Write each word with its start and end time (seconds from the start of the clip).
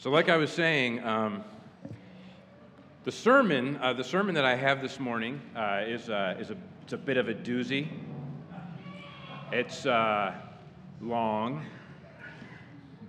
So, 0.00 0.08
like 0.08 0.30
I 0.30 0.38
was 0.38 0.50
saying, 0.50 1.04
um, 1.04 1.44
the 3.04 3.12
sermon, 3.12 3.78
uh, 3.82 3.92
the 3.92 4.02
sermon 4.02 4.34
that 4.34 4.46
I 4.46 4.54
have 4.54 4.80
this 4.80 4.98
morning 4.98 5.38
uh, 5.54 5.82
is, 5.86 6.08
uh, 6.08 6.36
is 6.40 6.48
a, 6.48 6.56
it's 6.84 6.94
a 6.94 6.96
bit 6.96 7.18
of 7.18 7.28
a 7.28 7.34
doozy. 7.34 7.86
It's 9.52 9.84
uh, 9.84 10.32
long, 11.02 11.66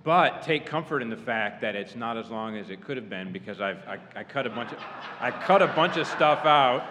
but 0.04 0.42
take 0.42 0.66
comfort 0.66 1.00
in 1.00 1.08
the 1.08 1.16
fact 1.16 1.62
that 1.62 1.74
it's 1.76 1.96
not 1.96 2.18
as 2.18 2.28
long 2.28 2.58
as 2.58 2.68
it 2.68 2.82
could 2.82 2.98
have 2.98 3.08
been 3.08 3.32
because 3.32 3.62
I've, 3.62 3.78
I, 3.88 3.98
I 4.14 4.22
cut 4.22 4.46
a 4.46 4.50
bunch 4.50 4.72
of, 4.72 4.78
I 5.18 5.30
cut 5.30 5.62
a 5.62 5.68
bunch 5.68 5.96
of 5.96 6.06
stuff 6.06 6.44
out. 6.44 6.84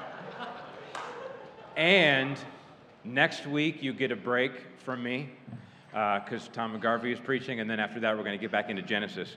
And 1.77 2.39
next 3.04 3.45
week 3.45 3.83
you 3.83 3.93
get 3.93 4.11
a 4.11 4.15
break 4.15 4.54
from 4.83 5.04
me 5.04 5.29
because 5.91 6.47
uh, 6.47 6.54
Tom 6.54 6.75
McGarvey 6.75 7.13
is 7.13 7.20
preaching, 7.20 7.59
and 7.59 7.70
then 7.70 7.79
after 7.79 7.99
that 7.99 8.18
we're 8.18 8.23
going 8.23 8.36
to 8.36 8.41
get 8.41 8.52
back 8.52 8.71
into 8.71 8.81
Genesis. 8.81 9.36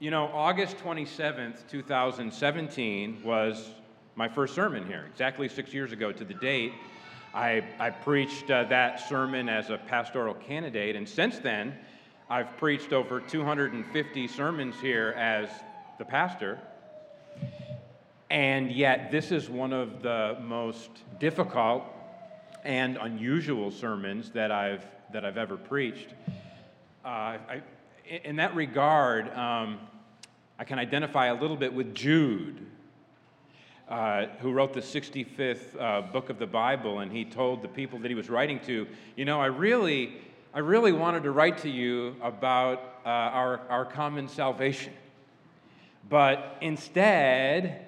You 0.00 0.10
know, 0.10 0.30
August 0.32 0.78
27th, 0.78 1.68
2017 1.68 3.22
was 3.22 3.68
my 4.14 4.30
first 4.30 4.54
sermon 4.54 4.86
here, 4.86 5.04
exactly 5.12 5.46
six 5.46 5.74
years 5.74 5.92
ago 5.92 6.10
to 6.10 6.24
the 6.24 6.32
date. 6.32 6.72
I, 7.34 7.62
I 7.78 7.90
preached 7.90 8.50
uh, 8.50 8.64
that 8.64 9.06
sermon 9.10 9.50
as 9.50 9.68
a 9.68 9.76
pastoral 9.76 10.32
candidate, 10.32 10.96
and 10.96 11.06
since 11.06 11.38
then, 11.38 11.76
I've 12.30 12.56
preached 12.56 12.94
over 12.94 13.20
250 13.20 14.26
sermons 14.28 14.74
here 14.80 15.10
as 15.18 15.50
the 15.98 16.06
pastor. 16.06 16.58
And 18.30 18.72
yet, 18.72 19.10
this 19.10 19.30
is 19.30 19.50
one 19.50 19.74
of 19.74 20.00
the 20.00 20.38
most 20.40 20.88
difficult 21.18 21.84
and 22.64 22.96
unusual 22.96 23.70
sermons 23.70 24.30
that 24.30 24.50
I've, 24.50 24.86
that 25.12 25.26
I've 25.26 25.36
ever 25.36 25.58
preached. 25.58 26.14
Uh, 27.04 27.08
I, 27.08 27.62
in 28.24 28.36
that 28.36 28.56
regard, 28.56 29.32
um, 29.36 29.78
I 30.60 30.64
can 30.64 30.78
identify 30.78 31.28
a 31.28 31.34
little 31.34 31.56
bit 31.56 31.72
with 31.72 31.94
Jude, 31.94 32.66
uh, 33.88 34.26
who 34.40 34.52
wrote 34.52 34.74
the 34.74 34.82
65th 34.82 35.58
uh, 35.80 36.02
book 36.02 36.28
of 36.28 36.38
the 36.38 36.46
Bible, 36.46 36.98
and 36.98 37.10
he 37.10 37.24
told 37.24 37.62
the 37.62 37.68
people 37.68 37.98
that 38.00 38.10
he 38.10 38.14
was 38.14 38.28
writing 38.28 38.60
to, 38.66 38.86
you 39.16 39.24
know, 39.24 39.40
I 39.40 39.46
really, 39.46 40.18
I 40.52 40.58
really 40.58 40.92
wanted 40.92 41.22
to 41.22 41.30
write 41.30 41.56
to 41.62 41.70
you 41.70 42.14
about 42.20 43.00
uh, 43.06 43.08
our, 43.08 43.60
our 43.70 43.86
common 43.86 44.28
salvation. 44.28 44.92
But 46.10 46.58
instead, 46.60 47.86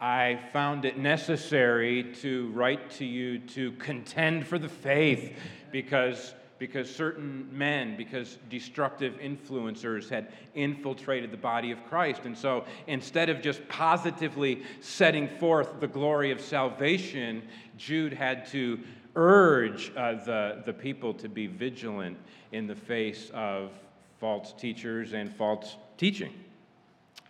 I 0.00 0.40
found 0.50 0.86
it 0.86 0.96
necessary 0.96 2.04
to 2.22 2.48
write 2.52 2.90
to 2.92 3.04
you 3.04 3.38
to 3.38 3.72
contend 3.72 4.46
for 4.46 4.58
the 4.58 4.70
faith 4.70 5.36
because 5.70 6.32
because 6.58 6.92
certain 6.92 7.48
men, 7.52 7.96
because 7.96 8.38
destructive 8.50 9.14
influencers 9.14 10.08
had 10.08 10.32
infiltrated 10.54 11.30
the 11.30 11.36
body 11.36 11.70
of 11.70 11.84
Christ. 11.86 12.22
And 12.24 12.36
so 12.36 12.64
instead 12.86 13.28
of 13.28 13.40
just 13.40 13.66
positively 13.68 14.62
setting 14.80 15.28
forth 15.28 15.80
the 15.80 15.86
glory 15.86 16.30
of 16.30 16.40
salvation, 16.40 17.42
Jude 17.76 18.12
had 18.12 18.46
to 18.48 18.80
urge 19.14 19.92
uh, 19.96 20.14
the, 20.24 20.62
the 20.64 20.72
people 20.72 21.14
to 21.14 21.28
be 21.28 21.46
vigilant 21.46 22.16
in 22.52 22.66
the 22.66 22.74
face 22.74 23.30
of 23.32 23.70
false 24.18 24.52
teachers 24.52 25.12
and 25.12 25.34
false 25.34 25.76
teaching. 25.96 26.32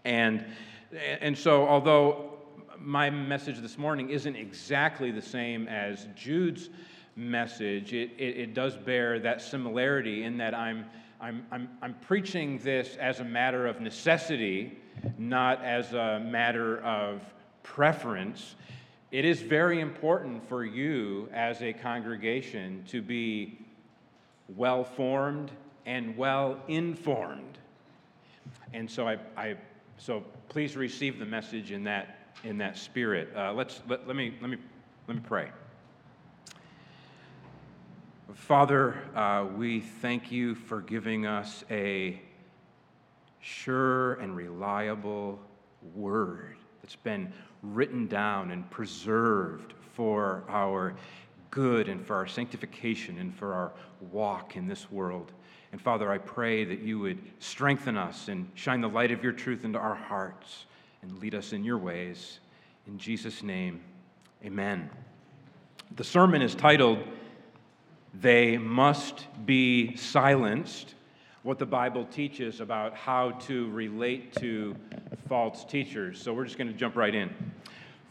And, 0.04 0.44
and 1.20 1.36
so, 1.36 1.66
although 1.68 2.38
my 2.78 3.10
message 3.10 3.58
this 3.58 3.76
morning 3.76 4.10
isn't 4.10 4.36
exactly 4.36 5.10
the 5.10 5.22
same 5.22 5.66
as 5.68 6.06
Jude's 6.14 6.70
message, 7.19 7.92
it, 7.92 8.12
it, 8.16 8.36
it, 8.38 8.55
does 8.55 8.77
bear 8.77 9.19
that 9.19 9.42
similarity 9.42 10.22
in 10.22 10.38
that 10.38 10.55
I'm, 10.55 10.84
I'm, 11.20 11.44
I'm, 11.50 11.69
I'm 11.83 11.94
preaching 11.94 12.58
this 12.58 12.97
as 12.97 13.19
a 13.19 13.25
matter 13.25 13.66
of 13.66 13.80
necessity, 13.80 14.78
not 15.19 15.62
as 15.64 15.92
a 15.92 16.20
matter 16.20 16.80
of 16.83 17.20
preference. 17.64 18.55
It 19.10 19.25
is 19.25 19.42
very 19.42 19.80
important 19.80 20.48
for 20.48 20.64
you 20.64 21.28
as 21.33 21.60
a 21.60 21.72
congregation 21.72 22.84
to 22.88 23.03
be 23.03 23.66
well 24.56 24.84
formed 24.84 25.50
and 25.87 26.16
well 26.16 26.60
informed. 26.69 27.59
And 28.72 28.88
so, 28.88 29.09
I, 29.09 29.19
I, 29.37 29.56
so 29.97 30.22
please 30.48 30.76
receive 30.76 31.19
the 31.19 31.26
message 31.26 31.72
in 31.72 31.82
that, 31.84 32.32
in 32.44 32.59
that 32.59 32.78
spirit. 32.78 33.31
Uh, 33.34 33.53
let's, 33.54 33.81
let, 33.88 34.06
let, 34.06 34.15
me, 34.15 34.34
let, 34.41 34.50
me, 34.50 34.59
let 35.09 35.16
me 35.16 35.22
pray. 35.26 35.50
Father, 38.34 39.03
uh, 39.15 39.47
we 39.56 39.81
thank 39.81 40.31
you 40.31 40.55
for 40.55 40.83
giving 40.83 41.25
us 41.25 41.65
a 41.71 42.21
sure 43.41 44.15
and 44.15 44.37
reliable 44.37 45.39
word 45.94 46.56
that's 46.83 46.97
been 46.97 47.33
written 47.62 48.06
down 48.06 48.50
and 48.50 48.69
preserved 48.71 49.72
for 49.94 50.44
our 50.49 50.94
good 51.50 51.89
and 51.89 52.06
for 52.06 52.16
our 52.16 52.27
sanctification 52.27 53.19
and 53.19 53.34
for 53.34 53.55
our 53.55 53.72
walk 54.12 54.56
in 54.56 54.69
this 54.69 54.91
world. 54.91 55.33
And 55.72 55.81
Father, 55.81 56.12
I 56.12 56.19
pray 56.19 56.65
that 56.65 56.81
you 56.81 56.99
would 56.99 57.19
strengthen 57.39 57.97
us 57.97 58.28
and 58.28 58.50
shine 58.55 58.83
the 58.83 58.89
light 58.89 59.10
of 59.10 59.22
your 59.22 59.33
truth 59.33 59.65
into 59.65 59.78
our 59.78 59.95
hearts 59.95 60.66
and 61.00 61.19
lead 61.19 61.34
us 61.34 61.55
in 61.55 61.65
your 61.65 61.78
ways. 61.78 62.41
In 62.87 62.99
Jesus' 62.99 63.43
name, 63.43 63.81
amen. 64.45 64.91
The 65.97 66.05
sermon 66.05 66.43
is 66.43 66.55
titled, 66.55 66.99
they 68.20 68.58
must 68.58 69.26
be 69.46 69.96
silenced. 69.96 70.94
What 71.42 71.58
the 71.58 71.66
Bible 71.66 72.04
teaches 72.04 72.60
about 72.60 72.94
how 72.94 73.30
to 73.46 73.70
relate 73.70 74.34
to 74.34 74.74
false 75.28 75.64
teachers. 75.64 76.20
So 76.20 76.34
we're 76.34 76.44
just 76.44 76.58
going 76.58 76.72
to 76.72 76.76
jump 76.76 76.96
right 76.96 77.14
in. 77.14 77.30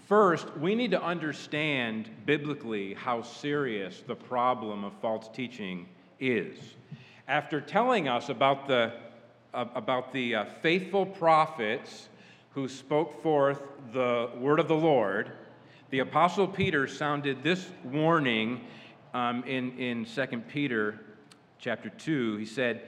First, 0.08 0.56
we 0.58 0.76
need 0.76 0.92
to 0.92 1.04
understand 1.04 2.10
biblically 2.26 2.94
how 2.94 3.22
serious 3.22 4.02
the 4.08 4.16
problem 4.16 4.86
of 4.86 4.94
false 5.02 5.28
teaching 5.34 5.88
is. 6.20 6.58
After 7.28 7.60
telling 7.60 8.08
us 8.08 8.30
about 8.30 8.68
the, 8.68 8.94
uh, 9.54 9.66
about 9.76 10.14
the 10.14 10.36
uh, 10.36 10.46
faithful 10.62 11.06
prophets 11.06 12.08
who 12.52 12.70
spoke 12.70 13.22
forth 13.22 13.62
the 13.92 14.30
word 14.40 14.62
of 14.62 14.70
the 14.70 14.76
Lord, 14.76 15.32
the 15.90 16.00
Apostle 16.00 16.48
Peter 16.48 16.88
sounded 16.88 17.44
this 17.44 17.68
warning 17.84 18.62
um, 19.14 19.44
in, 19.44 19.78
in 19.78 20.06
2 20.06 20.26
Peter 20.48 21.00
chapter 21.60 21.90
2, 21.90 22.38
he 22.38 22.46
said, 22.46 22.82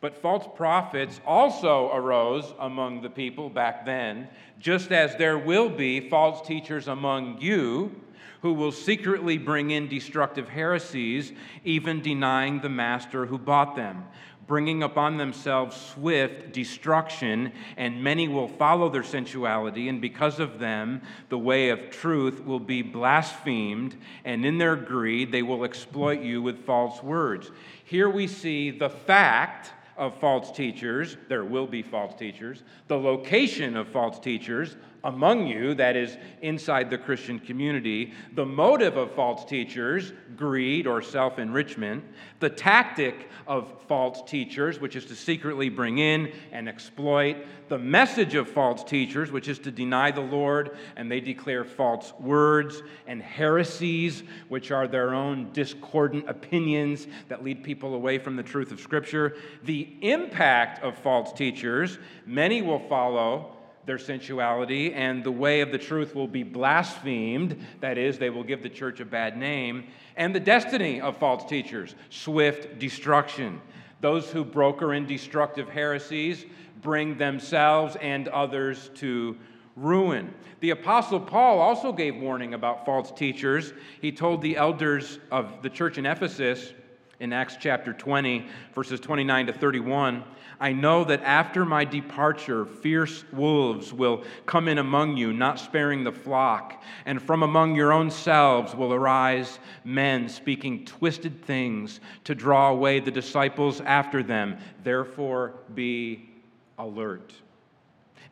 But 0.00 0.16
false 0.16 0.46
prophets 0.56 1.20
also 1.26 1.92
arose 1.92 2.52
among 2.58 3.02
the 3.02 3.10
people 3.10 3.48
back 3.48 3.84
then, 3.84 4.28
just 4.58 4.92
as 4.92 5.16
there 5.16 5.38
will 5.38 5.68
be 5.68 6.08
false 6.08 6.46
teachers 6.46 6.88
among 6.88 7.40
you 7.40 7.94
who 8.42 8.52
will 8.52 8.72
secretly 8.72 9.38
bring 9.38 9.70
in 9.70 9.88
destructive 9.88 10.48
heresies, 10.48 11.32
even 11.64 12.00
denying 12.00 12.60
the 12.60 12.68
master 12.68 13.26
who 13.26 13.38
bought 13.38 13.74
them 13.74 14.04
bringing 14.46 14.82
upon 14.82 15.16
themselves 15.16 15.76
swift 15.76 16.52
destruction, 16.52 17.52
and 17.76 18.02
many 18.02 18.28
will 18.28 18.48
follow 18.48 18.88
their 18.88 19.02
sensuality, 19.02 19.88
and 19.88 20.00
because 20.00 20.38
of 20.38 20.58
them, 20.58 21.00
the 21.28 21.38
way 21.38 21.70
of 21.70 21.90
truth 21.90 22.44
will 22.44 22.60
be 22.60 22.82
blasphemed, 22.82 23.96
and 24.24 24.44
in 24.44 24.58
their 24.58 24.76
greed, 24.76 25.32
they 25.32 25.42
will 25.42 25.64
exploit 25.64 26.20
you 26.20 26.40
with 26.40 26.64
false 26.64 27.02
words. 27.02 27.50
Here 27.84 28.08
we 28.08 28.26
see 28.26 28.70
the 28.70 28.90
fact 28.90 29.72
of 29.96 30.18
false 30.20 30.52
teachers, 30.52 31.16
there 31.28 31.44
will 31.44 31.66
be 31.66 31.82
false 31.82 32.14
teachers, 32.14 32.62
the 32.86 32.98
location 32.98 33.76
of 33.76 33.88
false 33.88 34.18
teachers, 34.18 34.76
among 35.06 35.46
you, 35.46 35.72
that 35.74 35.96
is, 35.96 36.18
inside 36.42 36.90
the 36.90 36.98
Christian 36.98 37.38
community, 37.38 38.12
the 38.34 38.44
motive 38.44 38.96
of 38.96 39.12
false 39.12 39.44
teachers, 39.44 40.12
greed 40.36 40.86
or 40.86 41.00
self 41.00 41.38
enrichment, 41.38 42.04
the 42.40 42.50
tactic 42.50 43.30
of 43.46 43.72
false 43.86 44.28
teachers, 44.28 44.80
which 44.80 44.96
is 44.96 45.06
to 45.06 45.14
secretly 45.14 45.68
bring 45.68 45.98
in 45.98 46.32
and 46.50 46.68
exploit, 46.68 47.36
the 47.68 47.78
message 47.78 48.34
of 48.34 48.48
false 48.48 48.82
teachers, 48.82 49.30
which 49.30 49.46
is 49.46 49.60
to 49.60 49.70
deny 49.70 50.10
the 50.10 50.20
Lord, 50.20 50.76
and 50.96 51.10
they 51.10 51.20
declare 51.20 51.64
false 51.64 52.12
words, 52.18 52.82
and 53.06 53.22
heresies, 53.22 54.24
which 54.48 54.72
are 54.72 54.88
their 54.88 55.14
own 55.14 55.52
discordant 55.52 56.28
opinions 56.28 57.06
that 57.28 57.44
lead 57.44 57.62
people 57.62 57.94
away 57.94 58.18
from 58.18 58.34
the 58.34 58.42
truth 58.42 58.72
of 58.72 58.80
Scripture. 58.80 59.36
The 59.62 59.88
impact 60.00 60.82
of 60.82 60.98
false 60.98 61.32
teachers, 61.32 61.98
many 62.26 62.60
will 62.60 62.80
follow 62.88 63.55
their 63.86 63.98
sensuality, 63.98 64.92
and 64.92 65.22
the 65.22 65.30
way 65.30 65.60
of 65.60 65.70
the 65.70 65.78
truth 65.78 66.14
will 66.14 66.26
be 66.26 66.42
blasphemed. 66.42 67.64
That 67.80 67.96
is, 67.96 68.18
they 68.18 68.30
will 68.30 68.44
give 68.44 68.62
the 68.62 68.68
church 68.68 69.00
a 69.00 69.04
bad 69.04 69.36
name. 69.38 69.86
And 70.16 70.34
the 70.34 70.40
destiny 70.40 71.00
of 71.00 71.16
false 71.16 71.48
teachers 71.48 71.94
swift 72.10 72.78
destruction. 72.78 73.60
Those 74.00 74.30
who 74.30 74.44
broker 74.44 74.92
in 74.92 75.06
destructive 75.06 75.68
heresies 75.68 76.44
bring 76.82 77.16
themselves 77.16 77.96
and 77.96 78.28
others 78.28 78.90
to 78.96 79.36
ruin. 79.76 80.34
The 80.60 80.70
Apostle 80.70 81.20
Paul 81.20 81.60
also 81.60 81.92
gave 81.92 82.16
warning 82.16 82.54
about 82.54 82.84
false 82.84 83.12
teachers. 83.12 83.72
He 84.00 84.10
told 84.10 84.42
the 84.42 84.56
elders 84.56 85.18
of 85.30 85.62
the 85.62 85.70
church 85.70 85.98
in 85.98 86.06
Ephesus, 86.06 86.72
in 87.20 87.32
Acts 87.32 87.56
chapter 87.58 87.92
20, 87.92 88.46
verses 88.74 89.00
29 89.00 89.46
to 89.46 89.52
31. 89.52 90.24
I 90.58 90.72
know 90.72 91.04
that 91.04 91.22
after 91.22 91.64
my 91.64 91.84
departure, 91.84 92.64
fierce 92.64 93.24
wolves 93.32 93.92
will 93.92 94.24
come 94.46 94.68
in 94.68 94.78
among 94.78 95.16
you, 95.16 95.32
not 95.32 95.58
sparing 95.58 96.02
the 96.02 96.12
flock, 96.12 96.82
and 97.04 97.20
from 97.20 97.42
among 97.42 97.74
your 97.74 97.92
own 97.92 98.10
selves 98.10 98.74
will 98.74 98.92
arise 98.92 99.58
men 99.84 100.28
speaking 100.28 100.84
twisted 100.84 101.44
things 101.44 102.00
to 102.24 102.34
draw 102.34 102.70
away 102.70 103.00
the 103.00 103.10
disciples 103.10 103.80
after 103.82 104.22
them. 104.22 104.56
Therefore, 104.82 105.54
be 105.74 106.30
alert. 106.78 107.34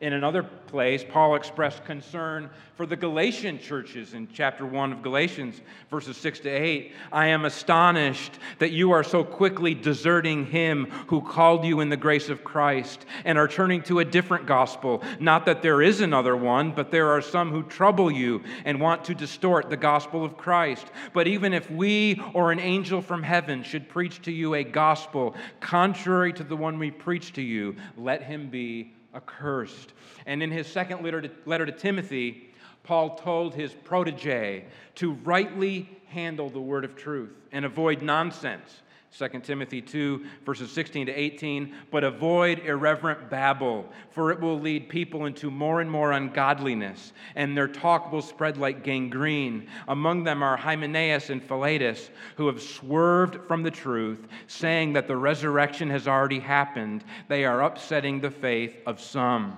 In 0.05 0.13
another 0.13 0.43
place, 0.43 1.03
Paul 1.03 1.33
expressed 1.33 1.83
concern 1.83 2.51
for 2.75 2.85
the 2.85 2.95
Galatian 2.95 3.57
churches 3.57 4.13
in 4.13 4.27
chapter 4.31 4.63
1 4.63 4.91
of 4.91 5.01
Galatians, 5.01 5.59
verses 5.89 6.15
6 6.17 6.41
to 6.41 6.49
8. 6.49 6.93
I 7.11 7.25
am 7.29 7.43
astonished 7.43 8.33
that 8.59 8.69
you 8.69 8.91
are 8.91 9.03
so 9.03 9.23
quickly 9.23 9.73
deserting 9.73 10.45
him 10.45 10.91
who 11.07 11.23
called 11.23 11.65
you 11.65 11.79
in 11.79 11.89
the 11.89 11.97
grace 11.97 12.29
of 12.29 12.43
Christ 12.43 13.07
and 13.23 13.39
are 13.39 13.47
turning 13.47 13.81
to 13.81 13.97
a 13.97 14.05
different 14.05 14.45
gospel. 14.45 15.01
Not 15.19 15.47
that 15.47 15.63
there 15.63 15.81
is 15.81 16.01
another 16.01 16.37
one, 16.37 16.71
but 16.71 16.91
there 16.91 17.09
are 17.09 17.21
some 17.21 17.49
who 17.49 17.63
trouble 17.63 18.11
you 18.11 18.43
and 18.63 18.79
want 18.79 19.05
to 19.05 19.15
distort 19.15 19.71
the 19.71 19.75
gospel 19.75 20.23
of 20.23 20.37
Christ. 20.37 20.85
But 21.13 21.27
even 21.27 21.51
if 21.51 21.71
we 21.71 22.21
or 22.35 22.51
an 22.51 22.59
angel 22.59 23.01
from 23.01 23.23
heaven 23.23 23.63
should 23.63 23.89
preach 23.89 24.21
to 24.21 24.31
you 24.31 24.53
a 24.53 24.63
gospel 24.63 25.33
contrary 25.61 26.31
to 26.33 26.43
the 26.43 26.55
one 26.55 26.77
we 26.77 26.91
preach 26.91 27.33
to 27.33 27.41
you, 27.41 27.75
let 27.97 28.21
him 28.21 28.51
be 28.51 28.93
accursed. 29.15 29.93
And 30.25 30.41
in 30.41 30.51
his 30.51 30.67
second 30.67 31.03
letter 31.03 31.21
to, 31.21 31.31
letter 31.45 31.65
to 31.65 31.71
Timothy, 31.71 32.53
Paul 32.83 33.15
told 33.15 33.55
his 33.55 33.73
protege 33.73 34.65
to 34.95 35.13
rightly 35.13 35.89
handle 36.07 36.49
the 36.49 36.61
word 36.61 36.85
of 36.85 36.95
truth 36.95 37.31
and 37.51 37.65
avoid 37.65 38.01
nonsense 38.01 38.81
2 39.17 39.39
Timothy 39.39 39.81
2, 39.81 40.25
verses 40.45 40.69
16 40.71 41.05
to 41.05 41.13
18. 41.13 41.73
But 41.89 42.03
avoid 42.03 42.59
irreverent 42.59 43.29
babble, 43.29 43.89
for 44.09 44.31
it 44.31 44.39
will 44.39 44.59
lead 44.59 44.89
people 44.89 45.25
into 45.25 45.49
more 45.49 45.79
and 45.79 45.89
more 45.89 46.11
ungodliness, 46.11 47.13
and 47.35 47.55
their 47.55 47.67
talk 47.67 48.11
will 48.11 48.21
spread 48.21 48.57
like 48.57 48.83
gangrene. 48.83 49.67
Among 49.87 50.23
them 50.23 50.43
are 50.43 50.57
Hymenaeus 50.57 51.29
and 51.29 51.41
Philetus, 51.41 52.09
who 52.35 52.47
have 52.47 52.61
swerved 52.61 53.47
from 53.47 53.63
the 53.63 53.71
truth, 53.71 54.27
saying 54.47 54.93
that 54.93 55.07
the 55.07 55.17
resurrection 55.17 55.89
has 55.89 56.07
already 56.07 56.39
happened. 56.39 57.03
They 57.29 57.45
are 57.45 57.63
upsetting 57.63 58.19
the 58.19 58.31
faith 58.31 58.75
of 58.85 58.99
some. 58.99 59.57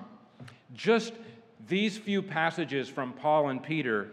Just 0.73 1.13
these 1.67 1.97
few 1.97 2.21
passages 2.21 2.89
from 2.89 3.13
Paul 3.13 3.49
and 3.49 3.61
Peter. 3.61 4.09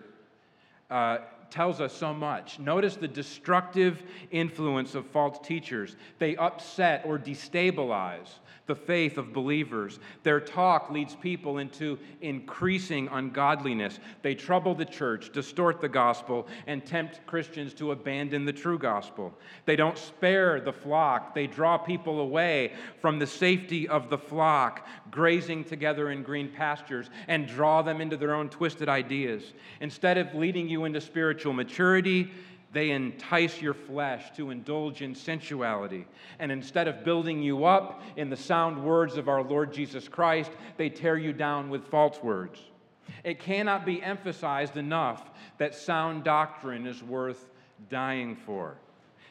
Uh, 0.90 1.18
tells 1.54 1.80
us 1.80 1.92
so 1.92 2.12
much. 2.12 2.58
Notice 2.58 2.96
the 2.96 3.06
destructive 3.06 4.02
influence 4.32 4.96
of 4.96 5.06
false 5.06 5.38
teachers. 5.38 5.94
They 6.18 6.34
upset 6.34 7.02
or 7.06 7.16
destabilize 7.16 8.26
the 8.66 8.74
faith 8.74 9.18
of 9.18 9.32
believers. 9.32 9.98
Their 10.22 10.40
talk 10.40 10.90
leads 10.90 11.14
people 11.14 11.58
into 11.58 11.98
increasing 12.22 13.08
ungodliness. 13.12 13.98
They 14.22 14.34
trouble 14.34 14.74
the 14.74 14.84
church, 14.84 15.32
distort 15.32 15.80
the 15.80 15.88
gospel, 15.88 16.46
and 16.66 16.84
tempt 16.84 17.20
Christians 17.26 17.74
to 17.74 17.92
abandon 17.92 18.44
the 18.44 18.52
true 18.52 18.78
gospel. 18.78 19.34
They 19.66 19.76
don't 19.76 19.98
spare 19.98 20.60
the 20.60 20.72
flock, 20.72 21.34
they 21.34 21.46
draw 21.46 21.76
people 21.76 22.20
away 22.20 22.72
from 23.00 23.18
the 23.18 23.26
safety 23.26 23.86
of 23.86 24.08
the 24.08 24.18
flock, 24.18 24.86
grazing 25.10 25.64
together 25.64 26.10
in 26.10 26.22
green 26.22 26.48
pastures, 26.48 27.10
and 27.28 27.46
draw 27.46 27.82
them 27.82 28.00
into 28.00 28.16
their 28.16 28.34
own 28.34 28.48
twisted 28.48 28.88
ideas. 28.88 29.52
Instead 29.80 30.16
of 30.16 30.34
leading 30.34 30.68
you 30.68 30.84
into 30.84 31.00
spiritual 31.00 31.43
maturity, 31.52 32.30
they 32.72 32.90
entice 32.90 33.62
your 33.62 33.74
flesh 33.74 34.30
to 34.36 34.50
indulge 34.50 35.00
in 35.00 35.14
sensuality. 35.14 36.06
And 36.38 36.50
instead 36.50 36.88
of 36.88 37.04
building 37.04 37.40
you 37.40 37.64
up 37.64 38.02
in 38.16 38.30
the 38.30 38.36
sound 38.36 38.82
words 38.82 39.16
of 39.16 39.28
our 39.28 39.42
Lord 39.42 39.72
Jesus 39.72 40.08
Christ, 40.08 40.50
they 40.76 40.90
tear 40.90 41.16
you 41.16 41.32
down 41.32 41.70
with 41.70 41.86
false 41.86 42.20
words. 42.22 42.60
It 43.22 43.38
cannot 43.38 43.86
be 43.86 44.02
emphasized 44.02 44.76
enough 44.76 45.30
that 45.58 45.74
sound 45.74 46.24
doctrine 46.24 46.86
is 46.86 47.02
worth 47.02 47.48
dying 47.90 48.34
for. 48.34 48.76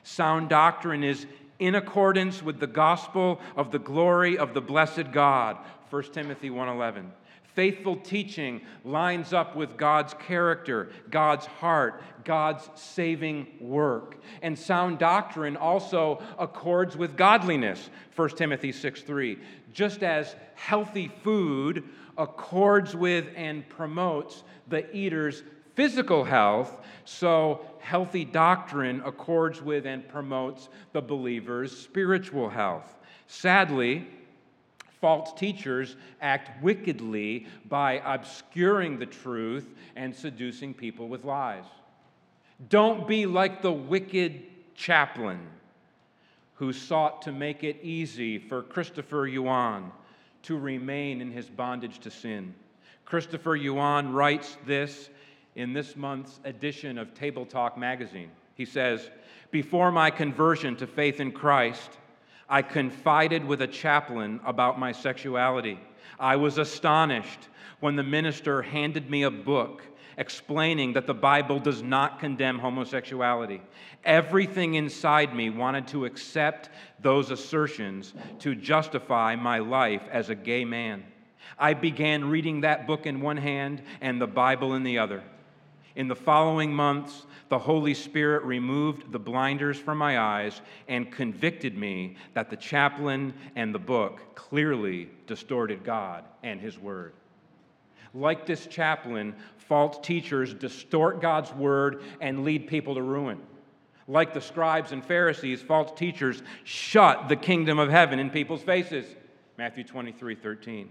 Sound 0.03 0.49
doctrine 0.49 1.03
is 1.03 1.25
in 1.59 1.75
accordance 1.75 2.41
with 2.41 2.59
the 2.59 2.67
gospel 2.67 3.39
of 3.55 3.71
the 3.71 3.79
glory 3.79 4.37
of 4.37 4.53
the 4.53 4.61
blessed 4.61 5.11
God. 5.11 5.57
1 5.89 6.13
Timothy 6.13 6.49
1:11. 6.49 7.11
Faithful 7.53 7.97
teaching 7.97 8.61
lines 8.83 9.31
up 9.31 9.55
with 9.55 9.77
God's 9.77 10.13
character, 10.15 10.89
God's 11.09 11.45
heart, 11.45 12.01
God's 12.25 12.67
saving 12.75 13.47
work. 13.59 14.17
And 14.41 14.57
sound 14.57 14.97
doctrine 14.97 15.55
also 15.55 16.21
accords 16.39 16.97
with 16.97 17.15
godliness, 17.15 17.89
1 18.15 18.29
Timothy 18.29 18.71
6 18.71 19.01
3. 19.03 19.37
Just 19.71 20.03
as 20.03 20.35
healthy 20.55 21.11
food 21.23 21.83
accords 22.17 22.95
with 22.95 23.27
and 23.35 23.67
promotes 23.69 24.43
the 24.67 24.95
eater's 24.95 25.43
physical 25.75 26.23
health, 26.23 26.79
so 27.05 27.65
healthy 27.79 28.25
doctrine 28.25 29.01
accords 29.05 29.61
with 29.61 29.85
and 29.85 30.07
promotes 30.07 30.69
the 30.93 31.01
believer's 31.01 31.75
spiritual 31.75 32.49
health. 32.49 32.97
Sadly, 33.27 34.07
false 35.03 35.33
teachers 35.33 35.97
act 36.21 36.63
wickedly 36.63 37.45
by 37.67 38.01
obscuring 38.05 38.97
the 38.97 39.05
truth 39.05 39.75
and 39.97 40.15
seducing 40.15 40.73
people 40.73 41.09
with 41.09 41.25
lies. 41.25 41.65
Don't 42.69 43.05
be 43.05 43.25
like 43.25 43.61
the 43.61 43.69
wicked 43.69 44.43
chaplain 44.75 45.41
who 46.53 46.71
sought 46.71 47.21
to 47.21 47.33
make 47.33 47.65
it 47.65 47.83
easy 47.83 48.39
for 48.39 48.63
Christopher 48.63 49.27
Yuan 49.27 49.91
to 50.43 50.57
remain 50.57 51.19
in 51.19 51.31
his 51.31 51.49
bondage 51.49 51.99
to 51.99 52.09
sin. 52.09 52.55
Christopher 53.03 53.57
Yuan 53.57 54.13
writes 54.13 54.55
this 54.65 55.09
in 55.55 55.73
this 55.73 55.97
month's 55.97 56.39
edition 56.45 56.97
of 56.97 57.13
Table 57.13 57.45
Talk 57.45 57.77
magazine. 57.77 58.31
He 58.55 58.63
says, 58.63 59.09
Before 59.51 59.91
my 59.91 60.09
conversion 60.09 60.77
to 60.77 60.87
faith 60.87 61.19
in 61.19 61.33
Christ, 61.33 61.89
I 62.49 62.61
confided 62.61 63.45
with 63.45 63.61
a 63.61 63.67
chaplain 63.67 64.39
about 64.45 64.79
my 64.79 64.91
sexuality. 64.91 65.79
I 66.19 66.35
was 66.35 66.57
astonished 66.57 67.49
when 67.79 67.95
the 67.95 68.03
minister 68.03 68.61
handed 68.61 69.09
me 69.09 69.23
a 69.23 69.31
book 69.31 69.83
explaining 70.17 70.93
that 70.93 71.07
the 71.07 71.13
Bible 71.13 71.59
does 71.59 71.81
not 71.81 72.19
condemn 72.19 72.59
homosexuality. 72.59 73.61
Everything 74.05 74.75
inside 74.75 75.35
me 75.35 75.49
wanted 75.49 75.87
to 75.87 76.05
accept 76.05 76.69
those 76.99 77.31
assertions 77.31 78.13
to 78.39 78.55
justify 78.55 79.35
my 79.35 79.59
life 79.59 80.03
as 80.11 80.29
a 80.29 80.35
gay 80.35 80.65
man. 80.65 81.03
I 81.57 81.73
began 81.73 82.29
reading 82.29 82.61
that 82.61 82.87
book 82.87 83.05
in 83.05 83.21
one 83.21 83.37
hand 83.37 83.81
and 84.01 84.19
the 84.19 84.27
Bible 84.27 84.75
in 84.75 84.83
the 84.83 84.99
other. 84.99 85.23
In 85.95 86.07
the 86.07 86.15
following 86.15 86.73
months, 86.73 87.25
the 87.49 87.59
Holy 87.59 87.93
Spirit 87.93 88.43
removed 88.43 89.11
the 89.11 89.19
blinders 89.19 89.77
from 89.77 89.99
my 89.99 90.17
eyes 90.17 90.61
and 90.87 91.11
convicted 91.11 91.77
me 91.77 92.15
that 92.33 92.49
the 92.49 92.55
chaplain 92.55 93.33
and 93.55 93.73
the 93.73 93.79
book 93.79 94.33
clearly 94.33 95.09
distorted 95.27 95.83
God 95.83 96.23
and 96.41 96.59
His 96.59 96.79
Word. 96.79 97.13
Like 98.15 98.45
this 98.45 98.65
chaplain, 98.65 99.35
false 99.57 99.99
teachers 100.01 100.53
distort 100.53 101.21
God's 101.21 101.53
Word 101.53 102.03
and 102.21 102.43
lead 102.43 102.67
people 102.67 102.95
to 102.95 103.01
ruin. 103.01 103.39
Like 104.07 104.33
the 104.33 104.41
scribes 104.41 104.91
and 104.91 105.05
Pharisees, 105.05 105.61
false 105.61 105.91
teachers 105.97 106.41
shut 106.63 107.29
the 107.29 107.35
kingdom 107.35 107.77
of 107.79 107.89
heaven 107.89 108.19
in 108.19 108.29
people's 108.29 108.63
faces. 108.63 109.05
Matthew 109.57 109.83
23 109.83 110.35
13. 110.35 110.89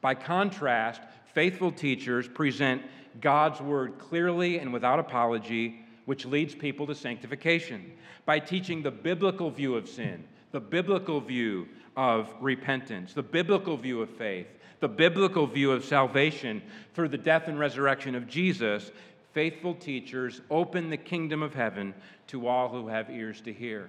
By 0.00 0.14
contrast, 0.14 1.02
faithful 1.34 1.72
teachers 1.72 2.28
present 2.28 2.82
God's 3.20 3.60
word 3.60 3.98
clearly 3.98 4.58
and 4.58 4.72
without 4.72 4.98
apology, 4.98 5.80
which 6.04 6.26
leads 6.26 6.54
people 6.54 6.86
to 6.86 6.94
sanctification. 6.94 7.92
By 8.24 8.38
teaching 8.38 8.82
the 8.82 8.90
biblical 8.90 9.50
view 9.50 9.76
of 9.76 9.88
sin, 9.88 10.24
the 10.52 10.60
biblical 10.60 11.20
view 11.20 11.68
of 11.96 12.32
repentance, 12.40 13.14
the 13.14 13.22
biblical 13.22 13.76
view 13.76 14.02
of 14.02 14.10
faith, 14.10 14.46
the 14.80 14.88
biblical 14.88 15.46
view 15.46 15.72
of 15.72 15.84
salvation 15.84 16.62
through 16.94 17.08
the 17.08 17.18
death 17.18 17.48
and 17.48 17.58
resurrection 17.58 18.14
of 18.14 18.28
Jesus, 18.28 18.90
faithful 19.32 19.74
teachers 19.74 20.40
open 20.50 20.90
the 20.90 20.96
kingdom 20.96 21.42
of 21.42 21.54
heaven 21.54 21.94
to 22.26 22.46
all 22.46 22.68
who 22.68 22.88
have 22.88 23.10
ears 23.10 23.40
to 23.42 23.52
hear. 23.52 23.88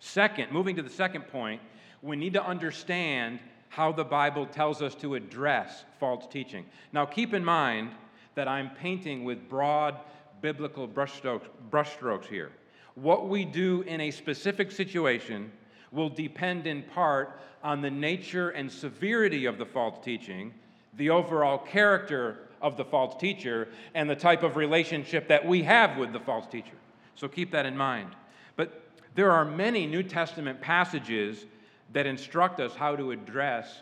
Second, 0.00 0.52
moving 0.52 0.76
to 0.76 0.82
the 0.82 0.90
second 0.90 1.22
point, 1.28 1.60
we 2.02 2.16
need 2.16 2.34
to 2.34 2.44
understand 2.44 3.38
how 3.74 3.90
the 3.90 4.04
Bible 4.04 4.46
tells 4.46 4.80
us 4.80 4.94
to 4.94 5.16
address 5.16 5.84
false 5.98 6.28
teaching. 6.28 6.64
Now, 6.92 7.04
keep 7.04 7.34
in 7.34 7.44
mind 7.44 7.90
that 8.36 8.46
I'm 8.46 8.70
painting 8.70 9.24
with 9.24 9.48
broad 9.48 9.96
biblical 10.40 10.86
brushstrokes, 10.86 11.48
brushstrokes 11.70 12.26
here. 12.26 12.52
What 12.94 13.28
we 13.28 13.44
do 13.44 13.82
in 13.82 14.00
a 14.00 14.12
specific 14.12 14.70
situation 14.70 15.50
will 15.90 16.08
depend 16.08 16.68
in 16.68 16.84
part 16.84 17.40
on 17.64 17.80
the 17.80 17.90
nature 17.90 18.50
and 18.50 18.70
severity 18.70 19.44
of 19.46 19.58
the 19.58 19.66
false 19.66 19.98
teaching, 20.04 20.54
the 20.96 21.10
overall 21.10 21.58
character 21.58 22.38
of 22.62 22.76
the 22.76 22.84
false 22.84 23.20
teacher, 23.20 23.66
and 23.94 24.08
the 24.08 24.14
type 24.14 24.44
of 24.44 24.54
relationship 24.54 25.26
that 25.26 25.44
we 25.44 25.64
have 25.64 25.96
with 25.98 26.12
the 26.12 26.20
false 26.20 26.46
teacher. 26.46 26.78
So 27.16 27.26
keep 27.26 27.50
that 27.50 27.66
in 27.66 27.76
mind. 27.76 28.10
But 28.54 28.84
There 29.14 29.30
are 29.30 29.44
many 29.44 29.86
New 29.86 30.02
Testament 30.02 30.60
passages 30.60 31.46
that 31.94 32.06
instruct 32.06 32.60
us 32.60 32.74
how 32.74 32.94
to 32.94 33.10
address 33.10 33.80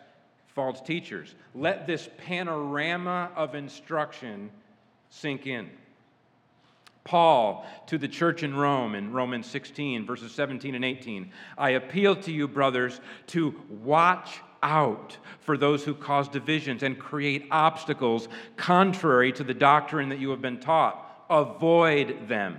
false 0.55 0.81
teachers. 0.81 1.35
Let 1.55 1.87
this 1.87 2.09
panorama 2.19 3.31
of 3.35 3.55
instruction 3.55 4.51
sink 5.11 5.47
in. 5.47 5.69
Paul 7.05 7.67
to 7.87 7.99
the 7.99 8.07
church 8.07 8.45
in 8.45 8.55
Rome 8.55 8.95
in 8.95 9.13
Romans 9.13 9.47
16, 9.47 10.07
verses 10.07 10.33
17 10.33 10.77
and 10.77 10.85
18 10.85 11.33
I 11.59 11.71
appeal 11.71 12.15
to 12.17 12.33
you, 12.33 12.47
brothers, 12.47 13.01
to 13.29 13.55
watch 13.69 14.41
out 14.63 15.17
for 15.41 15.57
those 15.57 15.83
who 15.85 15.95
cause 15.95 16.29
divisions 16.29 16.85
and 16.85 16.99
create 16.99 17.49
obstacles 17.51 18.29
contrary 18.57 19.33
to 19.33 19.43
the 19.43 19.55
doctrine 19.55 20.09
that 20.11 20.21
you 20.21 20.31
have 20.31 20.41
been 20.41 20.61
taught. 20.61 21.25
Avoid 21.29 22.29
them. 22.29 22.59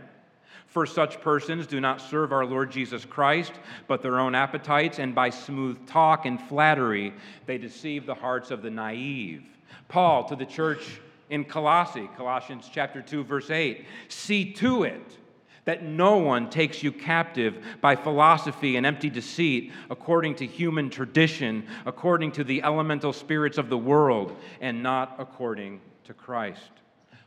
For 0.73 0.87
such 0.87 1.21
persons 1.21 1.67
do 1.67 1.79
not 1.79 2.01
serve 2.01 2.31
our 2.31 2.47
Lord 2.47 2.71
Jesus 2.71 3.05
Christ, 3.05 3.53
but 3.87 4.01
their 4.01 4.19
own 4.19 4.33
appetites, 4.33 4.97
and 4.97 5.13
by 5.13 5.29
smooth 5.29 5.85
talk 5.85 6.25
and 6.25 6.41
flattery, 6.41 7.13
they 7.45 7.59
deceive 7.59 8.07
the 8.07 8.15
hearts 8.15 8.49
of 8.49 8.63
the 8.63 8.71
naive. 8.71 9.43
Paul 9.87 10.23
to 10.29 10.35
the 10.35 10.47
church 10.47 10.99
in 11.29 11.45
Colossae, 11.45 12.09
Colossians 12.17 12.71
chapter 12.73 13.03
2 13.03 13.23
verse 13.23 13.51
8, 13.51 13.85
see 14.07 14.51
to 14.53 14.81
it 14.81 15.19
that 15.65 15.83
no 15.83 16.17
one 16.17 16.49
takes 16.49 16.81
you 16.81 16.91
captive 16.91 17.63
by 17.79 17.95
philosophy 17.95 18.75
and 18.75 18.83
empty 18.83 19.11
deceit, 19.11 19.71
according 19.91 20.33
to 20.37 20.47
human 20.47 20.89
tradition, 20.89 21.67
according 21.85 22.31
to 22.31 22.43
the 22.43 22.63
elemental 22.63 23.13
spirits 23.13 23.59
of 23.59 23.69
the 23.69 23.77
world, 23.77 24.35
and 24.59 24.81
not 24.81 25.17
according 25.19 25.81
to 26.05 26.15
Christ. 26.15 26.71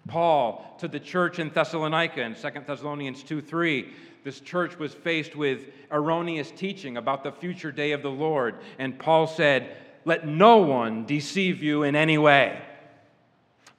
Paul 0.06 0.76
to 0.78 0.88
the 0.88 1.00
church 1.00 1.38
in 1.38 1.50
Thessalonica 1.50 2.22
in 2.22 2.34
2 2.34 2.48
Thessalonians 2.66 3.22
2 3.22 3.40
3. 3.40 3.92
This 4.24 4.40
church 4.40 4.78
was 4.78 4.92
faced 4.92 5.36
with 5.36 5.66
erroneous 5.90 6.50
teaching 6.50 6.96
about 6.96 7.22
the 7.22 7.32
future 7.32 7.70
day 7.70 7.92
of 7.92 8.02
the 8.02 8.10
Lord, 8.10 8.56
and 8.78 8.98
Paul 8.98 9.26
said, 9.26 9.76
Let 10.04 10.26
no 10.26 10.58
one 10.58 11.06
deceive 11.06 11.62
you 11.62 11.84
in 11.84 11.94
any 11.94 12.18
way. 12.18 12.60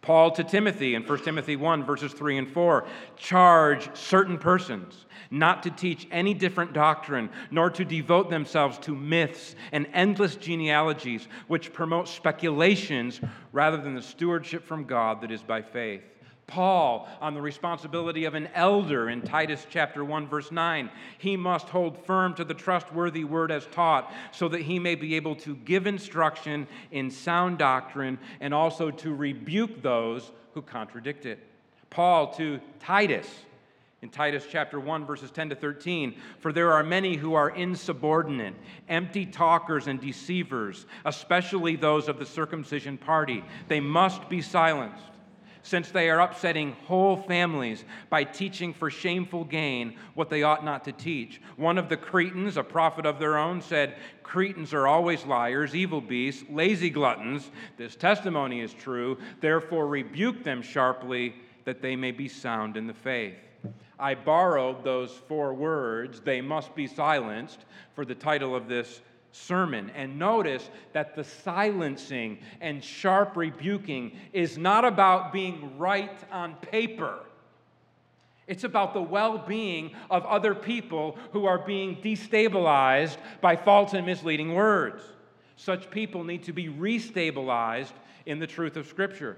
Paul 0.02 0.32
to 0.32 0.44
Timothy 0.46 0.96
in 0.96 1.04
1 1.04 1.20
Timothy 1.24 1.58
1, 1.58 1.84
verses 1.84 2.14
3 2.14 2.38
and 2.38 2.50
4 2.50 2.88
charge 3.18 3.94
certain 3.94 4.38
persons 4.38 5.06
not 5.30 5.64
to 5.64 5.70
teach 5.70 6.08
any 6.12 6.34
different 6.34 6.72
doctrine, 6.72 7.30
nor 7.52 7.70
to 7.72 7.84
devote 7.84 8.30
themselves 8.30 8.78
to 8.80 8.96
myths 8.96 9.56
and 9.74 9.88
endless 9.94 10.36
genealogies 10.36 11.28
which 11.48 11.74
promote 11.74 12.08
speculations 12.08 13.20
rather 13.52 13.78
than 13.78 13.96
the 13.96 14.02
stewardship 14.02 14.66
from 14.66 14.86
God 14.86 15.22
that 15.22 15.32
is 15.32 15.44
by 15.44 15.62
faith. 15.62 16.04
Paul 16.48 17.10
on 17.20 17.34
the 17.34 17.42
responsibility 17.42 18.24
of 18.24 18.34
an 18.34 18.48
elder 18.56 19.10
in 19.10 19.22
Titus 19.22 19.68
chapter 19.70 20.04
1 20.04 20.28
verse 20.28 20.52
9. 20.52 20.90
He 21.18 21.36
must 21.36 21.68
hold 21.68 22.04
firm 22.06 22.34
to 22.36 22.46
the 22.46 22.54
trustworthy 22.54 23.26
word 23.26 23.52
as 23.52 23.66
taught 23.68 24.12
so 24.32 24.48
that 24.48 24.62
he 24.62 24.80
may 24.80 24.96
be 24.96 25.16
able 25.16 25.36
to 25.36 25.56
give 25.58 25.88
instruction 25.88 26.68
in 26.92 27.12
sound 27.12 27.58
doctrine 27.58 28.18
and 28.40 28.54
also 28.54 28.90
to 28.92 29.14
rebuke 29.14 29.82
those 29.82 30.32
who 30.54 30.62
contradict 30.62 31.26
it. 31.26 31.40
Paul 31.90 32.34
to 32.36 32.62
Titus 32.80 33.28
in 34.02 34.10
Titus 34.10 34.46
chapter 34.50 34.80
1 34.80 35.06
verses 35.06 35.32
10 35.32 35.50
to 35.50 35.56
13 35.56 36.16
for 36.40 36.54
there 36.54 36.72
are 36.72 36.84
many 36.84 37.16
who 37.16 37.34
are 37.34 37.50
insubordinate 37.50 38.54
empty 38.88 39.26
talkers 39.26 39.88
and 39.88 40.00
deceivers 40.00 40.86
especially 41.06 41.76
those 41.76 42.08
of 42.08 42.20
the 42.20 42.26
circumcision 42.26 42.98
party 42.98 43.44
they 43.68 43.80
must 43.80 44.30
be 44.30 44.42
silenced 44.42 45.02
since 45.68 45.92
they 45.92 46.10
are 46.10 46.22
upsetting 46.22 46.72
whole 46.86 47.18
families 47.18 47.84
by 48.10 48.24
teaching 48.24 48.74
for 48.74 48.90
shameful 48.90 49.44
gain 49.44 49.98
what 50.14 50.30
they 50.30 50.42
ought 50.42 50.64
not 50.64 50.86
to 50.86 50.94
teach. 50.94 51.42
One 51.58 51.78
of 51.78 51.90
the 51.90 51.98
Cretans, 51.98 52.56
a 52.56 52.64
prophet 52.64 53.06
of 53.06 53.20
their 53.20 53.38
own, 53.38 53.62
said, 53.62 53.96
Cretans 54.24 54.74
are 54.74 54.88
always 54.88 55.26
liars, 55.26 55.76
evil 55.76 56.00
beasts, 56.00 56.46
lazy 56.50 56.90
gluttons. 56.90 57.52
This 57.76 57.98
testimony 57.98 58.62
is 58.62 58.74
true. 58.74 59.18
Therefore, 59.42 59.88
rebuke 59.88 60.42
them 60.42 60.62
sharply 60.62 61.36
that 61.66 61.82
they 61.82 61.98
may 61.98 62.12
be 62.12 62.30
sound 62.30 62.78
in 62.78 62.88
the 62.88 62.94
faith. 62.94 63.36
I 64.00 64.16
borrowed 64.16 64.86
those 64.86 65.12
four 65.28 65.54
words, 65.54 66.22
they 66.22 66.40
must 66.40 66.76
be 66.76 66.88
silenced, 66.88 67.66
for 67.94 68.06
the 68.06 68.16
title 68.16 68.56
of 68.56 68.70
this 68.70 69.02
sermon. 69.38 69.92
And 69.96 70.18
notice 70.18 70.70
that 70.94 71.16
the 71.16 71.24
silencing 71.24 72.40
and 72.62 72.84
sharp 72.84 73.36
rebuking 73.36 74.18
is 74.34 74.58
not 74.58 74.86
about 74.86 75.32
being 75.32 75.78
right 75.78 76.18
on 76.32 76.56
paper. 76.56 77.20
It's 78.48 78.64
about 78.64 78.94
the 78.94 79.02
well 79.02 79.38
being 79.38 79.92
of 80.10 80.26
other 80.26 80.56
people 80.56 81.18
who 81.34 81.46
are 81.46 81.60
being 81.60 81.98
destabilized 81.98 83.18
by 83.42 83.56
false 83.56 83.94
and 83.94 84.06
misleading 84.06 84.54
words. 84.54 85.04
Such 85.58 85.90
people 85.90 86.24
need 86.24 86.44
to 86.44 86.54
be 86.54 86.68
restabilized 86.68 87.94
in 88.26 88.40
the 88.40 88.48
truth 88.48 88.78
of 88.78 88.88
Scripture. 88.88 89.38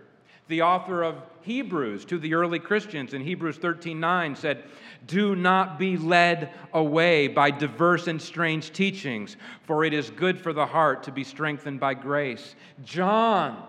The 0.49 0.63
author 0.63 1.03
of 1.03 1.15
Hebrews 1.41 2.05
to 2.05 2.17
the 2.17 2.33
early 2.33 2.57
Christians 2.59 3.13
in 3.13 3.21
Hebrews 3.21 3.59
13:9 3.59 4.35
said, 4.35 4.63
"Do 5.05 5.35
not 5.35 5.79
be 5.79 5.95
led 5.95 6.51
away 6.73 7.27
by 7.27 7.51
diverse 7.51 8.07
and 8.07 8.19
strange 8.21 8.71
teachings, 8.71 9.37
for 9.63 9.85
it 9.85 9.93
is 9.93 10.09
good 10.09 10.39
for 10.39 10.51
the 10.51 10.65
heart 10.65 11.03
to 11.03 11.11
be 11.11 11.23
strengthened 11.23 11.79
by 11.79 11.93
grace." 11.93 12.55
John 12.83 13.63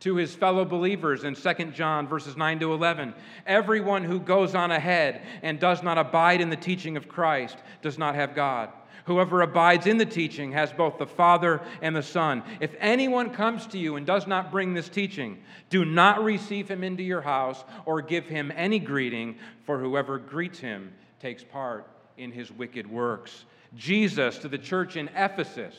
to 0.00 0.16
his 0.16 0.34
fellow 0.34 0.64
believers 0.64 1.24
in 1.24 1.34
2 1.34 1.52
John 1.72 2.06
verses 2.06 2.36
9 2.36 2.60
to 2.60 2.72
11. 2.72 3.14
Everyone 3.46 4.04
who 4.04 4.20
goes 4.20 4.54
on 4.54 4.70
ahead 4.70 5.22
and 5.42 5.58
does 5.58 5.82
not 5.82 5.98
abide 5.98 6.40
in 6.40 6.50
the 6.50 6.56
teaching 6.56 6.96
of 6.96 7.08
Christ 7.08 7.58
does 7.82 7.98
not 7.98 8.14
have 8.14 8.34
God. 8.34 8.70
Whoever 9.06 9.40
abides 9.40 9.86
in 9.86 9.96
the 9.96 10.04
teaching 10.04 10.52
has 10.52 10.70
both 10.70 10.98
the 10.98 11.06
Father 11.06 11.62
and 11.80 11.96
the 11.96 12.02
Son. 12.02 12.42
If 12.60 12.74
anyone 12.78 13.30
comes 13.30 13.66
to 13.68 13.78
you 13.78 13.96
and 13.96 14.06
does 14.06 14.26
not 14.26 14.50
bring 14.50 14.74
this 14.74 14.90
teaching, 14.90 15.38
do 15.70 15.86
not 15.86 16.22
receive 16.22 16.68
him 16.68 16.84
into 16.84 17.02
your 17.02 17.22
house 17.22 17.64
or 17.86 18.02
give 18.02 18.26
him 18.26 18.52
any 18.54 18.78
greeting, 18.78 19.36
for 19.64 19.78
whoever 19.78 20.18
greets 20.18 20.58
him 20.58 20.92
takes 21.20 21.42
part 21.42 21.88
in 22.18 22.30
his 22.30 22.52
wicked 22.52 22.86
works. 22.86 23.46
Jesus 23.74 24.36
to 24.38 24.48
the 24.48 24.58
church 24.58 24.96
in 24.96 25.08
Ephesus, 25.16 25.74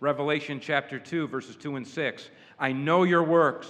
Revelation 0.00 0.58
chapter 0.58 0.98
2, 0.98 1.28
verses 1.28 1.56
2 1.56 1.76
and 1.76 1.86
6. 1.86 2.30
I 2.62 2.72
know 2.72 3.02
your 3.02 3.22
works 3.22 3.68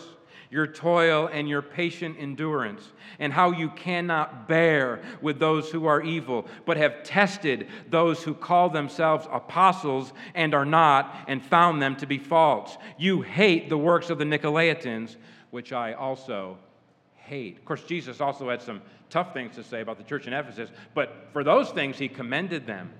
your 0.52 0.66
toil 0.66 1.30
and 1.32 1.48
your 1.48 1.62
patient 1.62 2.14
endurance, 2.20 2.92
and 3.18 3.32
how 3.32 3.52
you 3.52 3.70
cannot 3.70 4.46
bear 4.46 5.00
with 5.22 5.38
those 5.38 5.70
who 5.70 5.86
are 5.86 6.02
evil, 6.02 6.46
but 6.66 6.76
have 6.76 7.02
tested 7.02 7.66
those 7.88 8.22
who 8.22 8.34
call 8.34 8.68
themselves 8.68 9.26
apostles 9.32 10.12
and 10.34 10.54
are 10.54 10.66
not, 10.66 11.24
and 11.26 11.42
found 11.42 11.80
them 11.80 11.96
to 11.96 12.06
be 12.06 12.18
false. 12.18 12.76
You 12.98 13.22
hate 13.22 13.70
the 13.70 13.78
works 13.78 14.10
of 14.10 14.18
the 14.18 14.26
Nicolaitans, 14.26 15.16
which 15.52 15.72
I 15.72 15.94
also 15.94 16.58
hate. 17.14 17.56
Of 17.56 17.64
course, 17.64 17.84
Jesus 17.84 18.20
also 18.20 18.50
had 18.50 18.60
some 18.60 18.82
tough 19.08 19.32
things 19.32 19.54
to 19.56 19.64
say 19.64 19.80
about 19.80 19.96
the 19.96 20.04
church 20.04 20.26
in 20.26 20.34
Ephesus, 20.34 20.68
but 20.94 21.28
for 21.32 21.42
those 21.42 21.70
things, 21.70 21.96
he 21.96 22.08
commended 22.08 22.66
them. 22.66 22.90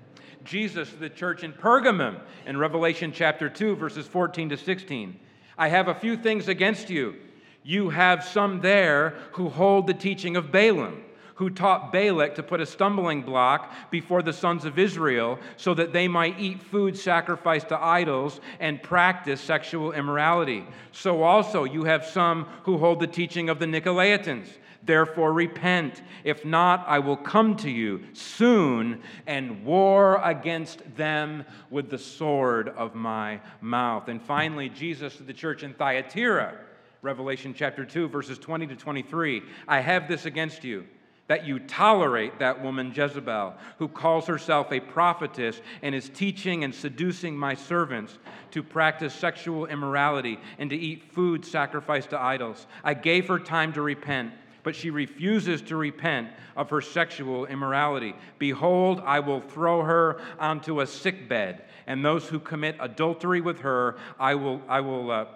Jesus, 0.43 0.89
the 0.99 1.11
church 1.11 1.45
in 1.45 1.53
Pergamum, 1.53 2.19
in 2.47 2.57
Revelation 2.57 3.13
chapter 3.15 3.51
2, 3.51 3.77
verses 3.77 4.07
14 4.07 4.49
to 4.49 4.57
16. 4.57 5.21
I 5.63 5.69
have 5.69 5.87
a 5.87 5.95
few 5.95 6.17
things 6.17 6.49
against 6.49 6.91
you 6.91 7.15
you 7.63 7.91
have 7.91 8.25
some 8.25 8.61
there 8.61 9.15
who 9.35 9.49
hold 9.49 9.87
the 9.87 9.95
teaching 9.95 10.35
of 10.35 10.51
Balaam, 10.51 11.05
who 11.37 11.49
taught 11.51 11.93
Balak 11.93 12.35
to 12.35 12.43
put 12.43 12.61
a 12.61 12.67
stumbling 12.67 13.23
block 13.23 13.73
before 13.89 14.23
the 14.23 14.33
sons 14.33 14.65
of 14.65 14.77
Israel 14.77 15.39
so 15.57 15.73
that 15.75 15.93
they 15.93 16.09
might 16.09 16.41
eat 16.41 16.61
food 16.61 16.99
sacrificed 16.99 17.69
to 17.69 17.81
idols 17.81 18.41
and 18.59 18.83
practice 18.83 19.41
sexual 19.41 19.93
immorality. 19.93 20.67
So 20.91 21.23
also 21.23 21.63
you 21.63 21.85
have 21.85 22.05
some 22.05 22.47
who 22.65 22.79
hold 22.79 22.99
the 22.99 23.07
teaching 23.07 23.49
of 23.49 23.61
the 23.61 23.67
Nicolaitans. 23.67 24.49
Therefore, 24.85 25.33
repent. 25.33 26.03
If 26.25 26.45
not, 26.45 26.85
I 26.89 26.99
will 26.99 27.17
come 27.17 27.57
to 27.57 27.71
you 27.71 28.03
soon 28.13 29.03
and 29.27 29.65
war 29.65 30.21
against 30.25 30.83
them 30.97 31.45
with 31.71 31.89
the 31.89 31.99
sword 31.99 32.69
of 32.71 32.95
my 32.95 33.41
mouth. 33.61 34.09
And 34.09 34.21
finally, 34.21 34.69
Jesus 34.69 35.17
to 35.17 35.23
the 35.23 35.33
church 35.33 35.63
in 35.63 35.75
Thyatira 35.75 36.59
Revelation 37.03 37.53
chapter 37.53 37.85
2, 37.85 38.09
verses 38.09 38.39
20 38.39 38.69
to 38.69 38.77
23. 38.77 39.43
I 39.67 39.81
have 39.81 40.07
this 40.07 40.25
against 40.25 40.63
you, 40.63 40.87
that 41.27 41.45
you 41.45 41.59
tolerate 41.59 42.39
that 42.39 42.63
woman 42.63 42.93
Jezebel, 42.95 43.55
who 43.79 43.89
calls 43.89 44.27
herself 44.27 44.71
a 44.71 44.79
prophetess 44.79 45.61
and 45.83 45.97
is 45.97 46.09
teaching 46.09 46.63
and 46.63 46.73
seducing 46.73 47.37
my 47.37 47.57
servants 47.57 48.19
to 48.53 48.63
practice 48.63 49.13
sexual 49.13 49.67
immorality 49.67 50.39
and 50.59 50.71
to 50.71 50.77
eat 50.77 51.13
food 51.13 51.45
sacrificed 51.45 52.11
to 52.11 52.21
idols. 52.21 52.69
I 52.85 52.95
gave 52.95 53.27
her 53.27 53.41
time 53.41 53.73
to 53.73 53.83
repent 53.83 54.33
but 54.63 54.75
she 54.75 54.91
refuses 54.91 55.63
to 55.63 55.77
repent 55.77 56.29
of 56.57 56.71
her 56.71 56.81
sexual 56.81 57.47
immorality. 57.47 58.15
Behold, 58.39 59.03
I 59.05 59.21
will 59.21 59.41
throw 59.41 59.83
her 59.83 60.21
onto 60.39 60.81
a 60.81 60.87
sick 60.87 61.29
bed, 61.29 61.65
and 61.87 62.05
those 62.05 62.29
who 62.29 62.39
commit 62.39 62.77
adultery 62.81 63.41
with 63.41 63.61
her, 63.61 63.97
I 64.19 64.35
will, 64.35 64.63
I 64.69 64.81
will 64.81 65.11
uh, 65.11 65.27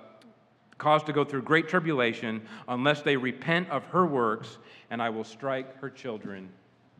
caused 0.78 1.06
to 1.06 1.12
go 1.12 1.25
through 1.25 1.42
great 1.42 1.68
tribulation 1.68 2.42
unless 2.68 3.02
they 3.02 3.16
repent 3.16 3.71
of 3.71 3.85
her 3.87 4.06
works, 4.06 4.59
and 4.90 5.02
I 5.02 5.11
will 5.11 5.25
strike 5.25 5.78
her 5.80 5.90
children 5.90 6.49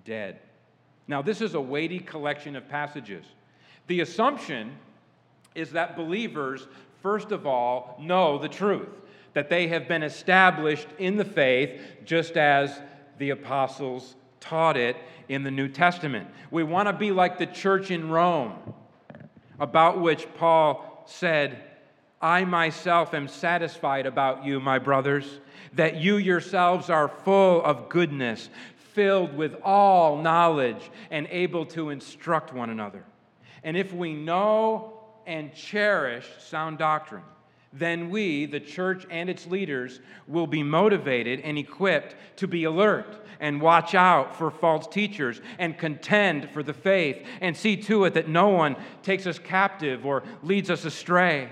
dead. 0.05 0.41
Now, 1.09 1.23
this 1.23 1.41
is 1.41 1.55
a 1.55 1.61
weighty 1.61 2.01
collection 2.01 2.57
of 2.57 2.69
passages. 2.69 3.25
The 3.87 4.01
assumption 4.01 4.73
is 5.55 5.71
that 5.73 5.97
believers, 5.97 6.67
first 7.03 7.31
of 7.31 7.47
all, 7.47 7.97
know 8.01 8.39
the 8.39 8.49
truth, 8.49 8.89
that 9.37 9.51
they 9.51 9.69
have 9.69 9.87
been 9.87 10.03
established 10.03 10.89
in 10.97 11.19
the 11.19 11.25
faith 11.25 11.79
just 12.07 12.39
as 12.39 12.81
the 13.19 13.29
apostles 13.29 14.17
taught 14.41 14.79
it 14.79 14.97
in 15.29 15.43
the 15.43 15.51
New 15.51 15.69
Testament. 15.69 16.27
We 16.51 16.63
want 16.63 16.89
to 16.89 16.95
be 16.95 17.13
like 17.13 17.37
the 17.37 17.45
church 17.45 17.91
in 17.91 18.09
Rome, 18.09 18.55
about 19.61 20.01
which 20.01 20.27
Paul 20.39 21.05
said, 21.05 21.63
I 22.19 22.47
myself 22.47 23.13
am 23.13 23.29
satisfied 23.29 24.07
about 24.07 24.47
you, 24.47 24.59
my 24.59 24.79
brothers, 24.79 25.27
that 25.75 25.97
you 25.97 26.17
yourselves 26.17 26.89
are 26.89 27.07
full 27.07 27.63
of 27.63 27.91
goodness, 27.91 28.49
filled 28.95 29.37
with 29.37 29.55
all 29.63 30.23
knowledge, 30.23 30.91
and 31.11 31.27
able 31.31 31.67
to 31.67 31.91
instruct 31.91 32.55
one 32.55 32.71
another. 32.71 33.05
And 33.63 33.77
if 33.77 33.93
we 33.93 34.15
know 34.15 34.99
and 35.27 35.55
cherish 35.55 36.27
sound 36.39 36.79
doctrine, 36.79 37.23
then 37.79 38.11
we, 38.11 38.47
the 38.47 38.61
church 38.61 39.07
and 39.11 39.29
its 39.29 39.47
leaders, 39.47 40.01
will 40.27 40.47
be 40.47 40.63
motivated 40.63 41.41
and 41.41 41.59
equipped 41.59 42.15
to 42.37 42.47
be 42.47 42.65
alert 42.65 43.25
and 43.41 43.61
watch 43.61 43.95
out 43.95 44.35
for 44.35 44.51
false 44.51 44.87
teachers 44.87 45.41
and 45.59 45.77
contend 45.79 46.51
for 46.51 46.63
the 46.63 46.73
faith 46.73 47.25
and 47.41 47.57
see 47.57 47.77
to 47.77 48.05
it 48.05 48.15
that 48.15 48.29
no 48.29 48.49
one 48.49 48.77
takes 49.03 49.27
us 49.27 49.39
captive 49.39 50.07
or 50.07 50.23
leads 50.43 50.71
us 50.71 50.85
astray 50.85 51.51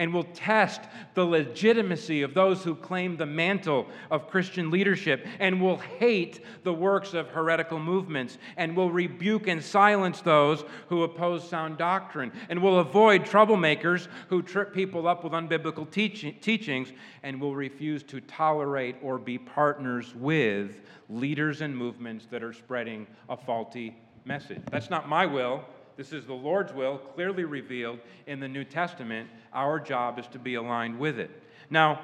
and 0.00 0.14
will 0.14 0.24
test 0.24 0.80
the 1.12 1.24
legitimacy 1.24 2.22
of 2.22 2.32
those 2.32 2.64
who 2.64 2.74
claim 2.74 3.18
the 3.18 3.26
mantle 3.26 3.86
of 4.10 4.30
Christian 4.30 4.70
leadership, 4.70 5.26
and 5.38 5.60
will 5.60 5.76
hate 5.76 6.42
the 6.64 6.72
works 6.72 7.12
of 7.12 7.28
heretical 7.28 7.78
movements, 7.78 8.38
and 8.56 8.74
will 8.74 8.90
rebuke 8.90 9.46
and 9.46 9.62
silence 9.62 10.22
those 10.22 10.64
who 10.88 11.02
oppose 11.02 11.46
sound 11.46 11.76
doctrine, 11.76 12.32
and 12.48 12.62
will 12.62 12.78
avoid 12.78 13.26
troublemakers 13.26 14.08
who 14.30 14.40
trip 14.42 14.72
people 14.72 15.06
up 15.06 15.22
with 15.22 15.34
unbiblical 15.34 15.88
teach- 15.90 16.40
teachings, 16.40 16.94
and 17.22 17.38
will 17.38 17.54
refuse 17.54 18.02
to 18.02 18.22
tolerate 18.22 18.96
or 19.02 19.18
be 19.18 19.36
partners 19.36 20.14
with 20.14 20.80
leaders 21.10 21.60
and 21.60 21.76
movements 21.76 22.26
that 22.30 22.42
are 22.42 22.54
spreading 22.54 23.06
a 23.28 23.36
faulty 23.36 23.94
message. 24.24 24.62
That's 24.70 24.88
not 24.88 25.10
my 25.10 25.26
will. 25.26 25.62
This 26.00 26.14
is 26.14 26.24
the 26.24 26.32
Lord's 26.32 26.72
will, 26.72 26.96
clearly 26.96 27.44
revealed 27.44 27.98
in 28.26 28.40
the 28.40 28.48
New 28.48 28.64
Testament. 28.64 29.28
Our 29.52 29.78
job 29.78 30.18
is 30.18 30.26
to 30.28 30.38
be 30.38 30.54
aligned 30.54 30.98
with 30.98 31.18
it. 31.18 31.30
Now, 31.68 32.00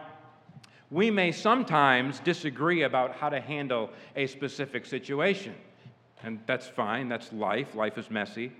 we 0.90 1.10
may 1.10 1.32
sometimes 1.32 2.20
disagree 2.20 2.82
about 2.82 3.16
how 3.16 3.30
to 3.30 3.40
handle 3.40 3.88
a 4.14 4.26
specific 4.26 4.84
situation. 4.84 5.54
And 6.22 6.40
that's 6.44 6.66
fine, 6.66 7.08
that's 7.08 7.32
life. 7.32 7.74
Life 7.74 7.96
is 7.96 8.10
messy. 8.10 8.52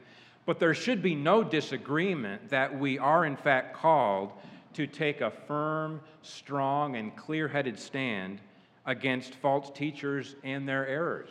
But 0.46 0.58
there 0.58 0.72
should 0.72 1.02
be 1.02 1.14
no 1.14 1.44
disagreement 1.44 2.48
that 2.48 2.78
we 2.78 2.98
are, 2.98 3.26
in 3.26 3.36
fact, 3.36 3.76
called 3.76 4.32
to 4.72 4.86
take 4.86 5.20
a 5.20 5.30
firm, 5.30 6.00
strong, 6.22 6.96
and 6.96 7.14
clear 7.14 7.46
headed 7.46 7.78
stand 7.78 8.40
against 8.86 9.34
false 9.34 9.70
teachers 9.74 10.34
and 10.44 10.66
their 10.66 10.86
errors. 10.86 11.28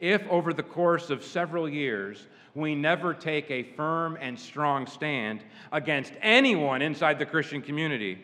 If 0.00 0.26
over 0.28 0.52
the 0.52 0.62
course 0.62 1.10
of 1.10 1.24
several 1.24 1.68
years 1.68 2.26
we 2.54 2.74
never 2.74 3.14
take 3.14 3.50
a 3.50 3.62
firm 3.62 4.16
and 4.20 4.38
strong 4.38 4.86
stand 4.86 5.42
against 5.72 6.12
anyone 6.22 6.82
inside 6.82 7.18
the 7.18 7.26
Christian 7.26 7.62
community, 7.62 8.18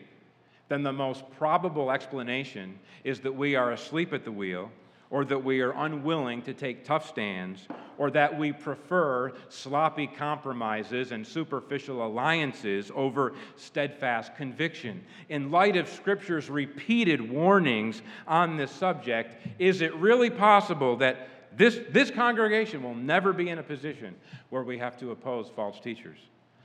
then 0.67 0.83
the 0.83 0.93
most 0.93 1.23
probable 1.37 1.91
explanation 1.91 2.79
is 3.03 3.19
that 3.21 3.35
we 3.35 3.55
are 3.55 3.71
asleep 3.71 4.13
at 4.13 4.25
the 4.25 4.31
wheel, 4.31 4.71
or 5.11 5.23
that 5.23 5.43
we 5.43 5.61
are 5.61 5.71
unwilling 5.71 6.41
to 6.41 6.53
take 6.53 6.83
tough 6.83 7.07
stands, 7.07 7.67
or 7.97 8.09
that 8.09 8.37
we 8.37 8.51
prefer 8.51 9.31
sloppy 9.49 10.07
compromises 10.07 11.11
and 11.11 11.25
superficial 11.25 12.05
alliances 12.05 12.91
over 12.95 13.33
steadfast 13.55 14.35
conviction. 14.35 15.03
In 15.29 15.51
light 15.51 15.77
of 15.77 15.87
Scripture's 15.87 16.49
repeated 16.49 17.21
warnings 17.21 18.01
on 18.27 18.57
this 18.57 18.71
subject, 18.71 19.37
is 19.59 19.81
it 19.81 19.95
really 19.95 20.31
possible 20.31 20.97
that 20.97 21.29
this, 21.57 21.79
this 21.89 22.11
congregation 22.11 22.83
will 22.83 22.95
never 22.95 23.33
be 23.33 23.49
in 23.49 23.59
a 23.59 23.63
position 23.63 24.15
where 24.49 24.63
we 24.63 24.77
have 24.77 24.97
to 24.99 25.11
oppose 25.11 25.49
false 25.55 25.79
teachers. 25.79 26.17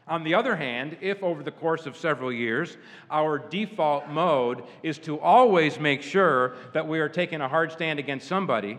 On 0.09 0.25
the 0.25 0.35
other 0.35 0.57
hand, 0.57 0.97
if 1.01 1.23
over 1.23 1.43
the 1.43 1.53
course 1.53 1.87
of 1.87 1.97
several 1.97 2.33
years 2.33 2.77
our 3.11 3.39
default 3.39 4.09
mode 4.09 4.65
is 4.83 4.99
to 4.99 5.21
always 5.21 5.79
make 5.79 6.03
sure 6.03 6.57
that 6.73 6.87
we 6.87 6.99
are 6.99 7.09
taking 7.09 7.41
a 7.41 7.49
hard 7.49 7.71
stand 7.71 7.99
against 7.99 8.27
somebody, 8.27 8.79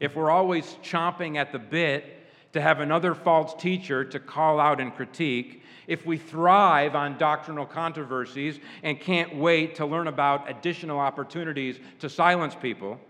if 0.00 0.14
we're 0.14 0.30
always 0.30 0.76
chomping 0.82 1.36
at 1.36 1.52
the 1.52 1.58
bit 1.58 2.26
to 2.52 2.60
have 2.60 2.80
another 2.80 3.14
false 3.14 3.54
teacher 3.54 4.04
to 4.04 4.18
call 4.18 4.60
out 4.60 4.80
and 4.80 4.94
critique, 4.94 5.62
if 5.86 6.04
we 6.04 6.18
thrive 6.18 6.94
on 6.94 7.16
doctrinal 7.16 7.64
controversies 7.64 8.58
and 8.82 9.00
can't 9.00 9.34
wait 9.36 9.76
to 9.76 9.86
learn 9.86 10.08
about 10.08 10.50
additional 10.50 10.98
opportunities 10.98 11.78
to 12.00 12.08
silence 12.08 12.54
people, 12.54 13.00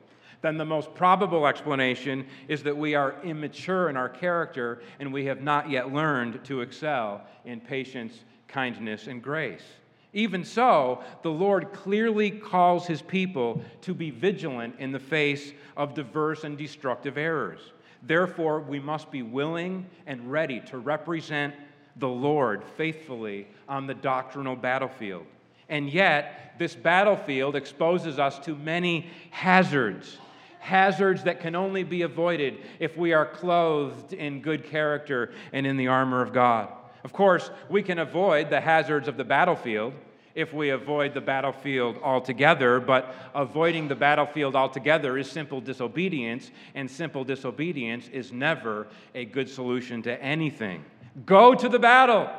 then 0.43 0.57
the 0.57 0.65
most 0.65 0.95
probable 0.95 1.47
explanation 1.47 2.27
is 2.49 2.63
that 2.63 2.77
we 2.77 2.95
are 2.95 3.17
immature 3.23 3.91
in 3.91 3.97
our 3.97 4.09
character 4.09 4.83
and 4.99 5.13
we 5.13 5.27
have 5.27 5.43
not 5.43 5.69
yet 5.69 5.93
learned 5.93 6.43
to 6.45 6.63
excel 6.63 7.23
in 7.45 7.61
patience, 7.61 8.25
kindness, 8.49 9.07
and 9.07 9.23
grace. 9.23 9.65
Even 10.13 10.45
so, 10.45 11.03
the 11.23 11.31
Lord 11.31 11.73
clearly 11.73 12.31
calls 12.31 12.87
his 12.87 13.03
people 13.03 13.63
to 13.83 13.95
be 13.95 14.11
vigilant 14.11 14.75
in 14.79 14.91
the 14.91 14.99
face 14.99 15.53
of 15.77 15.95
diverse 15.95 16.43
and 16.43 16.59
destructive 16.59 17.17
errors. 17.17 17.61
Therefore, 18.03 18.61
we 18.61 18.81
must 18.81 19.11
be 19.11 19.23
willing 19.23 19.87
and 20.07 20.33
ready 20.33 20.61
to 20.61 20.79
represent 20.79 21.55
the 21.97 22.09
Lord 22.09 22.65
faithfully 22.77 23.47
on 23.69 23.87
the 23.87 23.95
doctrinal 23.95 24.57
battlefield. 24.57 25.27
And 25.69 25.89
yet, 25.89 26.55
this 26.59 26.75
battlefield 26.75 27.55
exposes 27.55 28.19
us 28.19 28.39
to 28.41 28.57
many 28.57 29.07
hazards 29.31 30.19
hazards 30.61 31.25
that 31.25 31.41
can 31.41 31.57
only 31.57 31.83
be 31.83 32.03
avoided 32.03 32.59
if 32.79 32.97
we 32.97 33.13
are 33.13 33.27
clothed 33.27 34.13
in 34.13 34.41
good 34.41 34.65
character 34.65 35.33
and 35.53 35.67
in 35.67 35.77
the 35.77 35.89
armor 35.89 36.23
of 36.23 36.33
God. 36.33 36.69
Of 37.03 37.13
course, 37.13 37.51
we 37.69 37.83
can 37.83 37.99
avoid 37.99 38.51
the 38.51 38.61
hazards 38.61 39.09
of 39.09 39.17
the 39.17 39.25
battlefield 39.25 39.95
if 40.35 40.53
we 40.53 40.71
avoid 40.71 41.13
the 41.15 41.21
battlefield 41.21 41.97
altogether, 42.03 42.79
but 42.79 43.15
avoiding 43.35 43.89
the 43.89 43.97
battlefield 43.97 44.55
altogether 44.55 45.19
is 45.19 45.29
simple 45.29 45.61
disobedience, 45.61 46.51
and 46.75 46.89
simple 46.89 47.25
disobedience 47.25 48.09
is 48.09 48.33
never 48.33 48.87
a 49.15 49.25
good 49.25 49.49
solution 49.49 50.03
to 50.03 50.23
anything. 50.23 50.85
Go 51.27 51.55
to 51.55 51.69
the 51.69 51.81
battle, 51.81 52.31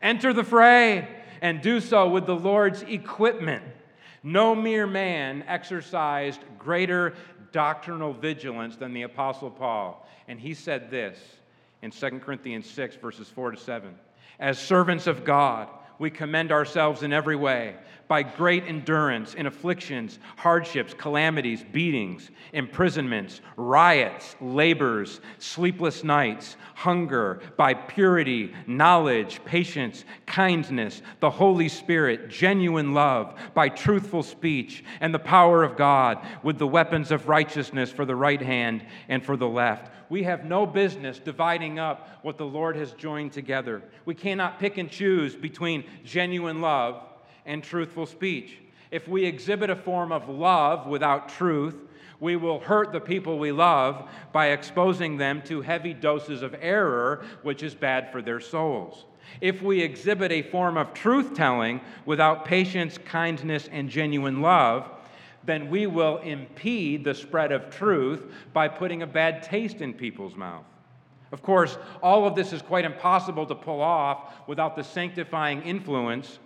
enter 0.00 0.32
the 0.32 0.44
fray, 0.44 1.08
and 1.40 1.60
do 1.60 1.80
so 1.80 2.08
with 2.08 2.26
the 2.26 2.36
Lord's 2.36 2.82
equipment. 2.82 3.64
No 4.22 4.54
mere 4.54 4.86
man 4.86 5.44
exercised 5.46 6.40
greater 6.58 7.14
doctrinal 7.52 8.12
vigilance 8.12 8.76
than 8.76 8.92
the 8.92 9.02
Apostle 9.02 9.50
Paul. 9.50 10.06
And 10.28 10.38
he 10.38 10.54
said 10.54 10.90
this 10.90 11.18
in 11.82 11.90
2 11.90 12.20
Corinthians 12.20 12.68
6, 12.68 12.96
verses 12.96 13.28
4 13.28 13.52
to 13.52 13.56
7. 13.56 13.94
As 14.38 14.58
servants 14.58 15.06
of 15.06 15.24
God, 15.24 15.68
we 15.98 16.10
commend 16.10 16.52
ourselves 16.52 17.02
in 17.02 17.12
every 17.12 17.36
way 17.36 17.76
by 18.10 18.24
great 18.24 18.64
endurance 18.64 19.34
in 19.34 19.46
afflictions, 19.46 20.18
hardships, 20.36 20.92
calamities, 20.92 21.64
beatings, 21.70 22.32
imprisonments, 22.52 23.40
riots, 23.56 24.34
labors, 24.40 25.20
sleepless 25.38 26.02
nights, 26.02 26.56
hunger, 26.74 27.40
by 27.56 27.72
purity, 27.72 28.52
knowledge, 28.66 29.40
patience, 29.44 30.04
kindness, 30.26 31.02
the 31.20 31.30
Holy 31.30 31.68
Spirit, 31.68 32.28
genuine 32.28 32.94
love, 32.94 33.38
by 33.54 33.68
truthful 33.68 34.24
speech, 34.24 34.82
and 35.00 35.14
the 35.14 35.18
power 35.20 35.62
of 35.62 35.76
God, 35.76 36.18
with 36.42 36.58
the 36.58 36.66
weapons 36.66 37.12
of 37.12 37.28
righteousness 37.28 37.92
for 37.92 38.04
the 38.04 38.16
right 38.16 38.42
hand 38.42 38.84
and 39.08 39.24
for 39.24 39.36
the 39.36 39.48
left 39.48 39.92
we 40.08 40.24
have 40.24 40.44
no 40.44 40.66
business 40.66 41.20
dividing 41.20 41.78
up 41.78 42.18
what 42.22 42.36
the 42.36 42.44
Lord 42.44 42.74
has 42.74 42.90
joined 42.94 43.30
together. 43.32 43.80
We 44.04 44.16
cannot 44.16 44.58
pick 44.58 44.76
and 44.76 44.90
choose 44.90 45.36
between 45.36 45.84
genuine 46.02 46.60
love 46.60 47.04
and 47.50 47.64
truthful 47.64 48.06
speech. 48.06 48.58
If 48.92 49.08
we 49.08 49.24
exhibit 49.24 49.70
a 49.70 49.76
form 49.76 50.12
of 50.12 50.28
love 50.28 50.86
without 50.86 51.28
truth, 51.28 51.82
we 52.20 52.36
will 52.36 52.60
hurt 52.60 52.92
the 52.92 53.00
people 53.00 53.38
we 53.38 53.50
love 53.50 54.08
by 54.32 54.48
exposing 54.48 55.16
them 55.16 55.42
to 55.42 55.60
heavy 55.60 55.92
doses 55.92 56.42
of 56.42 56.54
error, 56.60 57.24
which 57.42 57.64
is 57.64 57.74
bad 57.74 58.12
for 58.12 58.22
their 58.22 58.38
souls. 58.38 59.04
If 59.40 59.62
we 59.62 59.80
exhibit 59.80 60.30
a 60.30 60.42
form 60.42 60.76
of 60.76 60.94
truth 60.94 61.34
telling 61.34 61.80
without 62.06 62.44
patience, 62.44 62.98
kindness, 62.98 63.68
and 63.72 63.90
genuine 63.90 64.42
love, 64.42 64.88
then 65.44 65.70
we 65.70 65.86
will 65.88 66.18
impede 66.18 67.02
the 67.02 67.14
spread 67.14 67.50
of 67.50 67.68
truth 67.70 68.32
by 68.52 68.68
putting 68.68 69.02
a 69.02 69.06
bad 69.06 69.42
taste 69.42 69.80
in 69.80 69.92
people's 69.92 70.36
mouth. 70.36 70.66
Of 71.32 71.42
course, 71.42 71.78
all 72.02 72.26
of 72.26 72.36
this 72.36 72.52
is 72.52 72.62
quite 72.62 72.84
impossible 72.84 73.46
to 73.46 73.54
pull 73.54 73.80
off 73.80 74.34
without 74.46 74.76
the 74.76 74.84
sanctifying 74.84 75.62
influence 75.62 76.38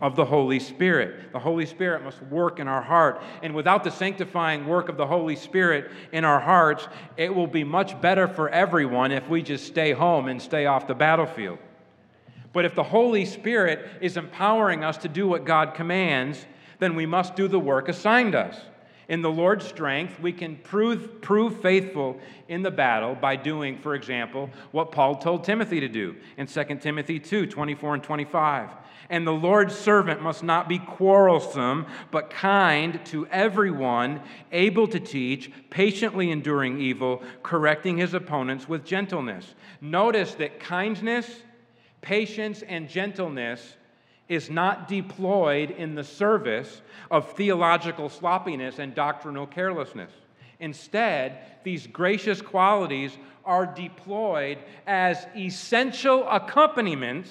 of 0.00 0.14
the 0.14 0.24
Holy 0.24 0.60
Spirit. 0.60 1.32
The 1.32 1.38
Holy 1.38 1.66
Spirit 1.66 2.04
must 2.04 2.22
work 2.22 2.60
in 2.60 2.68
our 2.68 2.82
heart. 2.82 3.22
And 3.42 3.54
without 3.54 3.84
the 3.84 3.90
sanctifying 3.90 4.66
work 4.66 4.88
of 4.88 4.96
the 4.96 5.06
Holy 5.06 5.36
Spirit 5.36 5.90
in 6.12 6.24
our 6.24 6.40
hearts, 6.40 6.86
it 7.16 7.34
will 7.34 7.46
be 7.46 7.64
much 7.64 8.00
better 8.00 8.28
for 8.28 8.48
everyone 8.48 9.10
if 9.10 9.28
we 9.28 9.42
just 9.42 9.66
stay 9.66 9.92
home 9.92 10.28
and 10.28 10.40
stay 10.40 10.66
off 10.66 10.86
the 10.86 10.94
battlefield. 10.94 11.58
But 12.52 12.64
if 12.64 12.74
the 12.74 12.82
Holy 12.82 13.24
Spirit 13.24 13.88
is 14.00 14.16
empowering 14.16 14.84
us 14.84 14.96
to 14.98 15.08
do 15.08 15.28
what 15.28 15.44
God 15.44 15.74
commands, 15.74 16.46
then 16.78 16.94
we 16.94 17.06
must 17.06 17.36
do 17.36 17.48
the 17.48 17.58
work 17.58 17.88
assigned 17.88 18.34
us. 18.34 18.60
In 19.08 19.22
the 19.22 19.30
Lord's 19.30 19.66
strength, 19.66 20.20
we 20.20 20.32
can 20.32 20.56
prove, 20.56 21.22
prove 21.22 21.62
faithful 21.62 22.20
in 22.48 22.62
the 22.62 22.70
battle 22.70 23.14
by 23.14 23.36
doing, 23.36 23.78
for 23.78 23.94
example, 23.94 24.50
what 24.70 24.92
Paul 24.92 25.16
told 25.16 25.44
Timothy 25.44 25.80
to 25.80 25.88
do 25.88 26.14
in 26.36 26.46
2 26.46 26.64
Timothy 26.76 27.18
2 27.18 27.46
24 27.46 27.94
and 27.94 28.02
25. 28.02 28.70
And 29.10 29.26
the 29.26 29.32
Lord's 29.32 29.74
servant 29.74 30.22
must 30.22 30.42
not 30.42 30.68
be 30.68 30.78
quarrelsome, 30.78 31.86
but 32.10 32.28
kind 32.28 33.00
to 33.06 33.26
everyone, 33.28 34.20
able 34.52 34.86
to 34.88 35.00
teach, 35.00 35.50
patiently 35.70 36.30
enduring 36.30 36.80
evil, 36.80 37.22
correcting 37.42 37.96
his 37.96 38.12
opponents 38.12 38.68
with 38.68 38.84
gentleness. 38.84 39.54
Notice 39.80 40.34
that 40.34 40.60
kindness, 40.60 41.42
patience, 42.02 42.62
and 42.62 42.88
gentleness 42.88 43.76
is 44.28 44.50
not 44.50 44.88
deployed 44.88 45.70
in 45.70 45.94
the 45.94 46.04
service 46.04 46.82
of 47.10 47.32
theological 47.32 48.10
sloppiness 48.10 48.78
and 48.78 48.94
doctrinal 48.94 49.46
carelessness. 49.46 50.12
Instead, 50.60 51.38
these 51.64 51.86
gracious 51.86 52.42
qualities 52.42 53.16
are 53.44 53.64
deployed 53.64 54.58
as 54.86 55.26
essential 55.34 56.28
accompaniments 56.28 57.30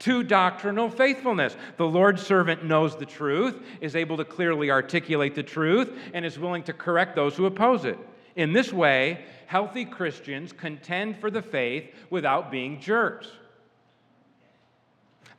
to 0.00 0.22
doctrinal 0.22 0.90
faithfulness. 0.90 1.56
The 1.76 1.86
Lord's 1.86 2.22
servant 2.22 2.64
knows 2.64 2.96
the 2.96 3.06
truth, 3.06 3.62
is 3.80 3.96
able 3.96 4.16
to 4.16 4.24
clearly 4.24 4.70
articulate 4.70 5.34
the 5.34 5.42
truth, 5.42 5.92
and 6.12 6.24
is 6.24 6.38
willing 6.38 6.62
to 6.64 6.72
correct 6.72 7.16
those 7.16 7.36
who 7.36 7.46
oppose 7.46 7.84
it. 7.84 7.98
In 8.36 8.52
this 8.52 8.72
way, 8.72 9.24
healthy 9.46 9.84
Christians 9.84 10.52
contend 10.52 11.18
for 11.18 11.30
the 11.30 11.42
faith 11.42 11.90
without 12.10 12.50
being 12.50 12.80
jerks. 12.80 13.28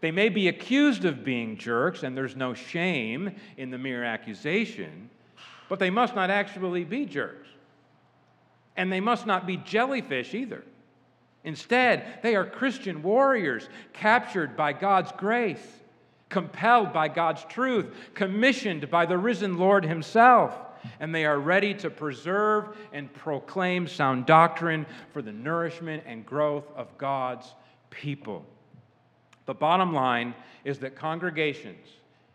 They 0.02 0.12
may 0.12 0.30
be 0.30 0.48
accused 0.48 1.06
of 1.06 1.24
being 1.24 1.58
jerks, 1.58 2.04
and 2.04 2.15
there's 2.15 2.36
no 2.36 2.54
shame 2.54 3.36
in 3.58 3.72
the 3.72 3.78
mere 3.78 4.04
accusation, 4.04 5.10
but 5.68 5.80
they 5.80 5.89
must 5.89 6.15
not 6.15 6.30
actually 6.30 6.84
be 6.84 7.06
jerks. 7.06 7.48
And 8.78 8.91
they 8.91 9.00
must 9.00 9.26
not 9.26 9.48
be 9.48 9.58
jellyfish 9.58 10.34
either. 10.34 10.63
Instead, 11.46 12.04
they 12.24 12.36
are 12.36 12.44
Christian 12.44 13.04
warriors 13.04 13.70
captured 13.94 14.58
by 14.58 14.74
God's 14.74 15.12
grace, 15.14 15.66
compelled 16.28 16.92
by 16.92 17.08
God's 17.08 17.46
truth, 17.46 17.86
commissioned 18.16 18.90
by 18.90 19.06
the 19.06 19.18
risen 19.18 19.58
Lord 19.58 19.86
Himself, 19.86 20.58
and 21.00 21.14
they 21.14 21.24
are 21.24 21.40
ready 21.40 21.76
to 21.76 21.90
preserve 21.92 22.76
and 22.92 23.14
proclaim 23.14 23.88
sound 23.88 24.26
doctrine 24.26 24.88
for 25.14 25.22
the 25.22 25.32
nourishment 25.32 26.04
and 26.08 26.26
growth 26.26 26.66
of 26.76 26.98
God's 26.98 27.54
people. 27.92 28.44
The 29.46 29.54
bottom 29.54 29.94
line 29.94 30.34
is 30.64 30.80
that 30.80 30.96
congregations, 30.96 31.88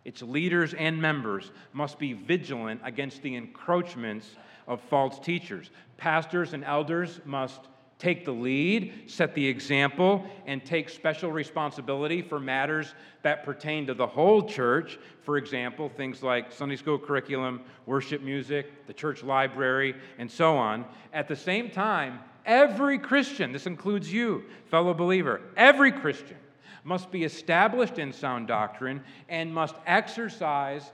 its 0.05 0.23
leaders 0.23 0.73
and 0.75 1.03
members, 1.03 1.51
must 1.73 1.99
be 1.99 2.12
vigilant 2.12 2.81
against 2.85 3.23
the 3.23 3.35
encroachments 3.35 4.37
of 4.68 4.81
false 4.83 5.18
teachers. 5.18 5.70
Pastors 5.96 6.53
and 6.53 6.62
elders 6.64 7.20
must 7.25 7.61
take 8.00 8.24
the 8.24 8.32
lead, 8.32 9.04
set 9.06 9.34
the 9.34 9.46
example, 9.46 10.24
and 10.46 10.64
take 10.64 10.88
special 10.88 11.30
responsibility 11.30 12.22
for 12.22 12.40
matters 12.40 12.94
that 13.22 13.44
pertain 13.44 13.86
to 13.86 13.94
the 13.94 14.06
whole 14.06 14.42
church. 14.42 14.98
For 15.22 15.36
example, 15.36 15.88
things 15.88 16.22
like 16.22 16.50
Sunday 16.50 16.76
school 16.76 16.98
curriculum, 16.98 17.60
worship 17.86 18.22
music, 18.22 18.86
the 18.86 18.92
church 18.92 19.22
library, 19.22 19.94
and 20.18 20.28
so 20.28 20.56
on. 20.56 20.86
At 21.12 21.28
the 21.28 21.36
same 21.36 21.70
time, 21.70 22.18
every 22.46 22.98
Christian, 22.98 23.52
this 23.52 23.66
includes 23.66 24.12
you, 24.12 24.44
fellow 24.70 24.94
believer, 24.94 25.42
every 25.56 25.92
Christian 25.92 26.38
must 26.82 27.10
be 27.10 27.24
established 27.24 27.98
in 27.98 28.12
sound 28.12 28.48
doctrine 28.48 29.02
and 29.28 29.52
must 29.52 29.74
exercise 29.86 30.90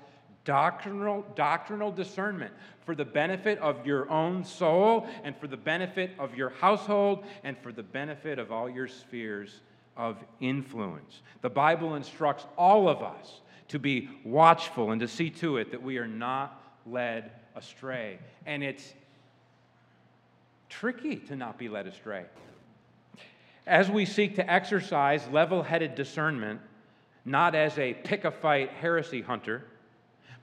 doctrinal, 0.47 1.27
doctrinal 1.35 1.93
discernment 1.93 2.55
for 2.87 2.95
the 2.95 3.05
benefit 3.05 3.59
of 3.59 3.85
your 3.85 4.09
own 4.11 4.45
soul 4.45 5.07
and 5.25 5.37
for 5.37 5.47
the 5.49 5.57
benefit 5.57 6.13
of 6.19 6.35
your 6.35 6.51
household 6.51 7.25
and 7.45 7.59
for 7.59 7.73
the 7.73 7.83
benefit 7.83 8.39
of 8.39 8.51
all 8.51 8.71
your 8.71 8.89
spheres 8.89 9.61
of 9.97 10.17
influence. 10.41 11.21
The 11.43 11.51
Bible 11.51 11.97
instructs 11.97 12.47
all 12.57 12.89
of 12.89 13.03
us 13.03 13.41
to 13.69 13.79
be 13.79 14.09
watchful 14.25 14.93
and 14.93 15.01
to 15.01 15.09
see 15.09 15.29
to 15.31 15.59
it 15.59 15.73
that 15.73 15.83
we 15.83 15.99
are 15.99 16.07
not 16.07 16.63
led 16.87 17.33
astray. 17.57 18.19
And 18.47 18.63
it's 18.63 18.95
tricky 20.69 21.17
to 21.17 21.37
not 21.37 21.59
be 21.59 21.69
led 21.69 21.87
astray. 21.87 22.25
As 23.67 23.91
we 23.91 24.05
seek 24.05 24.37
to 24.37 24.49
exercise 24.49 25.27
level 25.33 25.65
headed 25.65 25.97
discernment, 25.97 26.61
not 27.25 27.57
as 27.57 27.77
a 27.79 27.95
pick 27.95 28.25
a 28.25 28.31
fight 28.31 28.71
heresy 28.71 29.23
hunter, 29.23 29.65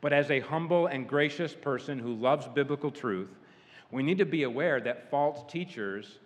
but 0.03 0.11
as 0.11 0.29
a 0.29 0.41
humble 0.41 0.87
and 0.87 1.07
gracious 1.07 1.53
person 1.53 1.97
who 1.97 2.13
loves 2.13 2.45
biblical 2.49 2.91
truth, 2.91 3.29
we 3.89 4.03
need 4.03 4.17
to 4.17 4.25
be 4.25 4.43
aware 4.43 4.81
that 4.81 5.09
false 5.09 5.49
teachers 5.49 6.19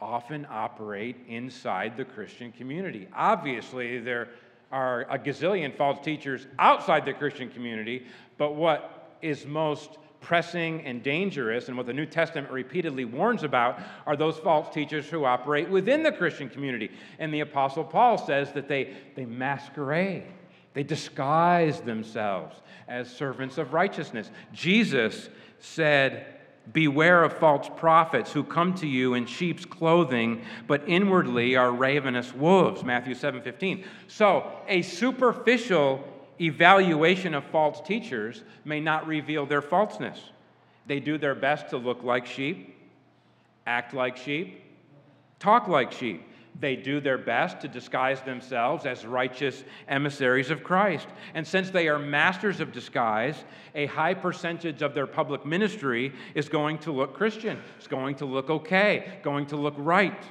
often 0.00 0.44
operate 0.50 1.14
inside 1.28 1.96
the 1.96 2.04
Christian 2.04 2.50
community. 2.50 3.06
Obviously, 3.14 4.00
there 4.00 4.30
are 4.72 5.02
a 5.02 5.16
gazillion 5.16 5.72
false 5.76 6.04
teachers 6.04 6.48
outside 6.58 7.04
the 7.04 7.12
Christian 7.12 7.48
community, 7.48 8.04
but 8.36 8.56
what 8.56 9.16
is 9.22 9.46
most 9.46 9.98
pressing 10.20 10.84
and 10.84 11.04
dangerous, 11.04 11.68
and 11.68 11.76
what 11.76 11.86
the 11.86 11.92
New 11.92 12.06
Testament 12.06 12.50
repeatedly 12.50 13.04
warns 13.04 13.44
about, 13.44 13.78
are 14.06 14.16
those 14.16 14.38
false 14.38 14.74
teachers 14.74 15.06
who 15.06 15.24
operate 15.24 15.68
within 15.68 16.02
the 16.02 16.10
Christian 16.10 16.48
community. 16.48 16.90
And 17.20 17.32
the 17.32 17.40
Apostle 17.40 17.84
Paul 17.84 18.18
says 18.18 18.50
that 18.52 18.66
they, 18.66 18.92
they 19.14 19.24
masquerade, 19.24 20.24
they 20.74 20.82
disguise 20.82 21.80
themselves 21.80 22.56
as 22.88 23.10
servants 23.10 23.58
of 23.58 23.72
righteousness. 23.72 24.30
Jesus 24.52 25.28
said, 25.58 26.26
Beware 26.72 27.24
of 27.24 27.32
false 27.32 27.68
prophets 27.76 28.32
who 28.32 28.44
come 28.44 28.74
to 28.74 28.86
you 28.86 29.14
in 29.14 29.26
sheep's 29.26 29.64
clothing, 29.64 30.42
but 30.68 30.84
inwardly 30.86 31.56
are 31.56 31.72
ravenous 31.72 32.32
wolves. 32.32 32.84
Matthew 32.84 33.14
7 33.14 33.42
15. 33.42 33.84
So, 34.06 34.48
a 34.68 34.82
superficial 34.82 36.04
evaluation 36.40 37.34
of 37.34 37.44
false 37.46 37.80
teachers 37.80 38.44
may 38.64 38.78
not 38.78 39.08
reveal 39.08 39.44
their 39.44 39.60
falseness. 39.60 40.20
They 40.86 41.00
do 41.00 41.18
their 41.18 41.34
best 41.34 41.70
to 41.70 41.78
look 41.78 42.04
like 42.04 42.26
sheep, 42.26 42.76
act 43.66 43.92
like 43.92 44.16
sheep, 44.16 44.62
talk 45.40 45.66
like 45.66 45.90
sheep. 45.90 46.28
They 46.60 46.76
do 46.76 47.00
their 47.00 47.18
best 47.18 47.60
to 47.60 47.68
disguise 47.68 48.20
themselves 48.22 48.86
as 48.86 49.04
righteous 49.04 49.64
emissaries 49.88 50.50
of 50.50 50.62
Christ. 50.62 51.08
And 51.34 51.46
since 51.46 51.70
they 51.70 51.88
are 51.88 51.98
masters 51.98 52.60
of 52.60 52.72
disguise, 52.72 53.44
a 53.74 53.86
high 53.86 54.14
percentage 54.14 54.82
of 54.82 54.94
their 54.94 55.06
public 55.06 55.44
ministry 55.44 56.12
is 56.34 56.48
going 56.48 56.78
to 56.78 56.92
look 56.92 57.14
Christian. 57.14 57.60
It's 57.78 57.88
going 57.88 58.14
to 58.16 58.26
look 58.26 58.50
okay, 58.50 59.18
going 59.22 59.46
to 59.46 59.56
look 59.56 59.74
right. 59.76 60.22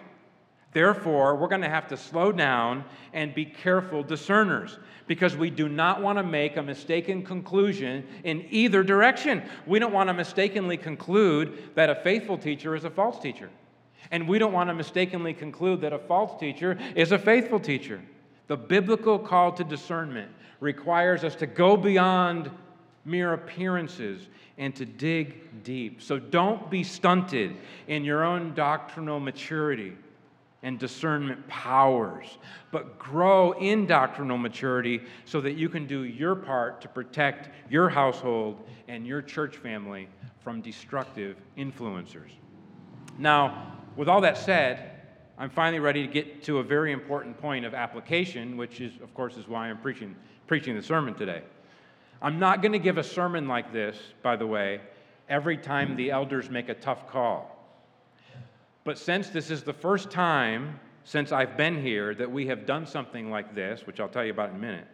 Therefore, 0.73 1.35
we're 1.35 1.49
going 1.49 1.61
to 1.61 1.69
have 1.69 1.87
to 1.89 1.97
slow 1.97 2.31
down 2.31 2.85
and 3.11 3.35
be 3.35 3.43
careful 3.43 4.03
discerners 4.03 4.79
because 5.05 5.35
we 5.35 5.49
do 5.49 5.67
not 5.67 6.01
want 6.01 6.17
to 6.17 6.23
make 6.23 6.55
a 6.55 6.63
mistaken 6.63 7.23
conclusion 7.23 8.05
in 8.23 8.45
either 8.49 8.83
direction. 8.83 9.43
We 9.67 9.79
don't 9.79 9.91
want 9.91 10.07
to 10.07 10.13
mistakenly 10.13 10.77
conclude 10.77 11.75
that 11.75 11.89
a 11.89 11.95
faithful 11.95 12.37
teacher 12.37 12.73
is 12.73 12.85
a 12.85 12.89
false 12.89 13.19
teacher. 13.19 13.49
And 14.09 14.27
we 14.27 14.39
don't 14.39 14.53
want 14.53 14.69
to 14.69 14.73
mistakenly 14.73 15.33
conclude 15.33 15.81
that 15.81 15.93
a 15.93 15.99
false 15.99 16.39
teacher 16.39 16.77
is 16.95 17.11
a 17.11 17.19
faithful 17.19 17.59
teacher. 17.59 18.01
The 18.47 18.57
biblical 18.57 19.19
call 19.19 19.51
to 19.53 19.63
discernment 19.63 20.31
requires 20.59 21.23
us 21.23 21.35
to 21.35 21.47
go 21.47 21.77
beyond 21.77 22.49
mere 23.05 23.33
appearances 23.33 24.27
and 24.57 24.75
to 24.75 24.85
dig 24.85 25.63
deep. 25.63 26.01
So 26.01 26.19
don't 26.19 26.69
be 26.69 26.83
stunted 26.83 27.55
in 27.87 28.03
your 28.03 28.23
own 28.23 28.53
doctrinal 28.53 29.19
maturity 29.19 29.93
and 30.63 30.77
discernment 30.77 31.47
powers, 31.47 32.37
but 32.71 32.99
grow 32.99 33.53
in 33.53 33.87
doctrinal 33.87 34.37
maturity 34.37 35.01
so 35.25 35.41
that 35.41 35.53
you 35.53 35.67
can 35.69 35.87
do 35.87 36.03
your 36.03 36.35
part 36.35 36.81
to 36.81 36.87
protect 36.87 37.49
your 37.71 37.89
household 37.89 38.61
and 38.87 39.07
your 39.07 39.21
church 39.21 39.57
family 39.57 40.07
from 40.43 40.61
destructive 40.61 41.37
influencers. 41.57 42.31
Now, 43.17 43.73
with 44.01 44.09
all 44.09 44.21
that 44.21 44.35
said, 44.35 44.93
I'm 45.37 45.51
finally 45.51 45.77
ready 45.77 46.07
to 46.07 46.11
get 46.11 46.41
to 46.45 46.57
a 46.57 46.63
very 46.63 46.91
important 46.91 47.39
point 47.39 47.65
of 47.65 47.75
application, 47.75 48.57
which 48.57 48.81
is, 48.81 48.93
of 48.99 49.13
course, 49.13 49.37
is 49.37 49.47
why 49.47 49.69
I'm 49.69 49.77
preaching, 49.77 50.15
preaching 50.47 50.75
the 50.75 50.81
sermon 50.81 51.13
today. 51.13 51.43
I'm 52.19 52.39
not 52.39 52.63
going 52.63 52.71
to 52.71 52.79
give 52.79 52.97
a 52.97 53.03
sermon 53.03 53.47
like 53.47 53.71
this, 53.71 53.95
by 54.23 54.37
the 54.37 54.47
way, 54.47 54.81
every 55.29 55.55
time 55.55 55.95
the 55.95 56.09
elders 56.09 56.49
make 56.49 56.67
a 56.67 56.73
tough 56.73 57.07
call. 57.07 57.63
But 58.85 58.97
since 58.97 59.29
this 59.29 59.51
is 59.51 59.61
the 59.61 59.71
first 59.71 60.09
time 60.09 60.79
since 61.03 61.31
I've 61.31 61.55
been 61.55 61.79
here 61.79 62.15
that 62.15 62.31
we 62.31 62.47
have 62.47 62.65
done 62.65 62.87
something 62.87 63.29
like 63.29 63.53
this, 63.53 63.85
which 63.85 63.99
I'll 63.99 64.09
tell 64.09 64.25
you 64.25 64.31
about 64.31 64.49
in 64.49 64.55
a 64.55 64.59
minute, 64.59 64.87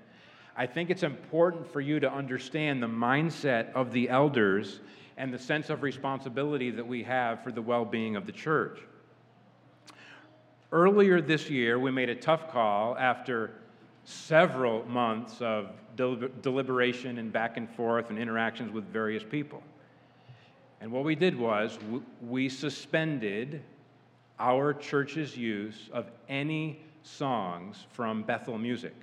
I 0.58 0.66
think 0.66 0.90
it's 0.90 1.04
important 1.04 1.66
for 1.72 1.80
you 1.80 2.02
to 2.02 2.12
understand 2.12 2.84
the 2.84 2.88
mindset 2.88 3.72
of 3.72 3.94
the 3.94 4.10
elders 4.10 4.82
and 5.16 5.34
the 5.34 5.40
sense 5.40 5.70
of 5.70 5.82
responsibility 5.82 6.72
that 6.72 6.86
we 6.86 7.04
have 7.04 7.42
for 7.42 7.54
the 7.54 7.62
well 7.62 7.86
being 7.86 8.18
of 8.18 8.26
the 8.26 8.34
church. 8.34 8.82
Earlier 10.72 11.22
this 11.22 11.50
year, 11.50 11.80
we 11.80 11.92
made 11.92 12.10
a 12.10 12.16
tough 12.16 12.52
call 12.52 12.98
after 12.98 13.52
several 14.04 14.86
months 14.86 15.42
of 15.42 15.72
deliberation 15.96 17.20
and 17.20 17.32
back 17.32 17.56
and 17.56 17.70
forth 17.70 18.10
and 18.10 18.20
interactions 18.20 18.74
with 18.74 18.84
various 18.86 19.24
people. 19.24 19.64
And 20.82 20.92
what 20.92 21.06
we 21.06 21.16
did 21.16 21.38
was 21.38 21.80
we 22.22 22.50
suspended 22.50 23.64
our 24.40 24.74
church's 24.74 25.38
use 25.38 25.90
of 25.94 26.12
any 26.28 26.82
songs 27.02 27.86
from 27.94 28.24
Bethel 28.24 28.58
Music, 28.58 28.94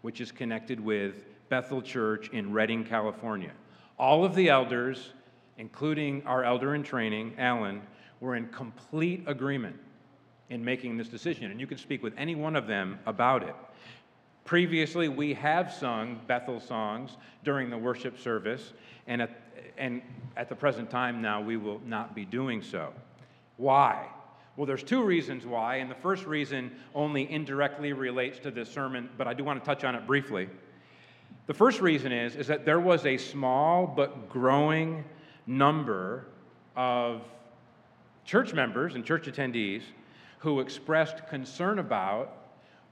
which 0.00 0.22
is 0.22 0.32
connected 0.32 0.80
with 0.80 1.26
Bethel 1.50 1.82
Church 1.82 2.30
in 2.30 2.50
Redding, 2.50 2.82
California. 2.82 3.52
All 3.98 4.24
of 4.24 4.34
the 4.34 4.48
elders, 4.48 5.12
including 5.58 6.22
our 6.26 6.44
elder 6.44 6.74
in 6.74 6.82
training, 6.82 7.34
Alan, 7.36 7.82
were 8.20 8.36
in 8.36 8.48
complete 8.48 9.22
agreement 9.26 9.76
in 10.50 10.64
making 10.64 10.96
this 10.96 11.08
decision. 11.08 11.50
And 11.50 11.60
you 11.60 11.66
can 11.66 11.78
speak 11.78 12.02
with 12.02 12.14
any 12.16 12.34
one 12.34 12.56
of 12.56 12.66
them 12.66 12.98
about 13.06 13.42
it. 13.42 13.54
Previously, 14.44 15.08
we 15.08 15.32
have 15.34 15.72
sung 15.72 16.20
Bethel 16.26 16.60
songs 16.60 17.16
during 17.44 17.70
the 17.70 17.78
worship 17.78 18.18
service, 18.18 18.74
and 19.06 19.22
at, 19.22 19.40
and 19.78 20.02
at 20.36 20.50
the 20.50 20.54
present 20.54 20.90
time 20.90 21.22
now, 21.22 21.40
we 21.40 21.56
will 21.56 21.80
not 21.86 22.14
be 22.14 22.26
doing 22.26 22.60
so. 22.60 22.92
Why? 23.56 24.06
Well, 24.56 24.66
there's 24.66 24.82
two 24.82 25.02
reasons 25.02 25.46
why, 25.46 25.76
and 25.76 25.90
the 25.90 25.96
first 25.96 26.26
reason 26.26 26.70
only 26.94 27.30
indirectly 27.30 27.92
relates 27.92 28.38
to 28.40 28.50
this 28.50 28.70
sermon, 28.70 29.08
but 29.16 29.26
I 29.26 29.34
do 29.34 29.44
want 29.44 29.62
to 29.62 29.66
touch 29.66 29.82
on 29.82 29.94
it 29.94 30.06
briefly. 30.06 30.48
The 31.46 31.54
first 31.54 31.80
reason 31.80 32.12
is, 32.12 32.36
is 32.36 32.46
that 32.46 32.64
there 32.64 32.80
was 32.80 33.04
a 33.06 33.16
small 33.16 33.86
but 33.86 34.28
growing 34.28 35.04
number 35.46 36.26
of 36.76 37.22
church 38.24 38.52
members 38.52 38.94
and 38.94 39.04
church 39.04 39.26
attendees 39.26 39.82
who 40.44 40.60
expressed 40.60 41.26
concern 41.26 41.78
about 41.78 42.36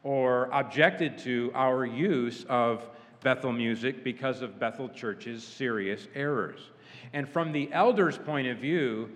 or 0.02 0.48
objected 0.52 1.18
to 1.18 1.52
our 1.54 1.84
use 1.84 2.44
of 2.48 2.88
Bethel 3.22 3.52
music 3.52 4.02
because 4.02 4.40
of 4.40 4.58
Bethel 4.58 4.88
Church's 4.88 5.44
serious 5.44 6.08
errors. 6.14 6.70
And 7.12 7.28
from 7.28 7.52
the 7.52 7.70
elders' 7.70 8.16
point 8.16 8.48
of 8.48 8.56
view, 8.56 9.10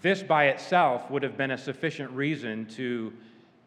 this 0.00 0.22
by 0.22 0.46
itself 0.46 1.10
would 1.10 1.22
have 1.22 1.36
been 1.36 1.50
a 1.50 1.58
sufficient 1.58 2.10
reason 2.12 2.64
to 2.68 3.12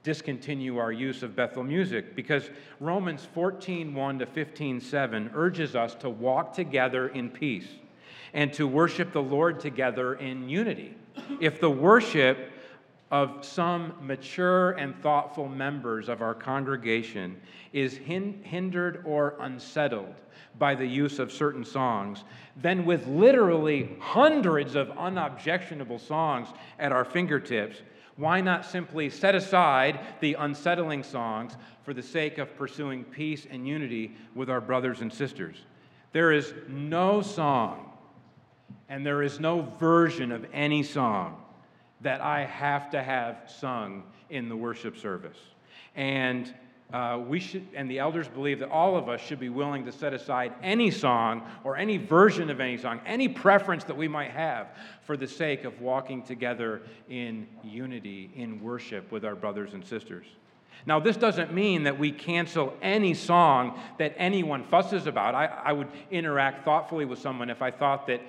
discontinue 0.01 0.77
our 0.77 0.91
use 0.91 1.21
of 1.21 1.35
Bethel 1.35 1.63
music 1.63 2.15
because 2.15 2.49
Romans 2.79 3.27
14 3.35 3.93
1 3.93 4.19
to 4.19 4.25
15 4.25 4.81
7 4.81 5.31
urges 5.35 5.75
us 5.75 5.93
to 5.93 6.09
walk 6.09 6.53
together 6.53 7.09
in 7.09 7.29
peace 7.29 7.67
and 8.33 8.51
to 8.53 8.67
worship 8.67 9.11
the 9.11 9.21
Lord 9.21 9.59
together 9.59 10.15
in 10.15 10.49
unity. 10.49 10.95
If 11.39 11.61
the 11.61 11.69
worship 11.69 12.51
of 13.11 13.45
some 13.45 13.93
mature 14.01 14.71
and 14.71 14.95
thoughtful 15.01 15.47
members 15.47 16.09
of 16.09 16.21
our 16.21 16.33
congregation 16.33 17.39
is 17.71 17.97
hindered 17.97 19.03
or 19.05 19.35
unsettled 19.39 20.15
by 20.59 20.75
the 20.75 20.85
use 20.85 21.19
of 21.19 21.31
certain 21.31 21.63
songs, 21.63 22.23
then 22.57 22.85
with 22.85 23.05
literally 23.07 23.95
hundreds 23.99 24.75
of 24.75 24.89
unobjectionable 24.97 25.99
songs 25.99 26.47
at 26.79 26.91
our 26.91 27.05
fingertips, 27.05 27.81
why 28.17 28.41
not 28.41 28.65
simply 28.65 29.09
set 29.09 29.35
aside 29.35 29.99
the 30.19 30.33
unsettling 30.33 31.03
songs 31.03 31.55
for 31.83 31.93
the 31.93 32.01
sake 32.01 32.39
of 32.39 32.55
pursuing 32.57 33.03
peace 33.03 33.45
and 33.49 33.67
unity 33.67 34.15
with 34.35 34.49
our 34.49 34.59
brothers 34.59 35.01
and 35.01 35.13
sisters? 35.13 35.57
There 36.11 36.31
is 36.31 36.53
no 36.67 37.21
song 37.21 37.91
and 38.89 39.05
there 39.05 39.21
is 39.21 39.39
no 39.39 39.61
version 39.79 40.31
of 40.31 40.45
any 40.51 40.81
song 40.81 41.43
that 42.01 42.21
I 42.21 42.45
have 42.45 42.89
to 42.91 43.01
have 43.01 43.51
sung 43.59 44.03
in 44.29 44.49
the 44.49 44.55
worship 44.55 44.97
service. 44.97 45.37
And 45.95 46.53
uh, 46.93 47.21
we 47.27 47.39
should, 47.39 47.67
and 47.73 47.91
the 47.91 47.99
elders 47.99 48.29
believe 48.29 48.59
that 48.59 48.69
all 48.69 48.95
of 48.95 49.09
us 49.09 49.19
should 49.19 49.39
be 49.39 49.49
willing 49.49 49.83
to 49.85 49.91
set 49.91 50.13
aside 50.13 50.53
any 50.63 50.89
song 50.89 51.45
or 51.65 51.75
any 51.75 51.97
version 51.97 52.49
of 52.49 52.61
any 52.61 52.77
song, 52.77 53.01
any 53.05 53.27
preference 53.27 53.83
that 53.83 53.97
we 53.97 54.07
might 54.07 54.31
have 54.31 54.67
for 55.01 55.17
the 55.17 55.27
sake 55.27 55.65
of 55.65 55.81
walking 55.81 56.23
together 56.23 56.81
in 57.09 57.45
unity, 57.61 58.31
in 58.35 58.61
worship 58.61 59.11
with 59.11 59.25
our 59.25 59.35
brothers 59.35 59.73
and 59.73 59.85
sisters. 59.85 60.27
Now, 60.85 61.01
this 61.01 61.17
doesn't 61.17 61.53
mean 61.53 61.83
that 61.83 61.99
we 61.99 62.11
cancel 62.11 62.73
any 62.81 63.13
song 63.13 63.77
that 63.97 64.13
anyone 64.15 64.63
fusses 64.63 65.07
about. 65.07 65.35
I, 65.35 65.47
I 65.47 65.73
would 65.73 65.89
interact 66.09 66.63
thoughtfully 66.63 67.03
with 67.03 67.19
someone 67.19 67.49
if 67.49 67.61
I 67.61 67.71
thought 67.71 68.07
that 68.07 68.21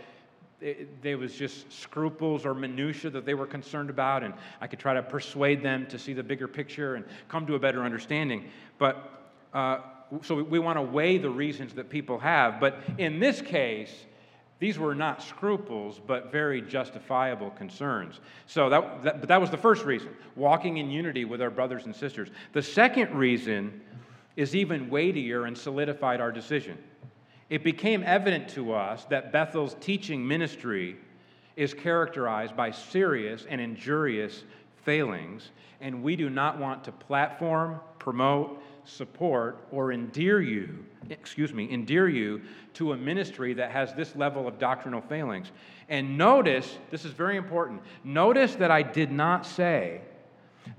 there 1.02 1.18
was 1.18 1.34
just 1.34 1.70
scruples 1.72 2.44
or 2.44 2.54
minutia 2.54 3.10
that 3.10 3.24
they 3.24 3.34
were 3.34 3.46
concerned 3.46 3.90
about, 3.90 4.24
and 4.24 4.34
I 4.60 4.66
could 4.66 4.78
try 4.78 4.94
to 4.94 5.02
persuade 5.02 5.62
them 5.62 5.86
to 5.86 5.98
see 5.98 6.12
the 6.12 6.22
bigger 6.22 6.48
picture 6.48 6.96
and 6.96 7.04
come 7.28 7.46
to 7.46 7.54
a 7.54 7.58
better 7.58 7.84
understanding. 7.84 8.44
But 8.78 9.36
uh, 9.54 9.78
so 10.22 10.34
we, 10.34 10.42
we 10.42 10.58
want 10.58 10.76
to 10.76 10.82
weigh 10.82 11.18
the 11.18 11.30
reasons 11.30 11.74
that 11.74 11.88
people 11.88 12.18
have. 12.18 12.58
But 12.60 12.80
in 12.98 13.20
this 13.20 13.40
case, 13.40 13.92
these 14.58 14.78
were 14.78 14.94
not 14.94 15.22
scruples, 15.22 16.00
but 16.04 16.32
very 16.32 16.60
justifiable 16.60 17.50
concerns. 17.50 18.18
So 18.46 18.68
that, 18.68 19.02
that, 19.04 19.20
but 19.20 19.28
that 19.28 19.40
was 19.40 19.50
the 19.50 19.56
first 19.56 19.84
reason 19.84 20.10
walking 20.34 20.78
in 20.78 20.90
unity 20.90 21.24
with 21.24 21.40
our 21.40 21.50
brothers 21.50 21.84
and 21.84 21.94
sisters. 21.94 22.30
The 22.52 22.62
second 22.62 23.14
reason 23.14 23.80
is 24.34 24.56
even 24.56 24.90
weightier 24.90 25.44
and 25.46 25.56
solidified 25.56 26.20
our 26.20 26.32
decision 26.32 26.78
it 27.50 27.64
became 27.64 28.02
evident 28.04 28.48
to 28.50 28.74
us 28.74 29.04
that 29.06 29.32
Bethel's 29.32 29.76
teaching 29.80 30.26
ministry 30.26 30.96
is 31.56 31.74
characterized 31.74 32.56
by 32.56 32.70
serious 32.70 33.46
and 33.48 33.60
injurious 33.60 34.44
failings, 34.84 35.50
and 35.80 36.02
we 36.02 36.14
do 36.14 36.30
not 36.30 36.58
want 36.58 36.84
to 36.84 36.92
platform, 36.92 37.80
promote, 37.98 38.62
support, 38.84 39.66
or 39.70 39.92
endear 39.92 40.40
you, 40.40 40.84
excuse 41.10 41.52
me, 41.52 41.70
endear 41.70 42.08
you 42.08 42.40
to 42.74 42.92
a 42.92 42.96
ministry 42.96 43.54
that 43.54 43.70
has 43.70 43.92
this 43.94 44.14
level 44.14 44.46
of 44.46 44.58
doctrinal 44.58 45.00
failings. 45.00 45.50
And 45.88 46.16
notice, 46.16 46.78
this 46.90 47.04
is 47.04 47.12
very 47.12 47.36
important, 47.36 47.82
notice 48.04 48.54
that 48.56 48.70
I 48.70 48.82
did 48.82 49.10
not 49.10 49.46
say 49.46 50.02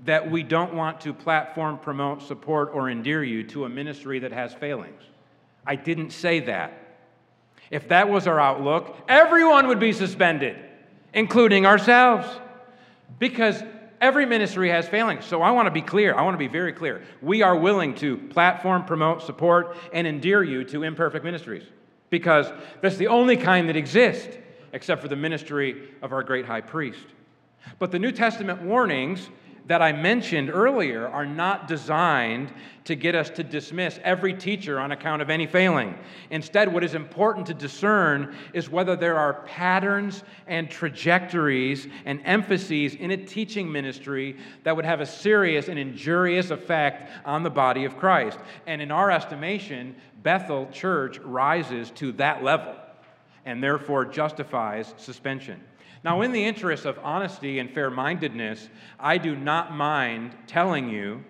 that 0.04 0.30
we 0.30 0.42
don't 0.42 0.74
want 0.74 1.00
to 1.00 1.12
platform, 1.12 1.78
promote, 1.78 2.22
support, 2.22 2.70
or 2.72 2.90
endear 2.90 3.24
you 3.24 3.42
to 3.44 3.64
a 3.64 3.68
ministry 3.68 4.20
that 4.20 4.32
has 4.32 4.54
failings. 4.54 5.02
I 5.66 5.76
didn't 5.76 6.10
say 6.10 6.40
that. 6.40 6.72
If 7.70 7.88
that 7.88 8.08
was 8.08 8.26
our 8.26 8.40
outlook, 8.40 8.96
everyone 9.08 9.68
would 9.68 9.78
be 9.78 9.92
suspended, 9.92 10.56
including 11.14 11.66
ourselves, 11.66 12.26
because 13.18 13.62
every 14.00 14.26
ministry 14.26 14.70
has 14.70 14.88
failings. 14.88 15.24
So 15.24 15.42
I 15.42 15.50
want 15.52 15.66
to 15.66 15.70
be 15.70 15.82
clear. 15.82 16.14
I 16.14 16.22
want 16.22 16.34
to 16.34 16.38
be 16.38 16.48
very 16.48 16.72
clear. 16.72 17.02
We 17.22 17.42
are 17.42 17.56
willing 17.56 17.94
to 17.96 18.16
platform, 18.16 18.84
promote, 18.84 19.22
support, 19.22 19.76
and 19.92 20.06
endear 20.06 20.42
you 20.42 20.64
to 20.64 20.82
imperfect 20.82 21.24
ministries 21.24 21.64
because 22.08 22.46
that's 22.80 22.96
the 22.96 23.06
only 23.06 23.36
kind 23.36 23.68
that 23.68 23.76
exist, 23.76 24.28
except 24.72 25.00
for 25.00 25.08
the 25.08 25.16
ministry 25.16 25.90
of 26.02 26.12
our 26.12 26.22
great 26.22 26.44
high 26.44 26.60
priest. 26.60 27.06
But 27.78 27.92
the 27.92 27.98
New 27.98 28.12
Testament 28.12 28.62
warnings 28.62 29.28
that 29.70 29.80
I 29.80 29.92
mentioned 29.92 30.50
earlier 30.50 31.06
are 31.06 31.24
not 31.24 31.68
designed 31.68 32.52
to 32.82 32.96
get 32.96 33.14
us 33.14 33.30
to 33.30 33.44
dismiss 33.44 34.00
every 34.02 34.34
teacher 34.34 34.80
on 34.80 34.90
account 34.90 35.22
of 35.22 35.30
any 35.30 35.46
failing. 35.46 35.96
Instead, 36.30 36.72
what 36.72 36.82
is 36.82 36.96
important 36.96 37.46
to 37.46 37.54
discern 37.54 38.34
is 38.52 38.68
whether 38.68 38.96
there 38.96 39.16
are 39.16 39.44
patterns 39.44 40.24
and 40.48 40.68
trajectories 40.68 41.86
and 42.04 42.20
emphases 42.24 42.96
in 42.96 43.12
a 43.12 43.16
teaching 43.16 43.70
ministry 43.70 44.36
that 44.64 44.74
would 44.74 44.84
have 44.84 45.00
a 45.00 45.06
serious 45.06 45.68
and 45.68 45.78
injurious 45.78 46.50
effect 46.50 47.08
on 47.24 47.44
the 47.44 47.48
body 47.48 47.84
of 47.84 47.96
Christ. 47.96 48.40
And 48.66 48.82
in 48.82 48.90
our 48.90 49.12
estimation, 49.12 49.94
Bethel 50.24 50.66
Church 50.72 51.20
rises 51.20 51.92
to 51.92 52.10
that 52.14 52.42
level 52.42 52.74
and 53.44 53.62
therefore 53.62 54.04
justifies 54.04 54.92
suspension. 54.96 55.60
Now, 56.02 56.22
in 56.22 56.32
the 56.32 56.44
interest 56.44 56.86
of 56.86 56.98
honesty 57.02 57.58
and 57.58 57.70
fair 57.70 57.90
mindedness, 57.90 58.68
I 58.98 59.18
do 59.18 59.36
not 59.36 59.74
mind 59.74 60.34
telling 60.46 60.88
you 60.88 61.22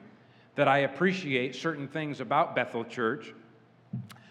that 0.55 0.69
I 0.69 0.79
appreciate 0.79 1.57
certain 1.57 1.89
things 1.89 2.21
about 2.21 2.55
Bethel 2.55 2.85
Church. 2.85 3.35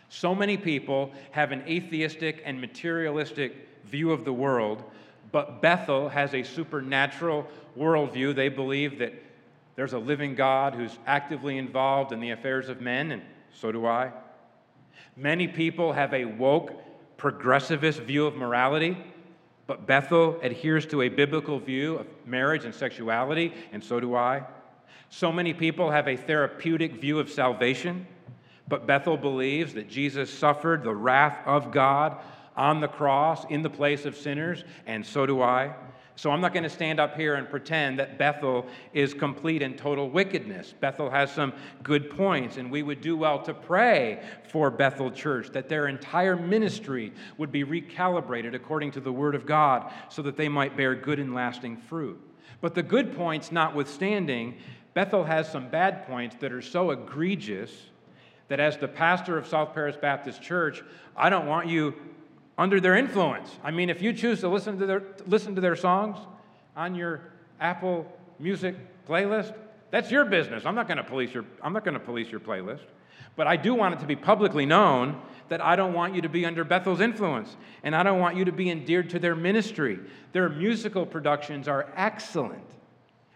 So 0.07 0.33
many 0.33 0.55
people 0.55 1.11
have 1.31 1.51
an 1.51 1.63
atheistic 1.67 2.41
and 2.45 2.59
materialistic 2.59 3.67
view 3.85 4.11
of 4.11 4.23
the 4.23 4.33
world, 4.33 4.83
but 5.31 5.61
Bethel 5.61 6.07
has 6.09 6.33
a 6.33 6.43
supernatural 6.43 7.45
worldview. 7.77 8.33
They 8.33 8.49
believe 8.49 8.97
that 8.99 9.13
there's 9.75 9.93
a 9.93 9.99
living 9.99 10.35
God 10.35 10.73
who's 10.73 10.97
actively 11.05 11.57
involved 11.57 12.11
in 12.11 12.19
the 12.19 12.31
affairs 12.31 12.69
of 12.69 12.81
men, 12.81 13.11
and 13.11 13.21
so 13.53 13.71
do 13.71 13.85
I. 13.85 14.11
Many 15.15 15.47
people 15.47 15.93
have 15.93 16.13
a 16.13 16.25
woke, 16.25 16.71
progressivist 17.17 18.01
view 18.01 18.25
of 18.25 18.35
morality. 18.35 18.97
But 19.69 19.85
Bethel 19.85 20.39
adheres 20.41 20.87
to 20.87 21.03
a 21.03 21.09
biblical 21.09 21.59
view 21.59 21.97
of 21.97 22.07
marriage 22.25 22.65
and 22.65 22.73
sexuality, 22.73 23.53
and 23.71 23.83
so 23.83 23.99
do 23.99 24.15
I. 24.15 24.41
So 25.11 25.31
many 25.31 25.53
people 25.53 25.91
have 25.91 26.07
a 26.07 26.17
therapeutic 26.17 26.93
view 26.93 27.19
of 27.19 27.29
salvation, 27.29 28.07
But 28.67 28.87
Bethel 28.87 29.15
believes 29.15 29.75
that 29.75 29.87
Jesus 29.87 30.31
suffered 30.31 30.83
the 30.83 30.95
wrath 30.95 31.39
of 31.45 31.71
God 31.71 32.17
on 32.55 32.81
the 32.81 32.87
cross 32.87 33.45
in 33.45 33.61
the 33.61 33.69
place 33.69 34.05
of 34.05 34.15
sinners, 34.15 34.63
and 34.87 35.05
so 35.05 35.27
do 35.27 35.41
I. 35.41 35.75
So 36.19 36.31
I'm 36.31 36.41
not 36.41 36.51
going 36.51 36.63
to 36.63 36.69
stand 36.69 36.99
up 36.99 37.15
here 37.15 37.35
and 37.35 37.49
pretend 37.49 37.97
that 37.99 38.17
Bethel 38.17 38.67
is 38.91 39.13
complete 39.13 39.61
and 39.61 39.77
total 39.77 40.09
wickedness. 40.09 40.73
Bethel 40.77 41.09
has 41.09 41.31
some 41.31 41.53
good 41.81 42.09
points, 42.09 42.57
and 42.57 42.69
we 42.69 42.83
would 42.83 42.99
do 42.99 43.15
well 43.15 43.41
to 43.43 43.53
pray 43.53 44.21
for 44.49 44.69
Bethel 44.69 45.11
Church 45.11 45.49
that 45.51 45.69
their 45.69 45.87
entire 45.87 46.35
ministry 46.35 47.13
would 47.37 47.53
be 47.53 47.63
recalibrated 47.63 48.53
according 48.53 48.91
to 48.91 48.99
the 48.99 49.13
Word 49.13 49.33
of 49.33 49.45
God 49.45 49.93
so 50.09 50.21
that 50.23 50.35
they 50.35 50.49
might 50.49 50.75
bear 50.75 50.93
good 50.93 51.21
and 51.21 51.33
lasting 51.33 51.77
fruit. 51.77 52.19
But 52.59 52.75
the 52.75 52.83
good 52.83 53.15
points 53.15 53.53
notwithstanding, 53.53 54.57
Bethel 54.93 55.23
has 55.23 55.49
some 55.49 55.69
bad 55.69 56.05
points 56.05 56.35
that 56.41 56.51
are 56.51 56.61
so 56.61 56.91
egregious 56.91 57.71
that 58.49 58.59
as 58.59 58.75
the 58.75 58.89
pastor 58.89 59.37
of 59.37 59.47
South 59.47 59.73
Paris 59.73 59.95
Baptist 59.95 60.41
Church, 60.41 60.83
I 61.15 61.29
don't 61.29 61.45
want 61.45 61.69
you 61.69 61.95
under 62.59 62.81
their 62.81 62.97
influence. 62.97 63.57
I 63.63 63.71
mean, 63.71 63.89
if 63.89 64.01
you 64.01 64.11
choose 64.11 64.41
to 64.41 64.49
listen 64.49 64.77
to 64.79 64.85
their, 64.85 65.01
listen 65.25 65.55
to 65.55 65.61
their 65.61 65.77
songs 65.77 66.17
on 66.75 66.93
your 66.93 67.21
Apple 67.61 68.05
Music 68.37 68.75
playlist, 69.07 69.55
that's 69.91 70.11
your 70.11 70.25
business. 70.25 70.65
I'm 70.65 70.75
not 70.75 70.87
going 70.87 70.97
to 70.97 71.03
police 71.03 71.33
your, 71.33 71.45
I'm 71.63 71.71
not 71.71 71.85
going 71.85 71.93
to 71.93 72.01
police 72.01 72.29
your 72.29 72.41
playlist. 72.41 72.81
But 73.37 73.47
I 73.47 73.55
do 73.55 73.73
want 73.73 73.95
it 73.95 73.99
to 74.01 74.05
be 74.05 74.17
publicly 74.17 74.65
known 74.65 75.21
that 75.47 75.61
I 75.61 75.77
don't 75.77 75.93
want 75.93 76.13
you 76.13 76.21
to 76.21 76.29
be 76.29 76.45
under 76.45 76.65
Bethel's 76.65 76.99
influence, 76.99 77.55
and 77.83 77.95
I 77.95 78.03
don't 78.03 78.19
want 78.19 78.35
you 78.35 78.43
to 78.45 78.51
be 78.51 78.69
endeared 78.69 79.09
to 79.11 79.19
their 79.19 79.35
ministry. 79.35 79.97
Their 80.33 80.49
musical 80.49 81.05
productions 81.05 81.69
are 81.69 81.87
excellent 81.95 82.65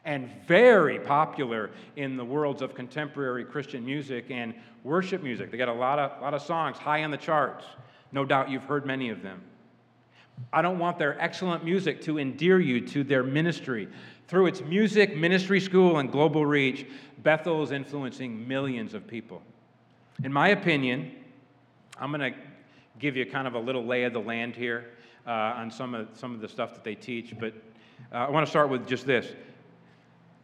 and 0.04 0.30
very 0.46 1.00
popular 1.00 1.72
in 1.96 2.18
the 2.18 2.26
worlds 2.26 2.62
of 2.62 2.76
contemporary 2.76 3.46
Christian 3.46 3.86
music 3.86 4.26
and 4.30 4.54
worship 4.84 5.24
music. 5.24 5.50
They 5.50 5.58
got 5.58 5.70
a 5.70 5.74
lot 5.74 5.98
of, 5.98 6.22
lot 6.22 6.34
of 6.34 6.42
songs 6.42 6.78
high 6.78 7.06
on 7.06 7.12
the 7.12 7.18
charts. 7.18 7.64
No 8.14 8.24
doubt 8.24 8.50
you've 8.50 8.64
heard 8.64 8.86
many 8.86 9.10
of 9.10 9.22
them. 9.22 9.42
I 10.52 10.62
don't 10.62 10.80
want 10.80 10.98
their 10.98 11.20
excellent 11.22 11.66
music 11.66 12.02
to 12.04 12.20
endear 12.20 12.60
you 12.60 12.82
to 12.88 13.04
their 13.04 13.24
ministry. 13.24 13.88
Through 14.28 14.48
its 14.48 14.62
music, 14.62 15.18
ministry 15.18 15.60
school, 15.60 15.98
and 15.98 16.12
global 16.12 16.46
reach, 16.46 16.86
Bethel 17.22 17.62
is 17.64 17.72
influencing 17.72 18.48
millions 18.48 18.94
of 18.94 19.08
people. 19.08 19.42
In 20.24 20.32
my 20.32 20.50
opinion, 20.50 21.12
I'm 22.00 22.12
going 22.12 22.34
to 22.34 22.40
give 23.00 23.18
you 23.18 23.26
kind 23.26 23.48
of 23.48 23.56
a 23.56 23.60
little 23.60 23.86
lay 23.86 24.04
of 24.04 24.14
the 24.14 24.22
land 24.22 24.56
here 24.56 24.92
uh, 25.26 25.32
on 25.32 25.72
some 25.72 25.94
of, 25.94 26.08
some 26.14 26.34
of 26.34 26.42
the 26.42 26.48
stuff 26.48 26.74
that 26.74 26.84
they 26.84 26.96
teach, 26.96 27.34
but 27.40 27.54
uh, 28.12 28.18
I 28.18 28.30
want 28.30 28.46
to 28.46 28.50
start 28.50 28.70
with 28.70 28.88
just 28.88 29.06
this. 29.06 29.28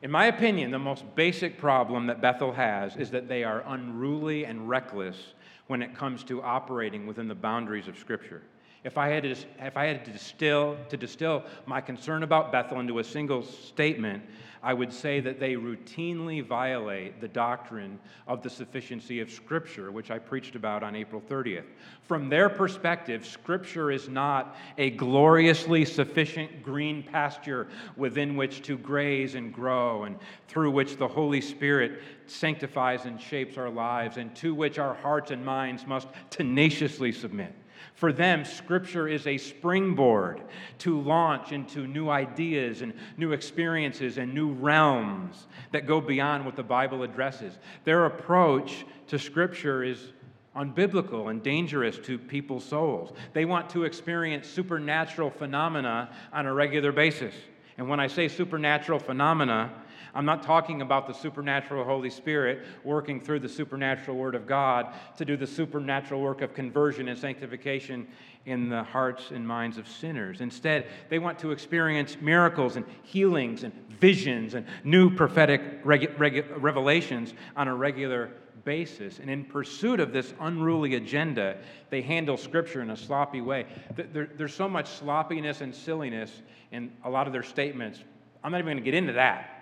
In 0.02 0.12
my 0.12 0.28
opinion, 0.28 0.72
the 0.72 0.80
most 0.80 1.04
basic 1.16 1.58
problem 1.58 2.08
that 2.08 2.22
Bethel 2.22 2.54
has 2.54 2.96
is 2.96 3.12
that 3.12 3.28
they 3.28 3.44
are 3.44 3.64
unruly 3.68 4.46
and 4.46 4.70
reckless 4.70 5.34
when 5.70 5.84
it 5.84 5.96
comes 5.96 6.24
to 6.24 6.42
operating 6.42 7.06
within 7.06 7.28
the 7.28 7.36
boundaries 7.36 7.88
of 7.88 7.96
Scripture. 8.00 8.42
If 8.84 8.98
I 8.98 9.10
had 9.10 9.24
to, 9.24 9.36
if 9.60 9.76
I 9.76 9.86
had 9.86 10.06
to 10.06 10.12
distill, 10.12 10.78
to 10.88 10.96
distill 10.96 11.44
my 11.66 11.82
concern 11.82 12.24
about 12.24 12.52
Bethel 12.52 12.80
into 12.80 13.00
a 13.00 13.04
single 13.04 13.44
statement, 13.44 14.24
I 14.62 14.74
would 14.74 14.92
say 14.92 15.20
that 15.22 15.40
they 15.40 15.56
routinely 15.56 16.46
violate 16.46 17.22
the 17.22 17.28
doctrine 17.28 18.00
of 18.28 18.42
the 18.42 18.50
sufficiency 18.50 19.22
of 19.22 19.32
Scripture, 19.32 19.92
which 19.92 20.12
I 20.12 20.20
preached 20.20 20.56
about 20.56 20.84
on 20.84 20.96
April 20.96 21.22
30th. 21.22 21.66
From 22.04 22.30
their 22.30 22.50
perspective, 22.50 23.26
Scripture 23.26 23.92
is 23.92 24.10
not 24.10 24.56
a 24.78 24.90
gloriously 24.92 25.86
sufficient 25.86 26.62
green 26.62 27.04
pasture 27.04 27.68
within 27.96 28.36
which 28.36 28.62
to 28.64 28.78
graze 28.78 29.36
and 29.36 29.54
grow, 29.54 30.04
and 30.04 30.18
through 30.48 30.72
which 30.72 30.98
the 30.98 31.08
Holy 31.08 31.42
Spirit 31.42 32.02
sanctifies 32.28 33.06
and 33.06 33.20
shapes 33.20 33.58
our 33.58 33.70
lives, 33.70 34.18
and 34.18 34.36
to 34.38 34.54
which 34.54 34.78
our 34.78 34.94
hearts 34.94 35.32
and 35.32 35.46
minds 35.46 35.88
must 35.88 36.08
tenaciously 36.30 37.12
submit. 37.12 37.54
For 38.00 38.14
them, 38.14 38.46
Scripture 38.46 39.10
is 39.10 39.28
a 39.28 39.38
springboard 39.38 40.42
to 40.78 41.02
launch 41.02 41.52
into 41.52 41.86
new 41.86 42.08
ideas 42.08 42.82
and 42.82 42.94
new 43.18 43.34
experiences 43.34 44.18
and 44.18 44.34
new 44.34 44.54
realms 44.54 45.48
that 45.74 45.86
go 45.86 46.00
beyond 46.00 46.46
what 46.46 46.56
the 46.56 46.64
Bible 46.64 47.04
addresses. 47.04 47.60
Their 47.84 48.06
approach 48.06 48.86
to 49.08 49.20
Scripture 49.20 49.84
is 49.84 50.14
unbiblical 50.56 51.30
and 51.30 51.44
dangerous 51.44 51.98
to 52.06 52.18
people's 52.18 52.64
souls. 52.64 53.12
They 53.34 53.44
want 53.44 53.70
to 53.72 53.84
experience 53.84 54.48
supernatural 54.48 55.30
phenomena 55.30 56.10
on 56.32 56.46
a 56.46 56.54
regular 56.54 56.94
basis. 56.94 57.36
And 57.78 57.90
when 57.90 58.00
I 58.00 58.08
say 58.08 58.30
supernatural 58.30 59.00
phenomena, 59.00 59.74
I'm 60.20 60.26
not 60.26 60.44
talking 60.44 60.82
about 60.82 61.08
the 61.08 61.14
supernatural 61.14 61.86
Holy 61.86 62.10
Spirit 62.10 62.66
working 62.84 63.22
through 63.22 63.40
the 63.40 63.48
supernatural 63.48 64.18
Word 64.18 64.36
of 64.36 64.46
God 64.46 64.94
to 65.16 65.24
do 65.24 65.38
the 65.38 65.48
supernatural 65.48 66.20
work 66.20 66.42
of 66.42 66.54
conversion 66.54 67.08
and 67.08 67.18
sanctification 67.18 68.06
in 68.46 68.68
the 68.68 68.84
hearts 68.84 69.32
and 69.32 69.48
minds 69.48 69.78
of 69.78 69.88
sinners. 69.88 70.42
Instead, 70.42 70.88
they 71.08 71.20
want 71.20 71.40
to 71.40 71.52
experience 71.52 72.18
miracles 72.20 72.76
and 72.76 72.86
healings 73.04 73.64
and 73.64 73.72
visions 73.98 74.56
and 74.56 74.66
new 74.84 75.10
prophetic 75.10 75.62
revelations 75.86 77.34
on 77.56 77.70
a 77.70 77.74
regular 77.74 78.30
basis. 78.66 79.20
And 79.20 79.30
in 79.30 79.46
pursuit 79.46 80.02
of 80.02 80.12
this 80.12 80.34
unruly 80.42 80.96
agenda, 80.96 81.60
they 81.92 82.02
handle 82.02 82.36
Scripture 82.36 82.82
in 82.82 82.90
a 82.90 82.98
sloppy 82.98 83.40
way. 83.40 83.68
There, 83.96 84.30
there's 84.36 84.54
so 84.54 84.68
much 84.68 84.90
sloppiness 84.90 85.62
and 85.62 85.74
silliness 85.74 86.42
in 86.74 86.92
a 87.06 87.10
lot 87.10 87.26
of 87.26 87.32
their 87.32 87.42
statements. 87.42 88.04
I'm 88.44 88.52
not 88.52 88.58
even 88.58 88.74
going 88.74 88.84
to 88.84 88.84
get 88.84 88.96
into 88.96 89.14
that 89.14 89.56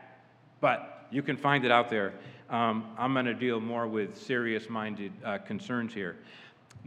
but 0.59 1.05
you 1.11 1.21
can 1.21 1.37
find 1.37 1.65
it 1.65 1.71
out 1.71 1.89
there. 1.89 2.13
Um, 2.49 2.85
I'm 2.97 3.13
going 3.13 3.25
to 3.25 3.33
deal 3.33 3.59
more 3.59 3.87
with 3.87 4.17
serious 4.17 4.69
minded 4.69 5.11
uh, 5.23 5.37
concerns 5.39 5.93
here. 5.93 6.17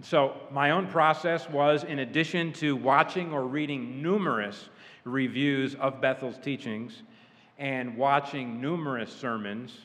So, 0.03 0.35
my 0.51 0.71
own 0.71 0.87
process 0.87 1.49
was 1.51 1.85
in 1.85 1.99
addition 1.99 2.53
to 2.55 2.77
watching 2.77 3.33
or 3.33 3.47
reading 3.47 4.01
numerous 4.03 4.71
reviews 5.05 5.75
of 5.75 6.01
Bethel's 6.01 6.39
teachings 6.39 7.03
and 7.59 7.97
watching 7.97 8.61
numerous 8.61 9.13
sermons 9.13 9.77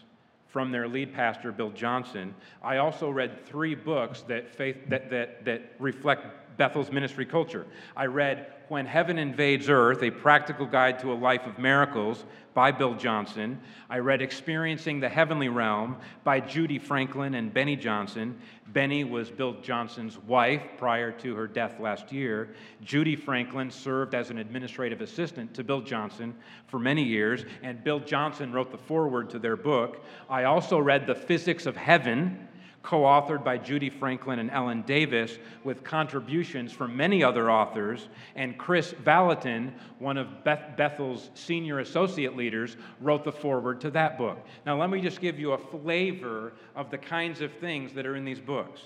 from 0.55 0.71
their 0.71 0.87
lead 0.87 1.13
pastor, 1.13 1.51
Bill 1.51 1.71
Johnson, 1.71 2.33
I 2.63 2.77
also 2.77 3.09
read 3.09 3.45
three 3.45 3.75
books 3.75 4.21
that, 4.29 4.55
faith, 4.55 4.77
that, 4.87 5.09
that, 5.09 5.43
that 5.43 5.73
reflect 5.79 6.44
Bethel's 6.57 6.91
ministry 6.91 7.25
culture. 7.25 7.65
I 7.95 8.05
read 8.05 8.53
When 8.67 8.85
Heaven 8.85 9.17
Invades 9.17 9.69
Earth, 9.69 10.01
a 10.03 10.11
practical 10.11 10.65
guide 10.65 10.99
to 10.99 11.11
a 11.11 11.13
life 11.13 11.45
of 11.45 11.59
miracles 11.59 12.25
by 12.53 12.71
Bill 12.71 12.93
Johnson. 12.93 13.59
I 13.89 13.99
read 13.99 14.21
Experiencing 14.21 15.01
the 15.01 15.09
Heavenly 15.09 15.49
Realm 15.49 15.97
by 16.23 16.39
Judy 16.39 16.79
Franklin 16.79 17.35
and 17.35 17.53
Beni 17.53 17.75
Johnson. 17.75 18.39
Beni 18.67 19.03
was 19.03 19.29
Bill 19.29 19.53
Johnson's 19.61 20.17
wife 20.19 20.63
prior 20.77 21.11
to 21.11 21.35
her 21.35 21.47
death 21.47 21.79
last 21.79 22.13
year. 22.13 22.55
Judy 22.81 23.15
Franklin 23.15 23.69
served 23.69 24.15
as 24.15 24.29
an 24.29 24.37
administrative 24.37 25.01
assistant 25.01 25.53
to 25.53 25.63
Bill 25.63 25.81
Johnson 25.81 26.33
for 26.67 26.79
many 26.79 27.03
years, 27.03 27.45
and 27.61 27.83
Bill 27.83 27.99
Johnson 27.99 28.53
wrote 28.53 28.71
the 28.71 28.77
foreword 28.77 29.29
to 29.31 29.39
their 29.39 29.57
book. 29.57 30.03
I 30.29 30.45
also 30.45 30.79
read 30.79 31.05
The 31.05 31.15
Physics 31.15 31.65
of 31.65 31.75
Heaven 31.75 32.47
co 32.85 33.01
authored 33.01 33.43
by 33.43 33.57
Judy 33.57 33.89
Franklin 33.89 34.37
and 34.37 34.51
Ellyn 34.51 34.85
Davis, 34.85 35.39
with 35.63 35.83
contributions 35.83 36.71
from 36.71 36.95
many 36.95 37.23
other 37.23 37.49
authors. 37.49 38.07
And 38.35 38.57
Kris 38.59 38.93
Vallotton, 39.03 39.73
one 39.97 40.17
of 40.17 40.43
Beth- 40.43 40.77
Bethel's 40.77 41.31
senior 41.33 41.79
associate 41.79 42.37
leaders, 42.37 42.77
wrote 43.01 43.23
the 43.23 43.31
foreword 43.31 43.81
to 43.81 43.89
that 43.91 44.19
book. 44.19 44.37
Now, 44.67 44.79
let 44.79 44.91
me 44.91 45.01
just 45.01 45.19
give 45.19 45.39
you 45.39 45.53
a 45.53 45.57
flavor 45.57 46.53
of 46.75 46.91
the 46.91 46.97
kinds 46.99 47.41
of 47.41 47.51
things 47.53 47.91
that 47.93 48.05
are 48.05 48.15
in 48.15 48.23
these 48.23 48.39
books. 48.39 48.81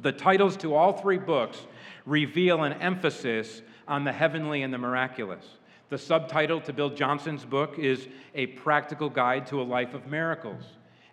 The 0.00 0.12
titles 0.12 0.56
to 0.58 0.74
all 0.74 0.92
three 0.92 1.18
books 1.18 1.66
reveal 2.04 2.64
an 2.64 2.72
emphasis 2.74 3.62
on 3.86 4.02
the 4.02 4.12
heavenly 4.12 4.62
and 4.62 4.74
the 4.74 4.78
miraculous. 4.78 5.44
The 5.88 5.98
subtitle 5.98 6.60
to 6.62 6.72
Bill 6.72 6.90
Johnson's 6.90 7.44
book 7.44 7.78
is 7.78 8.08
A 8.34 8.46
Practical 8.46 9.08
Guide 9.08 9.46
to 9.46 9.60
a 9.60 9.64
Life 9.64 9.94
of 9.94 10.08
Miracles 10.08 10.64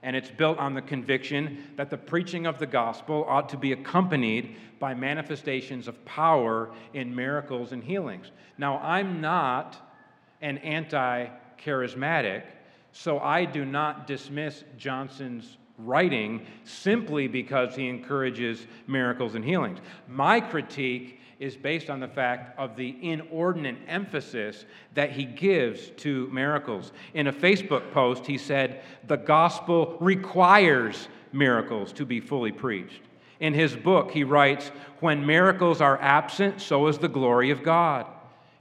and 0.05 0.15
it's 0.15 0.29
built 0.29 0.59
on 0.59 0.75
the 0.75 0.83
conviction 0.83 1.57
that 1.77 1.89
the 1.89 1.97
preaching 1.97 2.45
of 2.45 2.59
the 2.59 2.65
gospel 2.67 3.25
ought 3.27 3.49
to 3.49 3.57
be 3.57 3.71
accompanied 3.71 4.55
by 4.79 4.93
manifestations 4.93 5.87
of 5.87 6.05
power 6.05 6.71
in 6.93 7.13
miracles 7.13 7.71
and 7.71 7.83
healings. 7.83 8.29
Now, 8.59 8.77
I'm 8.77 9.19
not 9.19 9.75
an 10.41 10.59
anti 10.59 11.27
charismatic, 11.57 12.43
so 12.91 13.17
I 13.17 13.45
do 13.45 13.65
not 13.65 14.05
dismiss 14.05 14.63
Johnson's 14.77 15.57
writing 15.79 16.45
simply 16.65 17.27
because 17.27 17.75
he 17.75 17.89
encourages 17.89 18.67
miracles 18.85 19.33
and 19.33 19.43
healings. 19.43 19.79
My 20.07 20.39
critique 20.39 21.19
is 21.39 21.55
based 21.57 21.89
on 21.89 21.99
the 21.99 22.07
fact 22.07 22.57
of 22.57 22.75
the 22.75 22.97
inordinate 23.01 23.77
emphasis 23.87 24.65
that 24.93 25.11
he 25.11 25.25
gives 25.25 25.89
to 25.97 26.27
miracles. 26.31 26.91
In 27.13 27.27
a 27.27 27.33
Facebook 27.33 27.91
post, 27.91 28.25
he 28.25 28.37
said, 28.37 28.81
The 29.07 29.17
gospel 29.17 29.97
requires 29.99 31.07
miracles 31.33 31.91
to 31.93 32.05
be 32.05 32.19
fully 32.19 32.51
preached. 32.51 33.01
In 33.39 33.53
his 33.53 33.75
book, 33.75 34.11
he 34.11 34.23
writes, 34.23 34.71
When 34.99 35.25
miracles 35.25 35.81
are 35.81 36.01
absent, 36.01 36.61
so 36.61 36.87
is 36.87 36.97
the 36.97 37.09
glory 37.09 37.51
of 37.51 37.63
God. 37.63 38.07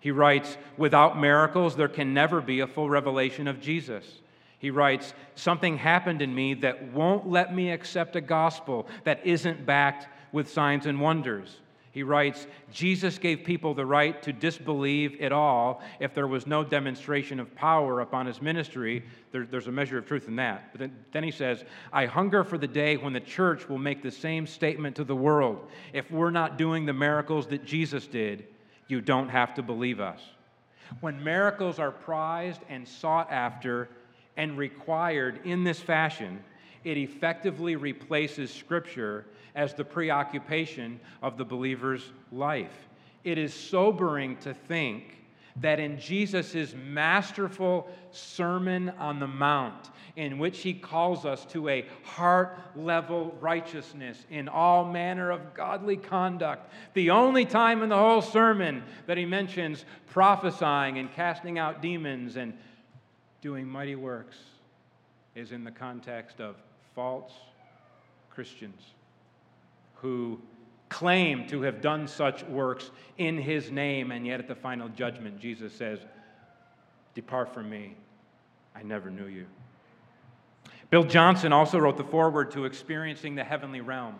He 0.00 0.10
writes, 0.10 0.58
Without 0.76 1.18
miracles, 1.18 1.76
there 1.76 1.88
can 1.88 2.12
never 2.12 2.40
be 2.40 2.60
a 2.60 2.66
full 2.66 2.90
revelation 2.90 3.46
of 3.46 3.60
Jesus. 3.60 4.20
He 4.58 4.70
writes, 4.70 5.14
Something 5.36 5.78
happened 5.78 6.22
in 6.22 6.34
me 6.34 6.54
that 6.54 6.92
won't 6.92 7.28
let 7.28 7.54
me 7.54 7.70
accept 7.70 8.16
a 8.16 8.20
gospel 8.20 8.88
that 9.04 9.24
isn't 9.24 9.64
backed 9.64 10.08
with 10.32 10.50
signs 10.50 10.86
and 10.86 11.00
wonders. 11.00 11.60
He 11.94 12.02
writes, 12.02 12.48
Jesus 12.72 13.18
gave 13.18 13.44
people 13.44 13.72
the 13.72 13.86
right 13.86 14.20
to 14.24 14.32
disbelieve 14.32 15.20
at 15.20 15.30
all 15.30 15.80
if 16.00 16.12
there 16.12 16.26
was 16.26 16.44
no 16.44 16.64
demonstration 16.64 17.38
of 17.38 17.54
power 17.54 18.00
upon 18.00 18.26
his 18.26 18.42
ministry. 18.42 19.04
There, 19.30 19.46
there's 19.46 19.68
a 19.68 19.72
measure 19.72 19.96
of 19.96 20.04
truth 20.04 20.26
in 20.26 20.34
that. 20.34 20.72
But 20.72 20.80
then, 20.80 20.96
then 21.12 21.22
he 21.22 21.30
says, 21.30 21.64
I 21.92 22.06
hunger 22.06 22.42
for 22.42 22.58
the 22.58 22.66
day 22.66 22.96
when 22.96 23.12
the 23.12 23.20
church 23.20 23.68
will 23.68 23.78
make 23.78 24.02
the 24.02 24.10
same 24.10 24.44
statement 24.44 24.96
to 24.96 25.04
the 25.04 25.14
world. 25.14 25.70
If 25.92 26.10
we're 26.10 26.32
not 26.32 26.58
doing 26.58 26.84
the 26.84 26.92
miracles 26.92 27.46
that 27.46 27.64
Jesus 27.64 28.08
did, 28.08 28.48
you 28.88 29.00
don't 29.00 29.28
have 29.28 29.54
to 29.54 29.62
believe 29.62 30.00
us. 30.00 30.20
When 31.00 31.22
miracles 31.22 31.78
are 31.78 31.92
prized 31.92 32.62
and 32.68 32.88
sought 32.88 33.30
after, 33.30 33.88
and 34.36 34.58
required 34.58 35.40
in 35.44 35.62
this 35.62 35.78
fashion, 35.78 36.42
it 36.84 36.98
effectively 36.98 37.76
replaces 37.76 38.52
Scripture 38.52 39.26
as 39.54 39.74
the 39.74 39.84
preoccupation 39.84 41.00
of 41.22 41.36
the 41.36 41.44
believer's 41.44 42.12
life. 42.30 42.88
It 43.24 43.38
is 43.38 43.54
sobering 43.54 44.36
to 44.38 44.52
think 44.52 45.24
that 45.56 45.78
in 45.78 45.98
Jesus' 45.98 46.74
masterful 46.74 47.88
Sermon 48.10 48.90
on 48.98 49.20
the 49.20 49.26
Mount, 49.26 49.90
in 50.16 50.38
which 50.38 50.60
he 50.60 50.74
calls 50.74 51.24
us 51.24 51.44
to 51.46 51.68
a 51.68 51.86
heart 52.02 52.58
level 52.76 53.36
righteousness 53.40 54.26
in 54.30 54.48
all 54.48 54.84
manner 54.84 55.30
of 55.30 55.54
godly 55.54 55.96
conduct, 55.96 56.72
the 56.94 57.10
only 57.10 57.44
time 57.44 57.82
in 57.82 57.88
the 57.88 57.96
whole 57.96 58.22
sermon 58.22 58.82
that 59.06 59.16
he 59.16 59.24
mentions 59.24 59.84
prophesying 60.10 60.98
and 60.98 61.12
casting 61.12 61.58
out 61.58 61.80
demons 61.80 62.36
and 62.36 62.52
doing 63.40 63.66
mighty 63.66 63.96
works 63.96 64.36
is 65.34 65.52
in 65.52 65.64
the 65.64 65.70
context 65.70 66.40
of 66.40 66.56
false 66.94 67.32
Christians 68.30 68.80
who 69.94 70.40
claim 70.88 71.46
to 71.48 71.62
have 71.62 71.80
done 71.80 72.06
such 72.06 72.44
works 72.44 72.90
in 73.18 73.38
his 73.38 73.70
name, 73.70 74.12
and 74.12 74.26
yet 74.26 74.38
at 74.38 74.46
the 74.46 74.54
final 74.54 74.88
judgment, 74.88 75.40
Jesus 75.40 75.72
says, 75.72 75.98
Depart 77.14 77.52
from 77.52 77.70
me, 77.70 77.96
I 78.74 78.82
never 78.82 79.10
knew 79.10 79.26
you. 79.26 79.46
Bill 80.90 81.04
Johnson 81.04 81.52
also 81.52 81.78
wrote 81.78 81.96
the 81.96 82.04
foreword 82.04 82.50
to 82.52 82.64
Experiencing 82.64 83.34
the 83.34 83.44
Heavenly 83.44 83.80
Realm. 83.80 84.16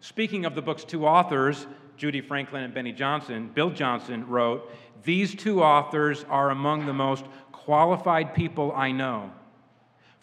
Speaking 0.00 0.44
of 0.44 0.54
the 0.54 0.62
book's 0.62 0.84
two 0.84 1.06
authors, 1.06 1.66
Judy 1.96 2.20
Franklin 2.20 2.62
and 2.62 2.72
Beni 2.72 2.92
Johnson, 2.92 3.50
Bill 3.52 3.70
Johnson 3.70 4.26
wrote, 4.28 4.70
These 5.02 5.34
two 5.34 5.62
authors 5.62 6.24
are 6.28 6.50
among 6.50 6.86
the 6.86 6.94
most 6.94 7.24
qualified 7.52 8.32
people 8.34 8.72
I 8.74 8.92
know 8.92 9.32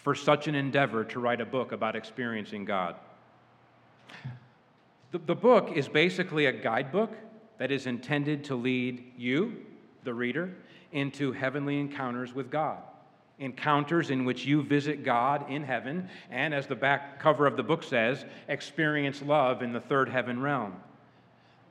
for 0.06 0.14
such 0.14 0.48
an 0.48 0.54
endeavor 0.54 1.04
to 1.04 1.20
write 1.20 1.42
a 1.42 1.46
book 1.48 1.72
about 1.72 1.96
experiencing 1.96 2.64
God. 2.64 2.96
The, 5.12 5.18
the 5.18 5.34
book 5.34 5.72
is 5.74 5.88
basically 5.88 6.46
a 6.46 6.52
guidebook 6.52 7.12
that 7.58 7.72
is 7.72 7.88
intended 7.88 8.44
to 8.44 8.56
lead 8.56 9.04
you, 9.18 9.66
the 10.04 10.14
reader, 10.14 10.54
into 10.92 11.32
heavenly 11.32 11.80
encounters 11.80 12.36
with 12.36 12.52
God. 12.52 12.78
Encounters 13.40 14.12
in 14.12 14.26
which 14.26 14.46
you 14.46 14.62
visit 14.62 15.04
God 15.04 15.50
in 15.50 15.64
heaven, 15.64 16.08
and 16.30 16.54
as 16.54 16.68
the 16.68 16.76
back 16.76 17.20
cover 17.20 17.48
of 17.48 17.58
the 17.58 17.64
book 17.64 17.82
says, 17.82 18.26
experience 18.48 19.24
love 19.24 19.64
in 19.64 19.74
the 19.74 19.82
third 19.82 20.08
heaven 20.08 20.40
realm. 20.40 20.76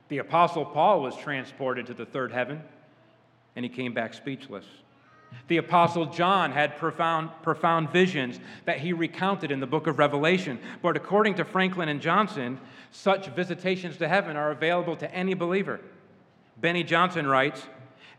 The 0.09 0.17
Apostle 0.17 0.65
Paul 0.65 1.01
was 1.01 1.15
transported 1.15 1.85
to 1.85 1.93
the 1.93 2.05
third 2.05 2.33
heaven, 2.33 2.61
and 3.55 3.63
he 3.63 3.69
came 3.69 3.93
back 3.93 4.13
speechless. 4.13 4.65
The 5.47 5.57
Apostle 5.57 6.07
John 6.07 6.51
had 6.51 6.77
profound, 6.77 7.29
profound 7.43 7.91
visions 7.91 8.39
that 8.65 8.79
he 8.79 8.93
recounted 8.93 9.51
in 9.51 9.59
the 9.59 9.67
book 9.67 9.87
of 9.87 9.99
Revelation. 9.99 10.59
But 10.81 10.97
according 10.97 11.35
to 11.35 11.45
Franklin 11.45 11.89
and 11.89 12.01
Johnson, 12.01 12.59
such 12.91 13.27
visitations 13.27 13.97
to 13.97 14.07
heaven 14.07 14.37
are 14.37 14.51
available 14.51 14.95
to 14.97 15.13
any 15.13 15.33
believer. 15.33 15.81
Beni 16.57 16.83
Johnson 16.83 17.27
writes 17.27 17.61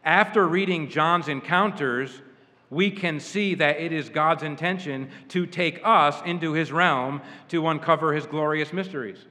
After 0.05 0.47
reading 0.47 0.89
John's 0.89 1.29
encounters, 1.29 2.23
we 2.71 2.91
can 2.91 3.21
see 3.21 3.55
that 3.55 3.81
it 3.81 3.93
is 3.93 4.09
God's 4.09 4.43
intention 4.43 5.11
to 5.29 5.47
take 5.47 5.81
us 5.85 6.21
into 6.25 6.53
his 6.53 6.73
realm 6.73 7.23
to 7.49 7.67
uncover 7.69 8.13
his 8.13 8.27
glorious 8.27 8.73
mysteries. 8.73 9.25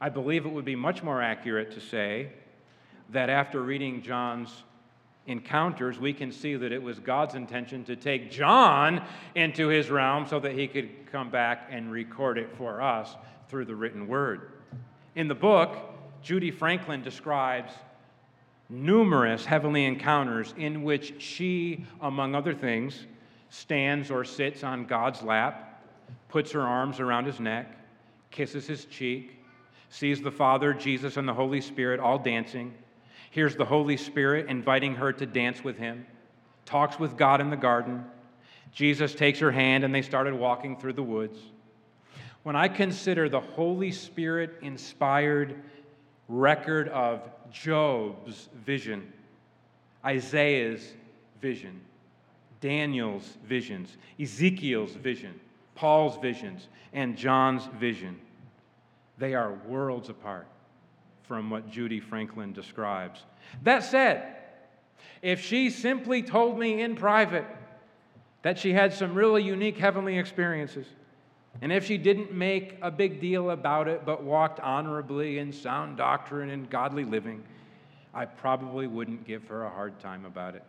I 0.00 0.08
believe 0.08 0.46
it 0.46 0.52
would 0.52 0.64
be 0.64 0.76
much 0.76 1.02
more 1.02 1.20
accurate 1.20 1.72
to 1.72 1.80
say 1.80 2.30
that 3.10 3.28
after 3.28 3.60
reading 3.60 4.02
John's 4.02 4.62
encounters, 5.26 5.98
we 5.98 6.12
can 6.12 6.32
see 6.32 6.56
that 6.56 6.72
it 6.72 6.82
was 6.82 6.98
God's 6.98 7.34
intention 7.34 7.84
to 7.84 7.96
take 7.96 8.30
John 8.30 9.04
into 9.34 9.68
his 9.68 9.90
realm 9.90 10.26
so 10.26 10.40
that 10.40 10.52
he 10.52 10.66
could 10.66 11.10
come 11.10 11.30
back 11.30 11.68
and 11.70 11.90
record 11.92 12.38
it 12.38 12.50
for 12.56 12.80
us 12.80 13.16
through 13.48 13.66
the 13.66 13.74
written 13.74 14.08
word. 14.08 14.52
In 15.14 15.28
the 15.28 15.34
book, 15.34 15.76
Judy 16.22 16.50
Franklin 16.50 17.02
describes 17.02 17.72
numerous 18.68 19.44
heavenly 19.44 19.84
encounters 19.84 20.54
in 20.56 20.82
which 20.82 21.20
she, 21.20 21.84
among 22.00 22.34
other 22.34 22.54
things, 22.54 23.06
stands 23.50 24.10
or 24.10 24.24
sits 24.24 24.62
on 24.62 24.86
God's 24.86 25.22
lap, 25.22 25.82
puts 26.28 26.52
her 26.52 26.62
arms 26.62 27.00
around 27.00 27.24
his 27.26 27.40
neck, 27.40 27.76
kisses 28.30 28.66
his 28.66 28.84
cheek, 28.84 29.42
sees 29.88 30.22
the 30.22 30.30
Father, 30.30 30.72
Jesus, 30.72 31.16
and 31.16 31.28
the 31.28 31.34
Holy 31.34 31.60
Spirit 31.60 31.98
all 31.98 32.18
dancing 32.18 32.72
Here's 33.30 33.54
the 33.54 33.64
Holy 33.64 33.96
Spirit 33.96 34.48
inviting 34.48 34.96
her 34.96 35.12
to 35.12 35.24
dance 35.24 35.62
with 35.62 35.78
him, 35.78 36.04
talks 36.66 36.98
with 36.98 37.16
God 37.16 37.40
in 37.40 37.48
the 37.48 37.56
garden. 37.56 38.04
Jesus 38.72 39.14
takes 39.14 39.38
her 39.38 39.52
hand 39.52 39.84
and 39.84 39.94
they 39.94 40.02
started 40.02 40.34
walking 40.34 40.76
through 40.76 40.94
the 40.94 41.02
woods. 41.02 41.38
When 42.42 42.56
I 42.56 42.66
consider 42.66 43.28
the 43.28 43.40
Holy 43.40 43.92
Spirit 43.92 44.58
inspired 44.62 45.62
record 46.28 46.88
of 46.88 47.22
Job's 47.52 48.48
vision, 48.64 49.12
Isaiah's 50.04 50.92
vision, 51.40 51.80
Daniel's 52.60 53.36
visions, 53.46 53.96
Ezekiel's 54.20 54.92
vision, 54.92 55.38
Paul's 55.76 56.16
visions, 56.16 56.66
and 56.92 57.16
John's 57.16 57.66
vision, 57.78 58.18
they 59.18 59.34
are 59.34 59.52
worlds 59.68 60.08
apart 60.08 60.48
from 61.30 61.48
what 61.48 61.70
Judy 61.70 62.00
Franklin 62.00 62.52
describes. 62.52 63.22
That 63.62 63.84
said, 63.84 64.34
if 65.22 65.40
she 65.40 65.70
simply 65.70 66.24
told 66.24 66.58
me 66.58 66.82
in 66.82 66.96
private 66.96 67.44
that 68.42 68.58
she 68.58 68.72
had 68.72 68.92
some 68.92 69.14
really 69.14 69.44
unique 69.44 69.78
heavenly 69.78 70.18
experiences, 70.18 70.88
and 71.62 71.72
if 71.72 71.86
she 71.86 71.98
didn't 71.98 72.32
make 72.32 72.78
a 72.82 72.90
big 72.90 73.20
deal 73.20 73.50
about 73.50 73.86
it 73.86 74.04
but 74.04 74.24
walked 74.24 74.58
honorably 74.58 75.38
in 75.38 75.52
sound 75.52 75.96
doctrine 75.96 76.50
and 76.50 76.68
godly 76.68 77.04
living, 77.04 77.44
I 78.12 78.24
probably 78.24 78.88
wouldn't 78.88 79.24
give 79.24 79.46
her 79.46 79.62
a 79.62 79.70
hard 79.70 80.00
time 80.00 80.24
about 80.24 80.56
it. 80.56 80.64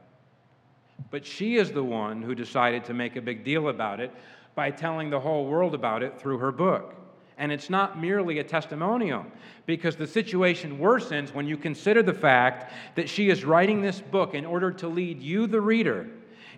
But 1.10 1.26
she 1.26 1.56
is 1.56 1.72
the 1.72 1.84
one 1.84 2.22
who 2.22 2.36
decided 2.36 2.86
to 2.86 2.94
make 2.94 3.16
a 3.16 3.22
big 3.22 3.44
deal 3.44 3.70
about 3.70 4.00
it 4.00 4.14
by 4.54 4.70
telling 4.70 5.10
the 5.10 5.22
whole 5.22 5.48
world 5.48 5.74
about 5.74 6.04
it 6.04 6.20
through 6.20 6.38
her 6.38 6.52
book. 6.52 7.01
And 7.42 7.52
it's 7.52 7.72
not 7.72 8.00
merely 8.00 8.38
a 8.38 8.44
testimonial, 8.44 9.26
because 9.66 9.96
the 9.96 10.06
situation 10.06 10.78
worsens 10.78 11.34
when 11.34 11.48
you 11.48 11.58
consider 11.58 12.04
the 12.04 12.14
fact 12.14 12.72
that 12.94 13.10
she 13.10 13.32
is 13.32 13.44
writing 13.44 13.82
this 13.82 14.00
book 14.00 14.36
in 14.36 14.46
order 14.46 14.72
to 14.74 14.88
lead 14.88 15.24
you, 15.24 15.48
the 15.48 15.60
reader, 15.60 16.06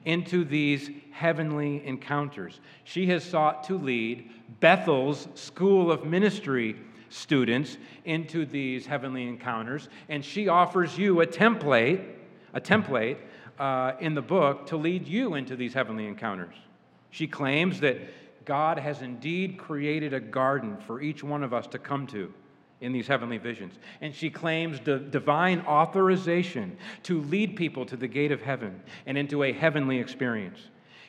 into 0.03 0.43
these 0.43 0.89
heavenly 1.13 1.81
encounters. 1.87 2.59
She 2.83 3.07
has 3.07 3.23
sought 3.23 3.63
to 3.67 3.77
lead 3.77 4.29
Bethel's 4.59 5.29
School 5.35 5.89
of 5.89 6.03
Ministry 6.03 6.75
students 7.07 7.77
into 8.03 8.45
these 8.45 8.85
heavenly 8.85 9.25
encounters, 9.25 9.87
and 10.09 10.25
she 10.25 10.49
offers 10.49 10.97
you 10.97 11.21
a 11.21 11.25
template, 11.25 12.03
a 12.53 12.59
template 12.59 13.19
uh, 13.57 13.93
in 14.01 14.15
the 14.15 14.21
book 14.21 14.67
to 14.67 14.75
lead 14.75 15.07
you 15.07 15.35
into 15.35 15.55
these 15.55 15.73
heavenly 15.73 16.07
encounters. 16.07 16.55
She 17.09 17.25
claims 17.25 17.79
that 17.79 17.99
God 18.45 18.77
has 18.77 19.01
indeed 19.01 19.57
created 19.57 20.13
a 20.13 20.19
garden 20.19 20.77
for 20.77 21.01
each 21.01 21.23
one 21.23 21.43
of 21.43 21.53
us 21.53 21.67
to 21.67 21.79
come 21.79 22.07
to 22.07 22.33
in 22.81 22.91
these 22.91 23.07
heavenly 23.07 23.37
visions. 23.37 23.75
And 24.01 24.13
she 24.13 24.29
claims 24.29 24.79
the 24.79 24.99
divine 24.99 25.61
authorization 25.61 26.77
to 27.03 27.21
lead 27.21 27.55
people 27.55 27.85
to 27.85 27.95
the 27.95 28.07
gate 28.07 28.31
of 28.31 28.41
heaven 28.41 28.81
and 29.05 29.17
into 29.17 29.43
a 29.43 29.53
heavenly 29.53 29.99
experience. 29.99 30.59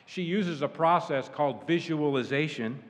She 0.05 0.21
uses 0.21 0.61
a 0.61 0.67
process 0.67 1.29
called 1.29 1.67
visualization, 1.67 2.81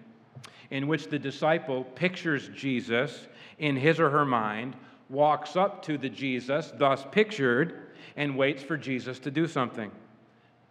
in 0.70 0.88
which 0.88 1.08
the 1.08 1.18
disciple 1.18 1.84
pictures 1.84 2.50
Jesus 2.56 3.28
in 3.58 3.76
his 3.76 4.00
or 4.00 4.10
her 4.10 4.26
mind, 4.26 4.76
walks 5.10 5.56
up 5.56 5.82
to 5.84 5.98
the 5.98 6.10
Jesus, 6.10 6.72
thus 6.78 7.06
pictured, 7.12 7.90
and 8.18 8.38
waits 8.38 8.64
for 8.64 8.78
Jesus 8.78 9.20
to 9.20 9.32
do 9.32 9.48
something. 9.48 9.92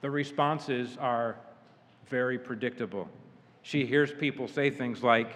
The 0.00 0.10
responses 0.10 0.96
are 1.00 1.36
very 2.08 2.38
predictable 2.38 3.08
she 3.64 3.86
hears 3.86 4.12
people 4.12 4.46
say 4.46 4.70
things 4.70 5.02
like, 5.02 5.32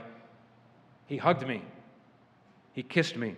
He 1.07 1.17
hugged 1.17 1.49
me, 1.49 1.63
He 2.75 2.85
kissed 2.85 3.17
me, 3.17 3.35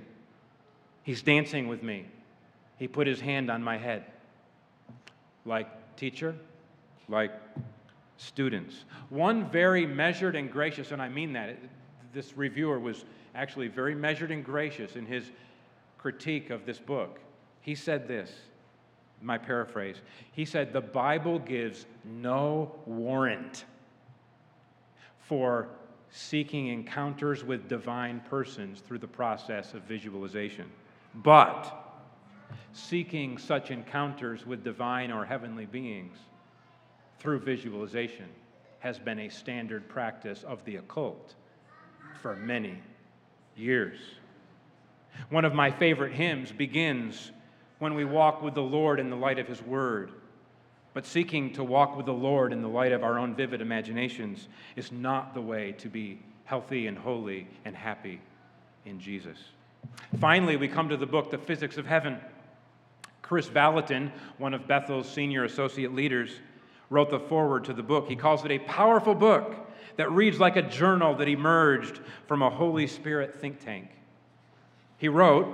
He's 1.05 1.23
dancing 1.23 1.69
with 1.69 1.83
me, 1.83 2.07
He 2.77 2.89
put 2.89 3.07
His 3.07 3.21
hand 3.21 3.51
on 3.51 3.63
my 3.63 3.79
head. 3.79 4.05
Like, 5.47 5.97
teacher, 5.97 6.35
like 7.09 7.33
students. 8.19 8.85
One 9.09 9.49
very 9.49 9.87
measured 9.87 10.37
and 10.37 10.51
gracious, 10.51 10.91
and 10.91 11.01
I 11.01 11.09
mean 11.09 11.33
that. 11.33 11.57
This 12.13 12.37
reviewer 12.37 12.81
was 12.81 13.05
actually 13.37 13.69
very 13.69 13.95
measured 13.95 14.33
and 14.33 14.45
gracious 14.45 14.97
in 14.97 15.07
his 15.07 15.31
critique 15.99 16.51
of 16.51 16.67
this 16.67 16.81
book. 16.81 17.21
He 17.61 17.77
said 17.77 18.09
this, 18.09 18.33
my 19.23 19.39
paraphrase. 19.39 19.97
He 20.33 20.45
said, 20.45 20.73
The 20.73 20.81
Bible 20.81 21.39
gives 21.39 21.87
no 22.05 22.75
warrant 22.87 23.65
for 25.31 25.69
seeking 26.11 26.67
encounters 26.67 27.45
with 27.45 27.69
divine 27.69 28.21
persons 28.29 28.81
through 28.81 28.99
the 28.99 29.07
process 29.07 29.75
of 29.75 29.83
visualization. 29.83 30.67
But 31.15 31.73
seeking 32.73 33.39
such 33.39 33.71
encounters 33.71 34.45
with 34.45 34.65
divine 34.65 35.13
or 35.13 35.25
heavenly 35.25 35.67
beings 35.67 36.19
through 37.21 37.39
visualization 37.39 38.27
has 38.81 38.99
been 38.99 39.21
a 39.21 39.29
standard 39.29 39.89
practice 39.89 40.43
of 40.43 40.65
the 40.65 40.77
occult 40.77 41.37
for 42.21 42.35
many 42.35 42.77
years. 43.55 44.01
One 45.29 45.45
of 45.45 45.55
my 45.55 45.71
favorite 45.71 46.13
hymns 46.13 46.51
begins 46.51 47.31
when 47.79 47.95
we 47.95 48.05
walk 48.05 48.43
with 48.43 48.55
the 48.55 48.63
Lord 48.63 48.99
in 48.99 49.11
the 49.11 49.17
light 49.17 49.39
of 49.39 49.47
His 49.47 49.63
Word. 49.63 50.11
But 50.93 51.07
seeking 51.07 51.53
to 51.53 51.63
walk 51.63 51.97
with 51.97 52.07
the 52.07 52.13
Lord 52.13 52.53
in 52.53 52.63
the 52.63 52.69
light 52.69 52.93
of 52.93 53.05
our 53.05 53.19
own 53.19 53.35
vivid 53.35 53.61
imaginations 53.61 54.49
is 54.75 54.91
not 54.91 55.35
the 55.35 55.41
way 55.41 55.73
to 55.73 55.89
be 55.89 56.21
healthy 56.45 56.89
and 56.89 56.99
holy 56.99 57.47
and 57.65 57.77
happy 57.77 58.21
in 58.85 58.99
Jesus. 58.99 59.39
Finally, 60.21 60.57
we 60.57 60.67
come 60.69 60.89
to 60.89 60.97
the 60.97 61.07
book, 61.07 61.31
The 61.31 61.39
Physics 61.39 61.77
of 61.77 61.87
Heaven. 61.87 62.19
Kris 63.23 63.49
Vallotton, 63.49 64.11
one 64.39 64.55
of 64.55 64.67
Bethel's 64.67 65.09
senior 65.09 65.45
associate 65.45 65.95
leaders, 65.95 66.33
wrote 66.91 67.11
the 67.11 67.21
foreword 67.21 67.65
to 67.67 67.73
the 67.73 67.83
book. 67.83 68.09
He 68.09 68.17
calls 68.17 68.45
it 68.45 68.51
a 68.51 68.59
powerful 68.59 69.15
book 69.15 69.55
that 69.97 70.11
reads 70.11 70.41
like 70.41 70.57
a 70.57 70.63
journal 70.63 71.15
that 71.15 71.29
emerged 71.29 72.01
from 72.27 72.43
a 72.43 72.51
Holy 72.51 72.89
Spirit 72.89 73.37
think 73.41 73.65
tank. 73.65 73.89
He 74.99 75.09
wrote, 75.09 75.47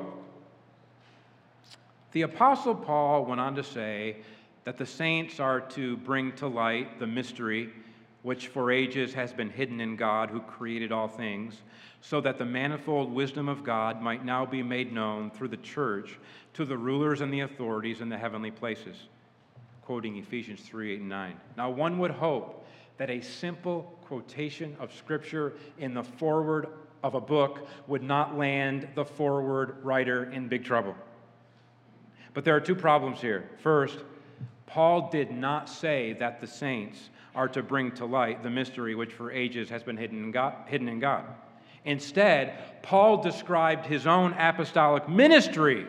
The 2.13 2.23
Apostle 2.23 2.75
Paul 2.75 3.27
went 3.27 3.41
on 3.41 3.55
to 3.57 3.63
say 3.63 4.17
that 4.67 4.77
the 4.77 4.85
saints 4.85 5.39
are 5.39 5.61
to 5.61 5.97
bring 5.99 6.33
to 6.33 6.49
light 6.49 6.99
the 6.99 7.07
mystery 7.07 7.71
which 8.23 8.49
for 8.49 8.73
ages 8.73 9.15
has 9.15 9.33
been 9.33 9.49
hidden 9.49 9.81
in 9.81 9.95
God 9.95 10.29
who 10.29 10.41
created 10.41 10.91
all 10.91 11.07
things, 11.07 11.63
so 12.01 12.21
that 12.21 12.39
the 12.39 12.45
manifold 12.45 13.13
wisdom 13.13 13.49
of 13.49 13.63
God 13.63 14.03
might 14.03 14.25
now 14.25 14.45
be 14.45 14.65
made 14.65 14.93
known 14.93 15.31
through 15.31 15.47
the 15.47 15.57
church 15.59 16.19
to 16.55 16.65
the 16.65 16.77
rulers 16.77 17.21
and 17.21 17.33
the 17.33 17.41
authorities 17.41 18.01
in 18.01 18.09
the 18.09 18.19
heavenly 18.19 18.51
places. 18.51 18.97
Quoting 19.83 20.17
Ephesians 20.17 20.61
3 20.63 20.95
8 20.95 21.01
and 21.01 21.09
9. 21.09 21.41
Now, 21.57 21.71
one 21.71 22.01
would 22.01 22.11
hope 22.11 22.67
that 22.97 23.11
a 23.11 23.21
simple 23.21 23.97
quotation 24.07 24.77
of 24.81 24.93
Scripture 24.93 25.53
in 25.79 25.95
the 25.95 26.03
foreword 26.03 26.67
of 27.05 27.15
a 27.15 27.21
book 27.21 27.69
would 27.87 28.03
not 28.03 28.37
land 28.37 28.89
the 28.97 29.05
foreword 29.05 29.77
writer 29.85 30.25
in 30.33 30.49
big 30.49 30.65
trouble. 30.65 30.97
But 32.35 32.45
there 32.45 32.57
are 32.57 32.61
two 32.61 32.75
problems 32.75 33.21
here. 33.21 33.49
First, 33.63 34.01
Paul 34.77 35.09
did 35.09 35.31
not 35.31 35.71
say 35.71 36.13
that 36.19 36.39
the 36.39 36.47
saints 36.47 37.09
are 37.35 37.49
to 37.49 37.63
bring 37.63 37.93
to 37.93 38.05
light 38.05 38.43
the 38.43 38.51
mystery 38.51 38.95
which 38.95 39.15
for 39.15 39.33
ages 39.33 39.71
has 39.71 39.83
been 39.83 39.97
hidden 39.97 40.23
in 40.23 40.33
God. 40.33 40.53
Hidden 40.67 40.91
in 40.91 41.01
God. 41.01 41.25
Instead, 41.87 42.83
Paul 42.83 43.23
described 43.23 43.87
his 43.87 44.07
own 44.07 44.35
apostolic 44.35 45.09
ministry 45.09 45.87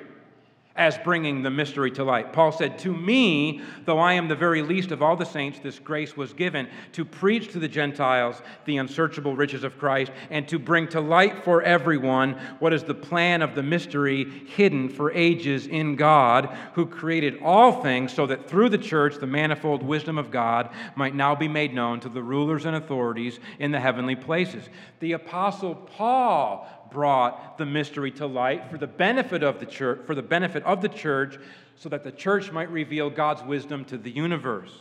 as 0.78 0.98
bringing 1.00 1.42
the 1.42 1.50
mystery 1.50 1.92
to 1.92 2.04
light. 2.04 2.32
Paul 2.32 2.52
said, 2.52 2.78
To 2.80 2.96
me, 2.96 3.62
though 3.86 4.00
I 4.00 4.14
am 4.14 4.28
the 4.28 4.36
very 4.36 4.62
least 4.62 4.92
of 4.92 5.02
all 5.02 5.16
the 5.16 5.26
saints, 5.26 5.60
this 5.60 5.80
grace 5.80 6.16
was 6.16 6.34
given 6.34 6.68
to 6.94 7.04
preach 7.04 7.52
to 7.52 7.60
the 7.60 7.68
Gentiles 7.68 8.42
the 8.66 8.78
unsearchable 8.78 9.36
riches 9.36 9.64
of 9.64 9.78
Christ 9.80 10.12
and 10.30 10.48
to 10.48 10.60
bring 10.60 10.88
to 10.90 11.02
light 11.02 11.44
for 11.44 11.64
everyone 11.64 12.34
what 12.60 12.74
is 12.74 12.84
the 12.84 12.94
plan 12.94 13.42
of 13.42 13.56
the 13.56 13.64
mystery 13.64 14.30
hidden 14.48 14.90
for 14.90 15.12
ages 15.12 15.66
in 15.68 15.96
God, 15.96 16.56
who 16.74 16.86
created 16.86 17.40
all 17.42 17.82
things 17.82 18.14
so 18.14 18.28
that 18.28 18.48
through 18.48 18.70
the 18.70 18.78
church 18.78 19.16
the 19.16 19.28
manifold 19.28 19.82
wisdom 19.82 20.18
of 20.18 20.32
God 20.32 20.70
might 20.96 21.16
now 21.16 21.36
be 21.36 21.48
made 21.48 21.74
known 21.74 22.00
to 22.02 22.10
the 22.10 22.24
rulers 22.24 22.66
and 22.66 22.76
authorities 22.76 23.40
in 23.60 23.72
the 23.72 23.80
heavenly 23.80 24.16
places. 24.16 24.70
The 25.00 25.14
Apostle 25.14 25.76
Paul 25.76 26.68
brought 26.90 27.58
the 27.58 27.66
mystery 27.66 28.12
to 28.12 28.26
light 28.26 28.70
for 28.70 28.78
the 28.78 28.88
benefit 28.88 29.44
of 29.44 29.60
the 29.60 29.66
church, 29.66 30.02
for 30.06 30.16
the 30.16 30.22
benefit 30.22 30.64
of 30.64 30.82
the 30.82 30.90
church, 30.90 31.38
so 31.76 31.90
that 31.90 32.04
the 32.04 32.12
church 32.12 32.52
might 32.52 32.70
reveal 32.72 33.10
God's 33.10 33.44
wisdom 33.44 33.86
to 33.86 33.98
the 33.98 34.12
universe. 34.12 34.72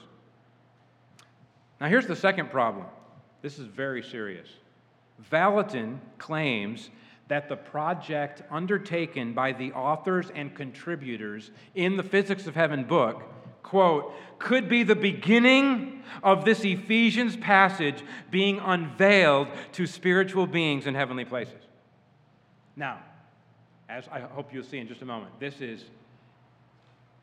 Now, 1.80 1.88
here's 1.88 2.06
the 2.06 2.16
second 2.16 2.50
problem. 2.50 2.86
This 3.42 3.58
is 3.58 3.66
very 3.66 4.02
serious. 4.02 4.48
Vallotton 5.30 6.00
claims 6.18 6.90
that 7.28 7.48
the 7.48 7.56
project 7.56 8.42
undertaken 8.50 9.32
by 9.32 9.52
the 9.52 9.72
authors 9.72 10.30
and 10.34 10.54
contributors 10.54 11.50
in 11.74 11.96
the 11.96 12.02
Physics 12.02 12.46
of 12.46 12.54
Heaven 12.54 12.84
book, 12.84 13.22
quote, 13.62 14.14
could 14.38 14.68
be 14.68 14.84
the 14.84 14.94
beginning 14.94 16.02
of 16.22 16.44
this 16.44 16.64
Ephesians 16.64 17.36
passage 17.36 18.02
being 18.30 18.60
unveiled 18.60 19.48
to 19.72 19.86
spiritual 19.86 20.46
beings 20.46 20.86
in 20.86 20.94
heavenly 20.94 21.24
places. 21.24 21.65
Now, 22.76 22.98
as 23.88 24.04
I 24.12 24.20
hope 24.20 24.52
you'll 24.52 24.62
see 24.62 24.78
in 24.78 24.86
just 24.86 25.00
a 25.00 25.06
moment, 25.06 25.32
this 25.40 25.60
is 25.60 25.84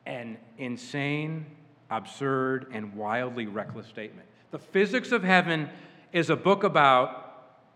an 0.07 0.37
insane, 0.57 1.45
absurd, 1.91 2.67
and 2.73 2.95
wildly 2.95 3.45
reckless 3.45 3.87
statement. 3.87 4.27
The 4.51 4.59
Physics 4.59 5.11
of 5.11 5.23
Heaven 5.23 5.69
is 6.11 6.29
a 6.29 6.35
book 6.35 6.63
about 6.63 7.19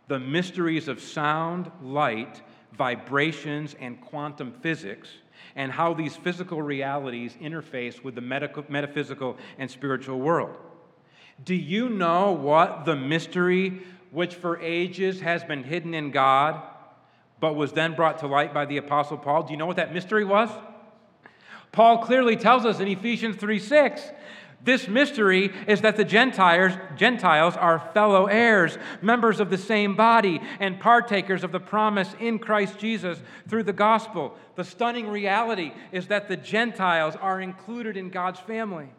the 0.07 0.19
mysteries 0.19 0.87
of 0.87 0.99
sound, 1.01 1.69
light, 1.83 2.41
vibrations, 2.73 3.75
and 3.79 4.01
quantum 4.01 4.53
physics, 4.61 5.09
and 5.55 5.71
how 5.71 5.93
these 5.93 6.15
physical 6.15 6.61
realities 6.61 7.35
interface 7.41 8.03
with 8.03 8.15
the 8.15 8.21
metaphysical 8.21 9.37
and 9.57 9.69
spiritual 9.69 10.19
world. 10.19 10.57
Do 11.43 11.53
you 11.53 11.89
know 11.89 12.31
what 12.31 12.85
the 12.85 12.95
mystery 12.95 13.81
which 14.11 14.35
for 14.35 14.59
ages 14.61 15.19
has 15.21 15.43
been 15.43 15.63
hidden 15.63 15.93
in 15.93 16.11
God? 16.11 16.63
But 17.39 17.55
was 17.55 17.73
then 17.73 17.95
brought 17.95 18.19
to 18.19 18.27
light 18.27 18.53
by 18.53 18.65
the 18.65 18.77
Apostle 18.77 19.17
Paul. 19.17 19.43
Do 19.43 19.51
you 19.51 19.57
know 19.57 19.65
what 19.65 19.77
that 19.77 19.93
mystery 19.93 20.25
was? 20.25 20.49
Paul 21.71 21.99
clearly 21.99 22.35
tells 22.35 22.65
us 22.65 22.79
in 22.79 22.87
Ephesians 22.87 23.35
3 23.35 23.59
6 23.59 24.01
this 24.63 24.87
mystery 24.87 25.53
is 25.67 25.81
that 25.81 25.97
the 25.97 26.03
Gentiles, 26.03 26.73
Gentiles 26.95 27.55
are 27.55 27.91
fellow 27.93 28.25
heirs, 28.25 28.77
members 29.01 29.39
of 29.39 29.49
the 29.49 29.57
same 29.57 29.95
body, 29.95 30.41
and 30.59 30.79
partakers 30.79 31.43
of 31.43 31.51
the 31.51 31.59
promise 31.59 32.13
in 32.19 32.39
Christ 32.39 32.79
Jesus 32.79 33.19
through 33.47 33.63
the 33.63 33.73
gospel. 33.73 34.35
The 34.55 34.63
stunning 34.63 35.09
reality 35.09 35.73
is 35.91 36.07
that 36.07 36.27
the 36.27 36.37
Gentiles 36.37 37.15
are 37.15 37.39
included 37.39 37.97
in 37.97 38.09
God's 38.09 38.39
family 38.39 38.89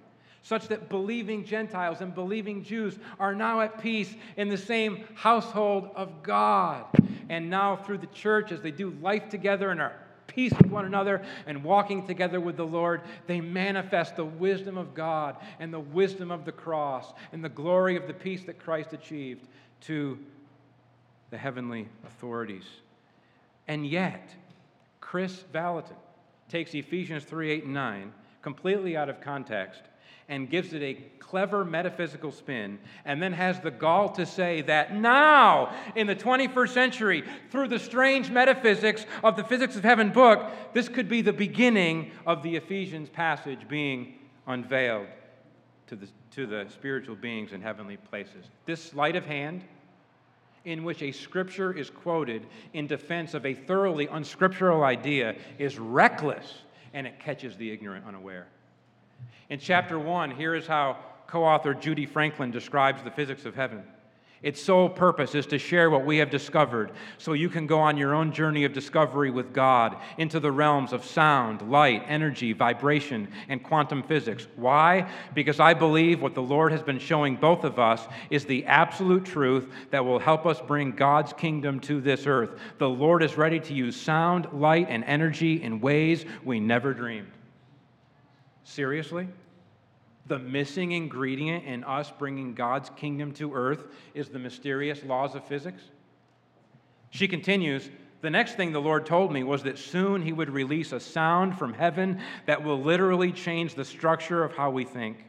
such 0.43 0.69
that 0.69 0.89
believing 0.89 1.45
Gentiles 1.45 2.01
and 2.01 2.15
believing 2.15 2.65
Jews 2.65 2.99
are 3.21 3.35
now 3.35 3.61
at 3.61 3.83
peace 3.83 4.15
in 4.39 4.49
the 4.49 4.57
same 4.57 5.05
household 5.15 5.91
of 5.95 6.23
God. 6.23 6.87
And 7.29 7.51
now, 7.51 7.77
through 7.77 7.99
the 7.99 8.07
church, 8.09 8.53
as 8.53 8.63
they 8.63 8.71
do 8.71 8.91
life 9.03 9.29
together 9.29 9.71
and 9.71 9.81
are 9.81 9.93
peace 10.27 10.53
with 10.53 10.71
one 10.71 10.85
another 10.85 11.23
and 11.47 11.65
walking 11.65 12.07
together 12.07 12.41
with 12.41 12.57
the 12.57 12.67
Lord, 12.67 13.03
they 13.27 13.41
manifest 13.41 14.17
the 14.17 14.25
wisdom 14.25 14.79
of 14.79 14.95
God 14.95 15.37
and 15.59 15.73
the 15.73 15.81
wisdom 15.81 16.31
of 16.31 16.45
the 16.45 16.53
cross 16.53 17.13
and 17.33 17.43
the 17.43 17.49
glory 17.49 17.97
of 17.97 18.07
the 18.07 18.15
peace 18.15 18.45
that 18.45 18.59
Christ 18.59 18.93
achieved 18.93 19.49
to 19.83 20.19
the 21.31 21.39
heavenly 21.39 21.89
authorities. 22.07 22.65
And 23.67 23.87
yet, 23.87 24.31
Kris 25.01 25.45
Vallotton 25.53 25.97
takes 26.49 26.75
Ephesians 26.75 27.25
3 27.25 27.51
8 27.51 27.65
and 27.65 27.75
9 27.75 28.13
completely 28.43 28.97
out 28.97 29.09
of 29.09 29.21
context 29.21 29.83
and 30.29 30.51
gives 30.51 30.73
it 30.73 30.83
a 30.83 30.95
clever 31.19 31.65
metaphysical 31.65 32.33
spin, 32.33 32.79
and 33.05 33.23
then 33.23 33.33
has 33.33 33.61
the 33.61 33.71
gall 33.71 34.09
to 34.09 34.25
say 34.25 34.63
that 34.63 34.95
now, 34.95 35.75
in 35.95 36.07
the 36.07 36.17
21st 36.17 36.69
century, 36.71 37.25
through 37.51 37.69
the 37.69 37.79
strange 37.79 38.31
metaphysics 38.31 39.05
of 39.23 39.37
the 39.37 39.45
Physics 39.45 39.77
of 39.77 39.85
Heaven 39.85 40.11
book, 40.11 40.51
this 40.73 40.89
could 40.89 41.09
be 41.09 41.21
the 41.21 41.33
beginning 41.33 42.11
of 42.27 42.43
the 42.43 42.57
Ephesians 42.57 43.11
passage 43.11 43.69
being 43.69 44.15
unveiled 44.47 45.07
to 45.89 45.97
the, 45.97 46.09
to 46.31 46.47
the 46.47 46.67
spiritual 46.71 47.17
beings 47.17 47.53
in 47.53 47.61
heavenly 47.61 47.97
places. 47.97 48.47
This 48.65 48.83
sleight 48.83 49.17
of 49.17 49.27
hand, 49.27 49.65
in 50.65 50.85
which 50.85 51.03
a 51.03 51.13
scripture 51.13 51.73
is 51.73 51.91
quoted 51.91 52.47
in 52.73 52.87
defense 52.87 53.35
of 53.35 53.45
a 53.45 53.55
thoroughly 53.55 54.07
unscriptural 54.07 54.83
idea, 54.83 55.35
is 55.59 55.79
reckless 55.79 56.63
and 56.95 57.07
it 57.07 57.19
catches 57.21 57.57
the 57.57 57.71
ignorant 57.71 58.07
unaware. 58.07 58.47
In 59.51 59.59
chapter 59.59 59.99
one, 59.99 60.31
here 60.31 60.55
is 60.55 60.67
how 60.67 60.99
co 61.27 61.45
author 61.45 61.75
Judy 61.75 62.07
Franklin 62.07 62.51
describes 62.51 63.03
the 63.03 63.11
physics 63.11 63.45
of 63.45 63.55
heaven. 63.55 63.83
Its 64.41 64.63
sole 64.63 64.89
purpose 64.89 65.35
is 65.35 65.47
to 65.47 65.59
share 65.59 65.91
what 65.91 66.07
we 66.07 66.19
have 66.19 66.31
discovered 66.31 66.93
so 67.19 67.33
you 67.33 67.49
can 67.49 67.67
go 67.67 67.81
on 67.81 67.97
your 67.97 68.15
own 68.15 68.31
journey 68.31 68.65
of 68.65 68.73
discovery 68.73 69.33
with 69.33 69.53
God 69.53 69.97
into 70.17 70.39
the 70.39 70.53
realms 70.53 70.93
of 70.93 71.05
sound, 71.05 71.69
light, 71.69 72.05
energy, 72.07 72.53
vibration, 72.53 73.27
and 73.49 73.65
quantum 73.65 74.01
physics. 74.01 74.47
Why? 74.55 75.11
Because 75.35 75.59
I 75.59 75.75
believe 75.75 76.23
what 76.23 76.37
the 76.37 76.43
Lord 76.43 76.71
has 76.71 76.83
been 76.83 77.01
showing 77.01 77.35
both 77.35 77.65
of 77.65 77.81
us 77.81 78.07
is 78.31 78.45
the 78.45 78.65
absolute 78.67 79.25
truth 79.25 79.69
that 79.91 80.05
will 80.05 80.21
help 80.21 80.47
us 80.47 80.61
bring 80.61 80.93
God's 80.93 81.33
kingdom 81.33 81.81
to 81.81 82.01
this 82.01 82.25
earth. 82.25 82.61
The 82.79 82.89
Lord 82.89 83.25
is 83.25 83.37
ready 83.37 83.59
to 83.59 83.75
use 83.75 84.01
sound, 84.01 84.47
light, 84.53 84.87
and 84.89 85.03
energy 85.03 85.61
in 85.61 85.81
ways 85.81 86.25
we 86.45 86.61
never 86.61 86.95
dreamed. 86.95 87.33
Seriously? 88.69 89.27
The 90.27 90.39
missing 90.39 90.93
ingredient 90.93 91.65
in 91.65 91.85
us 91.85 92.13
bringing 92.19 92.53
God's 92.53 92.91
kingdom 92.91 93.33
to 93.33 93.55
earth 93.55 93.85
is 94.13 94.29
the 94.29 94.39
mysterious 94.39 95.03
laws 95.05 95.35
of 95.35 95.45
physics? 95.45 95.83
She 97.09 97.27
continues, 97.29 97.89
the 98.21 98.29
next 98.29 98.57
thing 98.57 98.73
the 98.73 98.81
Lord 98.81 99.07
told 99.07 99.33
me 99.33 99.43
was 99.43 99.63
that 99.63 99.79
soon 99.79 100.21
He 100.21 100.35
would 100.35 100.51
release 100.51 100.93
a 100.93 101.01
sound 101.01 101.59
from 101.59 101.73
heaven 101.73 102.21
that 102.45 102.63
will 102.63 102.81
literally 102.81 103.33
change 103.33 103.75
the 103.75 103.87
structure 103.87 104.45
of 104.45 104.55
how 104.55 104.71
we 104.71 104.85
think. 104.85 105.25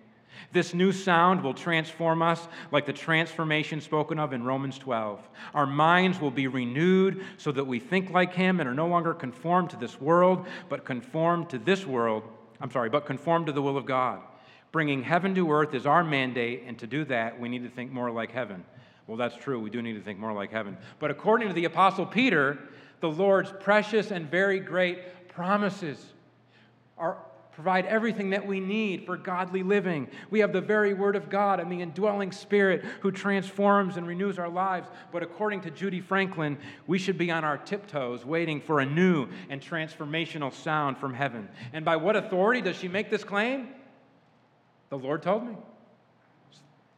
This 0.52 0.74
new 0.74 0.92
sound 0.92 1.42
will 1.42 1.54
transform 1.54 2.22
us 2.22 2.46
like 2.74 2.86
the 2.86 2.94
transformation 2.94 3.80
spoken 3.80 4.20
of 4.20 4.34
in 4.34 4.44
Romans 4.44 4.78
12. 4.78 5.28
Our 5.54 5.66
minds 5.66 6.20
will 6.20 6.32
be 6.32 6.48
renewed 6.48 7.24
so 7.38 7.54
that 7.54 7.66
we 7.66 7.80
think 7.80 8.10
like 8.10 8.34
Him 8.34 8.60
and 8.60 8.68
are 8.68 8.74
no 8.74 8.88
longer 8.88 9.14
conformed 9.14 9.70
to 9.70 9.78
this 9.78 10.02
world, 10.02 10.46
but 10.68 10.84
conformed 10.84 11.50
to 11.52 11.58
this 11.58 11.86
world. 11.86 12.24
I'm 12.62 12.72
sorry, 12.72 12.90
but 12.90 13.06
conform 13.06 13.46
to 13.46 13.52
the 13.52 13.62
will 13.62 13.78
of 13.78 13.86
God. 13.86 14.20
Bringing 14.72 15.02
heaven 15.02 15.34
to 15.36 15.52
earth 15.52 15.74
is 15.74 15.86
our 15.86 16.04
mandate, 16.04 16.64
and 16.68 16.78
to 16.80 16.88
do 16.88 17.04
that, 17.06 17.40
we 17.40 17.50
need 17.50 17.64
to 17.64 17.70
think 17.70 17.92
more 17.92 18.12
like 18.12 18.32
heaven. 18.32 18.64
Well, 19.08 19.18
that's 19.18 19.36
true. 19.36 19.60
We 19.60 19.72
do 19.72 19.82
need 19.82 19.94
to 19.94 20.02
think 20.02 20.20
more 20.20 20.34
like 20.34 20.52
heaven. 20.52 20.78
But 21.00 21.10
according 21.10 21.48
to 21.48 21.54
the 21.54 21.66
Apostle 21.66 22.06
Peter, 22.06 22.60
the 23.00 23.10
Lord's 23.10 23.52
precious 23.60 24.12
and 24.12 24.30
very 24.30 24.60
great 24.60 25.28
promises 25.30 26.14
are, 26.98 27.18
provide 27.60 27.86
everything 27.88 28.30
that 28.30 28.48
we 28.48 28.62
need 28.62 29.06
for 29.06 29.18
godly 29.18 29.64
living. 29.64 30.08
We 30.30 30.40
have 30.40 30.54
the 30.54 30.62
very 30.62 30.94
Word 30.94 31.18
of 31.18 31.30
God 31.30 31.60
and 31.60 31.70
the 31.70 31.82
indwelling 31.82 32.32
Spirit 32.32 32.86
who 33.02 33.12
transforms 33.12 33.98
and 33.98 34.08
renews 34.08 34.40
our 34.40 34.48
lives. 34.48 34.88
But 35.12 35.24
according 35.24 35.60
to 35.62 35.70
Judy 35.70 36.00
Franklin, 36.00 36.58
we 36.88 36.98
should 36.98 37.18
be 37.18 37.32
on 37.32 37.44
our 37.44 37.58
tiptoes 37.58 38.24
waiting 38.24 38.62
for 38.62 38.80
a 38.80 38.86
new 38.86 39.28
and 39.50 39.60
transformational 39.60 40.54
sound 40.54 41.00
from 41.00 41.14
heaven. 41.14 41.50
And 41.74 41.84
by 41.84 41.98
what 41.98 42.16
authority 42.16 42.62
does 42.62 42.78
she 42.78 42.88
make 42.88 43.10
this 43.10 43.26
claim? 43.26 43.68
The 44.88 44.98
Lord 44.98 45.22
told 45.22 45.46
me. 45.46 45.58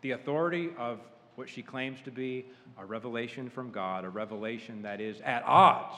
The 0.01 0.11
authority 0.11 0.69
of 0.77 0.99
what 1.37 1.49
she 1.49 1.63
claims 1.63 1.99
to 2.01 2.11
be 2.11 2.45
a 2.77 2.85
revelation 2.85 3.49
from 3.49 3.71
God, 3.71 4.05
a 4.05 4.09
revelation 4.09 4.83
that 4.83 5.01
is 5.01 5.21
at 5.21 5.41
odds 5.43 5.95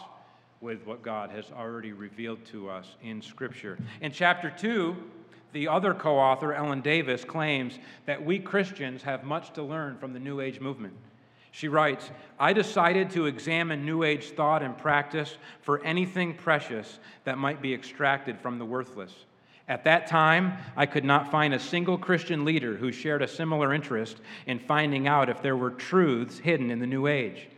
with 0.64 0.88
what 0.88 1.02
God 1.02 1.30
has 1.30 1.52
already 1.52 1.92
revealed 1.92 2.44
to 2.46 2.70
us 2.70 2.88
in 3.04 3.22
Scripture. 3.22 3.78
In 4.00 4.14
chapter 4.14 4.50
2, 4.50 4.96
the 5.52 5.68
other 5.68 5.94
co 5.94 6.18
author, 6.18 6.54
Ellyn 6.54 6.82
Davis, 6.82 7.26
claims 7.26 7.78
that 8.06 8.24
we 8.24 8.40
Christians 8.40 9.04
have 9.04 9.26
much 9.26 9.52
to 9.54 9.62
learn 9.62 9.98
from 9.98 10.14
the 10.14 10.20
New 10.20 10.40
Age 10.40 10.62
movement. 10.62 10.94
She 11.52 11.68
writes, 11.68 12.10
I 12.40 12.54
decided 12.54 13.12
to 13.12 13.26
examine 13.26 13.86
New 13.86 14.04
Age 14.04 14.30
thought 14.32 14.64
and 14.64 14.76
practice 14.76 15.38
for 15.62 15.84
anything 15.84 16.34
precious 16.34 16.98
that 17.26 17.38
might 17.38 17.62
be 17.62 17.74
extracted 17.74 18.40
from 18.40 18.58
the 18.58 18.66
worthless. 18.66 19.14
At 19.68 19.84
that 19.84 20.08
time, 20.08 20.54
I 20.78 20.86
could 20.86 21.06
not 21.06 21.30
find 21.30 21.54
a 21.54 21.60
single 21.60 21.98
Christian 21.98 22.46
leader 22.46 22.78
who 22.78 22.92
shared 22.92 23.22
a 23.22 23.28
similar 23.28 23.74
interest 23.74 24.22
in 24.46 24.60
finding 24.60 25.08
out 25.10 25.30
if 25.30 25.42
there 25.42 25.58
were 25.58 25.72
truths 25.72 26.40
hidden 26.40 26.72
in 26.72 26.80
the 26.80 26.88
New 26.88 27.08
Age. 27.08 27.50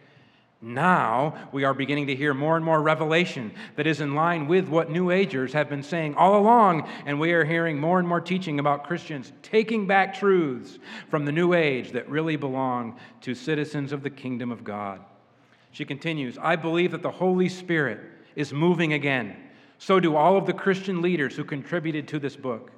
Now 0.61 1.49
we 1.51 1.63
are 1.63 1.73
beginning 1.73 2.07
to 2.07 2.15
hear 2.15 2.33
more 2.33 2.55
and 2.55 2.65
more 2.65 2.81
revelation 2.81 3.53
that 3.75 3.85
is 3.85 4.01
in 4.01 4.15
line 4.15 4.47
with 4.47 4.67
what 4.67 4.89
New 4.89 5.11
Agers 5.11 5.53
have 5.53 5.69
been 5.69 5.83
saying 5.83 6.15
all 6.15 6.37
along, 6.37 6.87
and 7.05 7.19
we 7.19 7.33
are 7.33 7.45
hearing 7.45 7.79
more 7.79 7.99
and 7.99 8.07
more 8.07 8.21
teaching 8.21 8.59
about 8.59 8.85
Christians 8.85 9.31
taking 9.43 9.85
back 9.85 10.13
truths 10.13 10.79
from 11.09 11.25
the 11.25 11.31
New 11.31 11.53
Age 11.53 11.91
that 11.91 12.09
really 12.09 12.35
belong 12.35 12.97
to 13.21 13.35
citizens 13.35 13.91
of 13.91 14.01
the 14.01 14.09
kingdom 14.09 14.51
of 14.51 14.63
God. 14.63 15.01
She 15.71 15.85
continues 15.85 16.37
I 16.37 16.55
believe 16.55 16.91
that 16.91 17.03
the 17.03 17.11
Holy 17.11 17.49
Spirit 17.49 17.99
is 18.35 18.53
moving 18.53 18.93
again 18.93 19.35
so 19.77 19.99
do 19.99 20.15
all 20.15 20.37
of 20.37 20.45
the 20.45 20.53
Christian 20.53 21.01
leaders 21.01 21.35
who 21.35 21.43
contributed 21.43 22.07
to 22.09 22.19
this 22.19 22.35
book. 22.35 22.71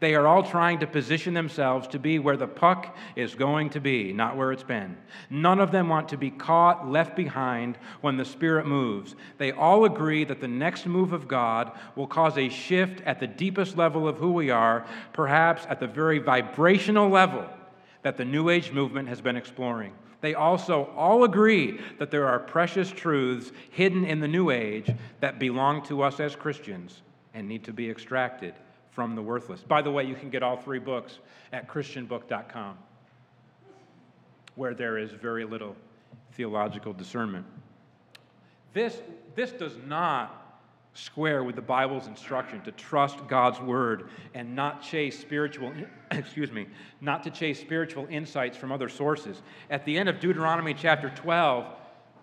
They 0.00 0.14
are 0.14 0.26
all 0.26 0.42
trying 0.42 0.80
to 0.80 0.86
position 0.86 1.34
themselves 1.34 1.86
to 1.88 1.98
be 1.98 2.18
where 2.18 2.36
the 2.36 2.46
puck 2.46 2.96
is 3.16 3.34
going 3.34 3.70
to 3.70 3.80
be, 3.80 4.12
not 4.12 4.36
where 4.36 4.52
it's 4.52 4.62
been. 4.62 4.96
None 5.30 5.60
of 5.60 5.70
them 5.70 5.88
want 5.88 6.08
to 6.08 6.16
be 6.16 6.30
caught, 6.30 6.90
left 6.90 7.14
behind 7.14 7.78
when 8.00 8.16
the 8.16 8.24
Spirit 8.24 8.66
moves. 8.66 9.14
They 9.38 9.52
all 9.52 9.84
agree 9.84 10.24
that 10.24 10.40
the 10.40 10.48
next 10.48 10.86
move 10.86 11.12
of 11.12 11.28
God 11.28 11.72
will 11.96 12.06
cause 12.06 12.36
a 12.36 12.48
shift 12.48 13.00
at 13.02 13.20
the 13.20 13.26
deepest 13.26 13.76
level 13.76 14.08
of 14.08 14.18
who 14.18 14.32
we 14.32 14.50
are, 14.50 14.84
perhaps 15.12 15.64
at 15.68 15.80
the 15.80 15.86
very 15.86 16.18
vibrational 16.18 17.08
level 17.08 17.46
that 18.02 18.16
the 18.16 18.24
New 18.24 18.50
Age 18.50 18.72
movement 18.72 19.08
has 19.08 19.20
been 19.20 19.36
exploring. 19.36 19.92
They 20.20 20.34
also 20.34 20.90
all 20.96 21.24
agree 21.24 21.80
that 21.98 22.10
there 22.10 22.26
are 22.26 22.38
precious 22.38 22.90
truths 22.90 23.52
hidden 23.70 24.04
in 24.04 24.20
the 24.20 24.28
New 24.28 24.50
Age 24.50 24.90
that 25.20 25.38
belong 25.38 25.82
to 25.84 26.02
us 26.02 26.18
as 26.18 26.34
Christians 26.34 27.02
and 27.34 27.46
need 27.46 27.64
to 27.64 27.72
be 27.72 27.90
extracted 27.90 28.54
from 28.94 29.16
the 29.16 29.22
worthless. 29.22 29.60
By 29.60 29.82
the 29.82 29.90
way, 29.90 30.04
you 30.04 30.14
can 30.14 30.30
get 30.30 30.42
all 30.42 30.56
three 30.56 30.78
books 30.78 31.18
at 31.52 31.68
ChristianBook.com, 31.68 32.78
where 34.54 34.72
there 34.72 34.98
is 34.98 35.10
very 35.10 35.44
little 35.44 35.74
theological 36.32 36.92
discernment. 36.92 37.44
This, 38.72 39.00
this 39.34 39.52
does 39.52 39.76
not 39.86 40.40
square 40.94 41.42
with 41.42 41.56
the 41.56 41.62
Bible's 41.62 42.06
instruction 42.06 42.60
to 42.62 42.70
trust 42.72 43.26
God's 43.26 43.60
word 43.60 44.10
and 44.32 44.54
not 44.54 44.80
chase 44.80 45.18
spiritual 45.18 45.72
excuse 46.12 46.52
me, 46.52 46.68
not 47.00 47.24
to 47.24 47.30
chase 47.30 47.60
spiritual 47.60 48.06
insights 48.08 48.56
from 48.56 48.70
other 48.70 48.88
sources. 48.88 49.42
At 49.70 49.84
the 49.84 49.98
end 49.98 50.08
of 50.08 50.20
Deuteronomy 50.20 50.72
chapter 50.72 51.10
12, 51.10 51.66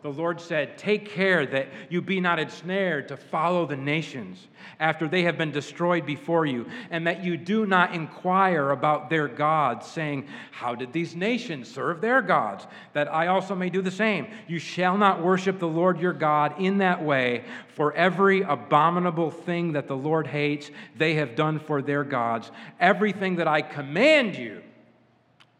the 0.01 0.09
Lord 0.09 0.41
said, 0.41 0.77
Take 0.77 1.09
care 1.09 1.45
that 1.45 1.67
you 1.89 2.01
be 2.01 2.19
not 2.19 2.39
ensnared 2.39 3.07
to 3.09 3.17
follow 3.17 3.65
the 3.65 3.75
nations 3.75 4.47
after 4.79 5.07
they 5.07 5.23
have 5.23 5.37
been 5.37 5.51
destroyed 5.51 6.05
before 6.07 6.45
you, 6.45 6.65
and 6.89 7.05
that 7.05 7.23
you 7.23 7.37
do 7.37 7.67
not 7.67 7.93
inquire 7.93 8.71
about 8.71 9.09
their 9.09 9.27
gods, 9.27 9.85
saying, 9.85 10.27
How 10.51 10.73
did 10.73 10.91
these 10.91 11.15
nations 11.15 11.71
serve 11.71 12.01
their 12.01 12.21
gods? 12.21 12.65
That 12.93 13.13
I 13.13 13.27
also 13.27 13.53
may 13.53 13.69
do 13.69 13.83
the 13.83 13.91
same. 13.91 14.27
You 14.47 14.57
shall 14.57 14.97
not 14.97 15.21
worship 15.23 15.59
the 15.59 15.67
Lord 15.67 15.99
your 15.99 16.13
God 16.13 16.59
in 16.59 16.79
that 16.79 17.03
way, 17.03 17.43
for 17.67 17.93
every 17.93 18.41
abominable 18.41 19.29
thing 19.29 19.73
that 19.73 19.87
the 19.87 19.97
Lord 19.97 20.25
hates, 20.25 20.71
they 20.95 21.13
have 21.15 21.35
done 21.35 21.59
for 21.59 21.81
their 21.81 22.03
gods. 22.03 22.51
Everything 22.79 23.35
that 23.35 23.47
I 23.47 23.61
command 23.61 24.35
you, 24.35 24.63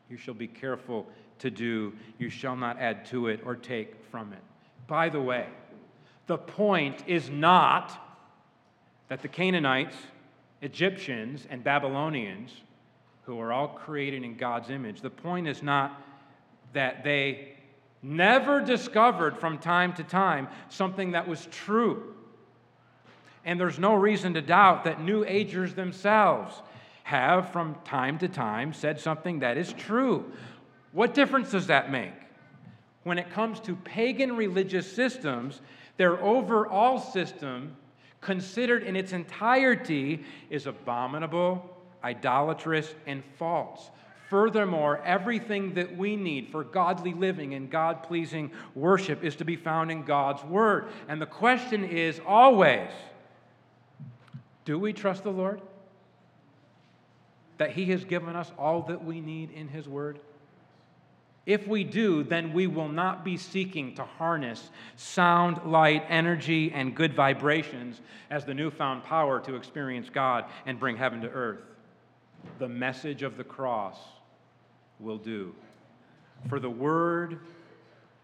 you 0.10 0.18
shall 0.18 0.34
be 0.34 0.48
careful 0.48 1.08
to 1.42 1.52
do, 1.52 1.94
you 2.18 2.30
shall 2.30 2.56
not 2.56 2.80
add 2.80 3.06
to 3.08 3.28
it 3.28 3.42
or 3.46 3.56
take 3.56 3.96
from 4.10 4.34
it. 4.34 4.40
By 4.88 5.10
the 5.10 5.22
way, 5.22 5.48
the 6.28 6.38
point 6.38 7.04
is 7.08 7.30
not 7.30 7.92
that 9.10 9.22
the 9.22 9.28
Canaanites, 9.28 9.96
Egyptians, 10.62 11.46
and 11.50 11.64
Babylonians, 11.64 12.52
who 13.24 13.40
are 13.40 13.52
all 13.52 13.68
created 13.68 14.24
in 14.24 14.38
God's 14.38 14.70
image, 14.70 15.02
the 15.02 15.10
point 15.10 15.48
is 15.48 15.62
not 15.62 16.02
that 16.74 17.04
they 17.04 17.54
never 18.02 18.62
discovered 18.62 19.38
from 19.38 19.58
time 19.58 19.94
to 19.94 20.04
time 20.04 20.48
something 20.70 21.12
that 21.12 21.28
was 21.28 21.48
true. 21.52 22.16
And 23.44 23.60
there's 23.60 23.80
no 23.80 23.96
reason 23.96 24.34
to 24.36 24.42
doubt 24.42 24.84
that 24.86 25.02
New 25.02 25.26
Agers 25.26 25.74
themselves 25.74 26.62
have 27.04 27.52
from 27.52 27.76
time 27.84 28.18
to 28.20 28.28
time 28.28 28.74
said 28.74 29.00
something 29.00 29.40
that 29.40 29.58
is 29.58 29.74
true. 29.74 30.32
What 30.92 31.14
difference 31.14 31.52
does 31.52 31.68
that 31.68 31.92
make? 31.92 32.14
When 33.04 33.18
it 33.18 33.32
comes 33.32 33.60
to 33.62 33.76
pagan 33.76 34.36
religious 34.36 34.92
systems, 34.92 35.62
their 35.98 36.22
overall 36.22 37.00
system, 37.00 37.76
considered 38.20 38.84
in 38.84 38.96
its 38.96 39.14
entirety, 39.14 40.24
is 40.50 40.68
abominable, 40.68 41.78
idolatrous, 42.04 42.94
and 43.08 43.24
false. 43.38 43.90
Furthermore, 44.30 45.02
everything 45.04 45.74
that 45.74 45.98
we 45.98 46.16
need 46.16 46.50
for 46.50 46.64
godly 46.64 47.14
living 47.14 47.54
and 47.54 47.70
God 47.70 48.04
pleasing 48.04 48.52
worship 48.76 49.24
is 49.24 49.36
to 49.38 49.46
be 49.46 49.58
found 49.58 49.92
in 49.92 50.04
God's 50.04 50.44
Word. 50.44 50.88
And 51.10 51.22
the 51.22 51.26
question 51.26 51.84
is 51.84 52.22
always 52.26 52.90
do 54.64 54.80
we 54.80 54.94
trust 54.94 55.24
the 55.24 55.32
Lord? 55.32 55.62
That 57.58 57.72
He 57.72 57.88
has 57.88 58.06
given 58.06 58.36
us 58.36 58.52
all 58.58 58.84
that 58.84 59.04
we 59.04 59.20
need 59.20 59.52
in 59.52 59.68
His 59.68 59.88
Word? 59.88 60.20
If 61.46 61.68
we 61.68 61.84
do, 61.84 62.24
then 62.24 62.54
we 62.54 62.68
will 62.68 62.90
not 62.90 63.26
be 63.26 63.36
seeking 63.36 63.96
to 63.96 64.04
harness 64.04 64.70
sound, 64.96 65.60
light, 65.66 66.06
energy, 66.08 66.72
and 66.72 66.96
good 66.96 67.16
vibrations 67.16 68.00
as 68.30 68.46
the 68.46 68.54
newfound 68.54 69.04
power 69.04 69.40
to 69.42 69.56
experience 69.56 70.10
God 70.10 70.46
and 70.66 70.80
bring 70.80 70.98
heaven 70.98 71.22
to 71.22 71.30
earth. 71.30 71.62
The 72.60 72.70
message 72.70 73.24
of 73.24 73.38
the 73.38 73.44
cross 73.44 73.98
will 75.00 75.18
do. 75.18 75.56
For 76.48 76.60
the 76.60 76.70
word 76.70 77.40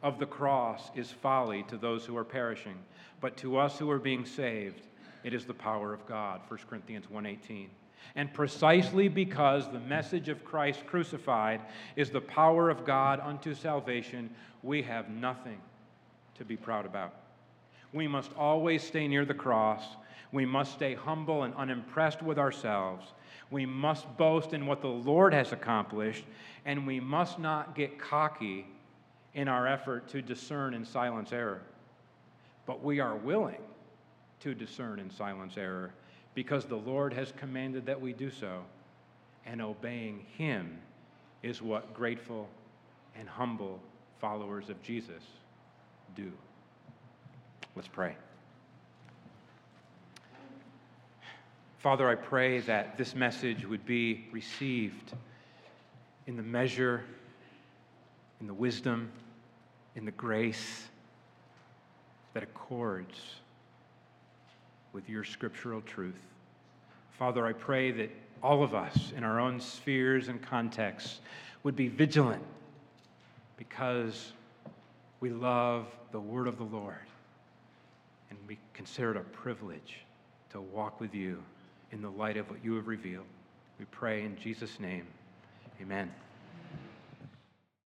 of 0.03 0.19
the 0.19 0.25
cross 0.25 0.91
is 0.95 1.11
folly 1.11 1.63
to 1.63 1.77
those 1.77 2.05
who 2.05 2.15
are 2.17 2.23
perishing, 2.23 2.77
but 3.19 3.35
to 3.37 3.57
us 3.57 3.79
who 3.79 3.89
are 3.89 3.99
being 3.99 4.25
saved, 4.25 4.81
it 5.23 5.33
is 5.33 5.45
the 5.45 5.53
power 5.53 5.93
of 5.93 6.05
God. 6.05 6.41
1 6.47 6.59
Corinthians 6.69 7.07
1:18. 7.07 7.69
And 8.15 8.33
precisely 8.33 9.07
because 9.07 9.71
the 9.71 9.79
message 9.79 10.29
of 10.29 10.43
Christ 10.43 10.85
crucified 10.87 11.61
is 11.95 12.09
the 12.09 12.21
power 12.21 12.69
of 12.69 12.85
God 12.85 13.19
unto 13.19 13.53
salvation, 13.53 14.29
we 14.63 14.81
have 14.81 15.09
nothing 15.09 15.59
to 16.35 16.45
be 16.45 16.57
proud 16.57 16.85
about. 16.85 17.13
We 17.93 18.07
must 18.07 18.31
always 18.33 18.83
stay 18.83 19.07
near 19.07 19.25
the 19.25 19.33
cross. 19.33 19.83
We 20.31 20.45
must 20.45 20.73
stay 20.73 20.93
humble 20.93 21.43
and 21.43 21.53
unimpressed 21.55 22.21
with 22.21 22.37
ourselves. 22.37 23.05
We 23.49 23.65
must 23.65 24.17
boast 24.17 24.53
in 24.53 24.65
what 24.65 24.81
the 24.81 24.87
Lord 24.87 25.33
has 25.33 25.51
accomplished, 25.51 26.25
and 26.65 26.85
we 26.85 26.99
must 26.99 27.39
not 27.39 27.75
get 27.75 27.97
cocky 27.97 28.65
in 29.33 29.47
our 29.47 29.67
effort 29.67 30.09
to 30.09 30.21
discern 30.21 30.73
and 30.73 30.85
silence 30.85 31.31
error. 31.31 31.61
But 32.65 32.83
we 32.83 32.99
are 32.99 33.15
willing 33.15 33.61
to 34.41 34.53
discern 34.53 34.99
and 34.99 35.11
silence 35.11 35.57
error 35.57 35.93
because 36.37 36.65
the 36.65 36.75
Lord 36.75 37.13
has 37.13 37.33
commanded 37.35 37.87
that 37.87 37.99
we 37.99 38.13
do 38.13 38.29
so, 38.29 38.61
and 39.47 39.59
obeying 39.59 40.23
Him 40.37 40.77
is 41.41 41.63
what 41.63 41.95
grateful 41.95 42.47
and 43.17 43.27
humble 43.27 43.79
followers 44.21 44.69
of 44.69 44.79
Jesus 44.83 45.23
do. 46.15 46.31
Let's 47.75 47.87
pray. 47.87 48.15
Father, 51.79 52.07
I 52.07 52.13
pray 52.13 52.59
that 52.59 52.99
this 52.99 53.15
message 53.15 53.65
would 53.65 53.87
be 53.87 54.27
received 54.31 55.13
in 56.27 56.37
the 56.37 56.43
measure, 56.43 57.03
in 58.41 58.45
the 58.45 58.53
wisdom, 58.53 59.09
in 59.95 60.05
the 60.05 60.11
grace 60.11 60.83
that 62.35 62.43
accords 62.43 63.17
with 64.97 65.07
your 65.07 65.23
scriptural 65.23 65.79
truth. 65.81 66.17
Father, 67.19 67.45
I 67.45 67.53
pray 67.53 67.91
that 67.91 68.09
all 68.41 68.63
of 68.63 68.73
us 68.73 69.13
in 69.15 69.23
our 69.23 69.39
own 69.39 69.59
spheres 69.59 70.27
and 70.27 70.41
contexts 70.41 71.19
would 71.61 71.75
be 71.75 71.87
vigilant 71.87 72.41
because 73.57 74.31
we 75.19 75.29
love 75.29 75.85
the 76.11 76.19
word 76.19 76.47
of 76.47 76.57
the 76.57 76.63
Lord 76.63 76.95
and 78.31 78.39
we 78.47 78.57
consider 78.73 79.11
it 79.11 79.17
a 79.17 79.19
privilege 79.19 79.99
to 80.49 80.61
walk 80.61 80.99
with 80.99 81.13
you 81.13 81.43
in 81.91 82.01
the 82.01 82.09
light 82.09 82.35
of 82.35 82.49
what 82.49 82.65
you 82.65 82.73
have 82.73 82.87
revealed. 82.87 83.27
We 83.77 83.85
pray 83.91 84.23
in 84.23 84.35
Jesus' 84.35 84.79
name. 84.79 85.05
Amen. 85.79 86.11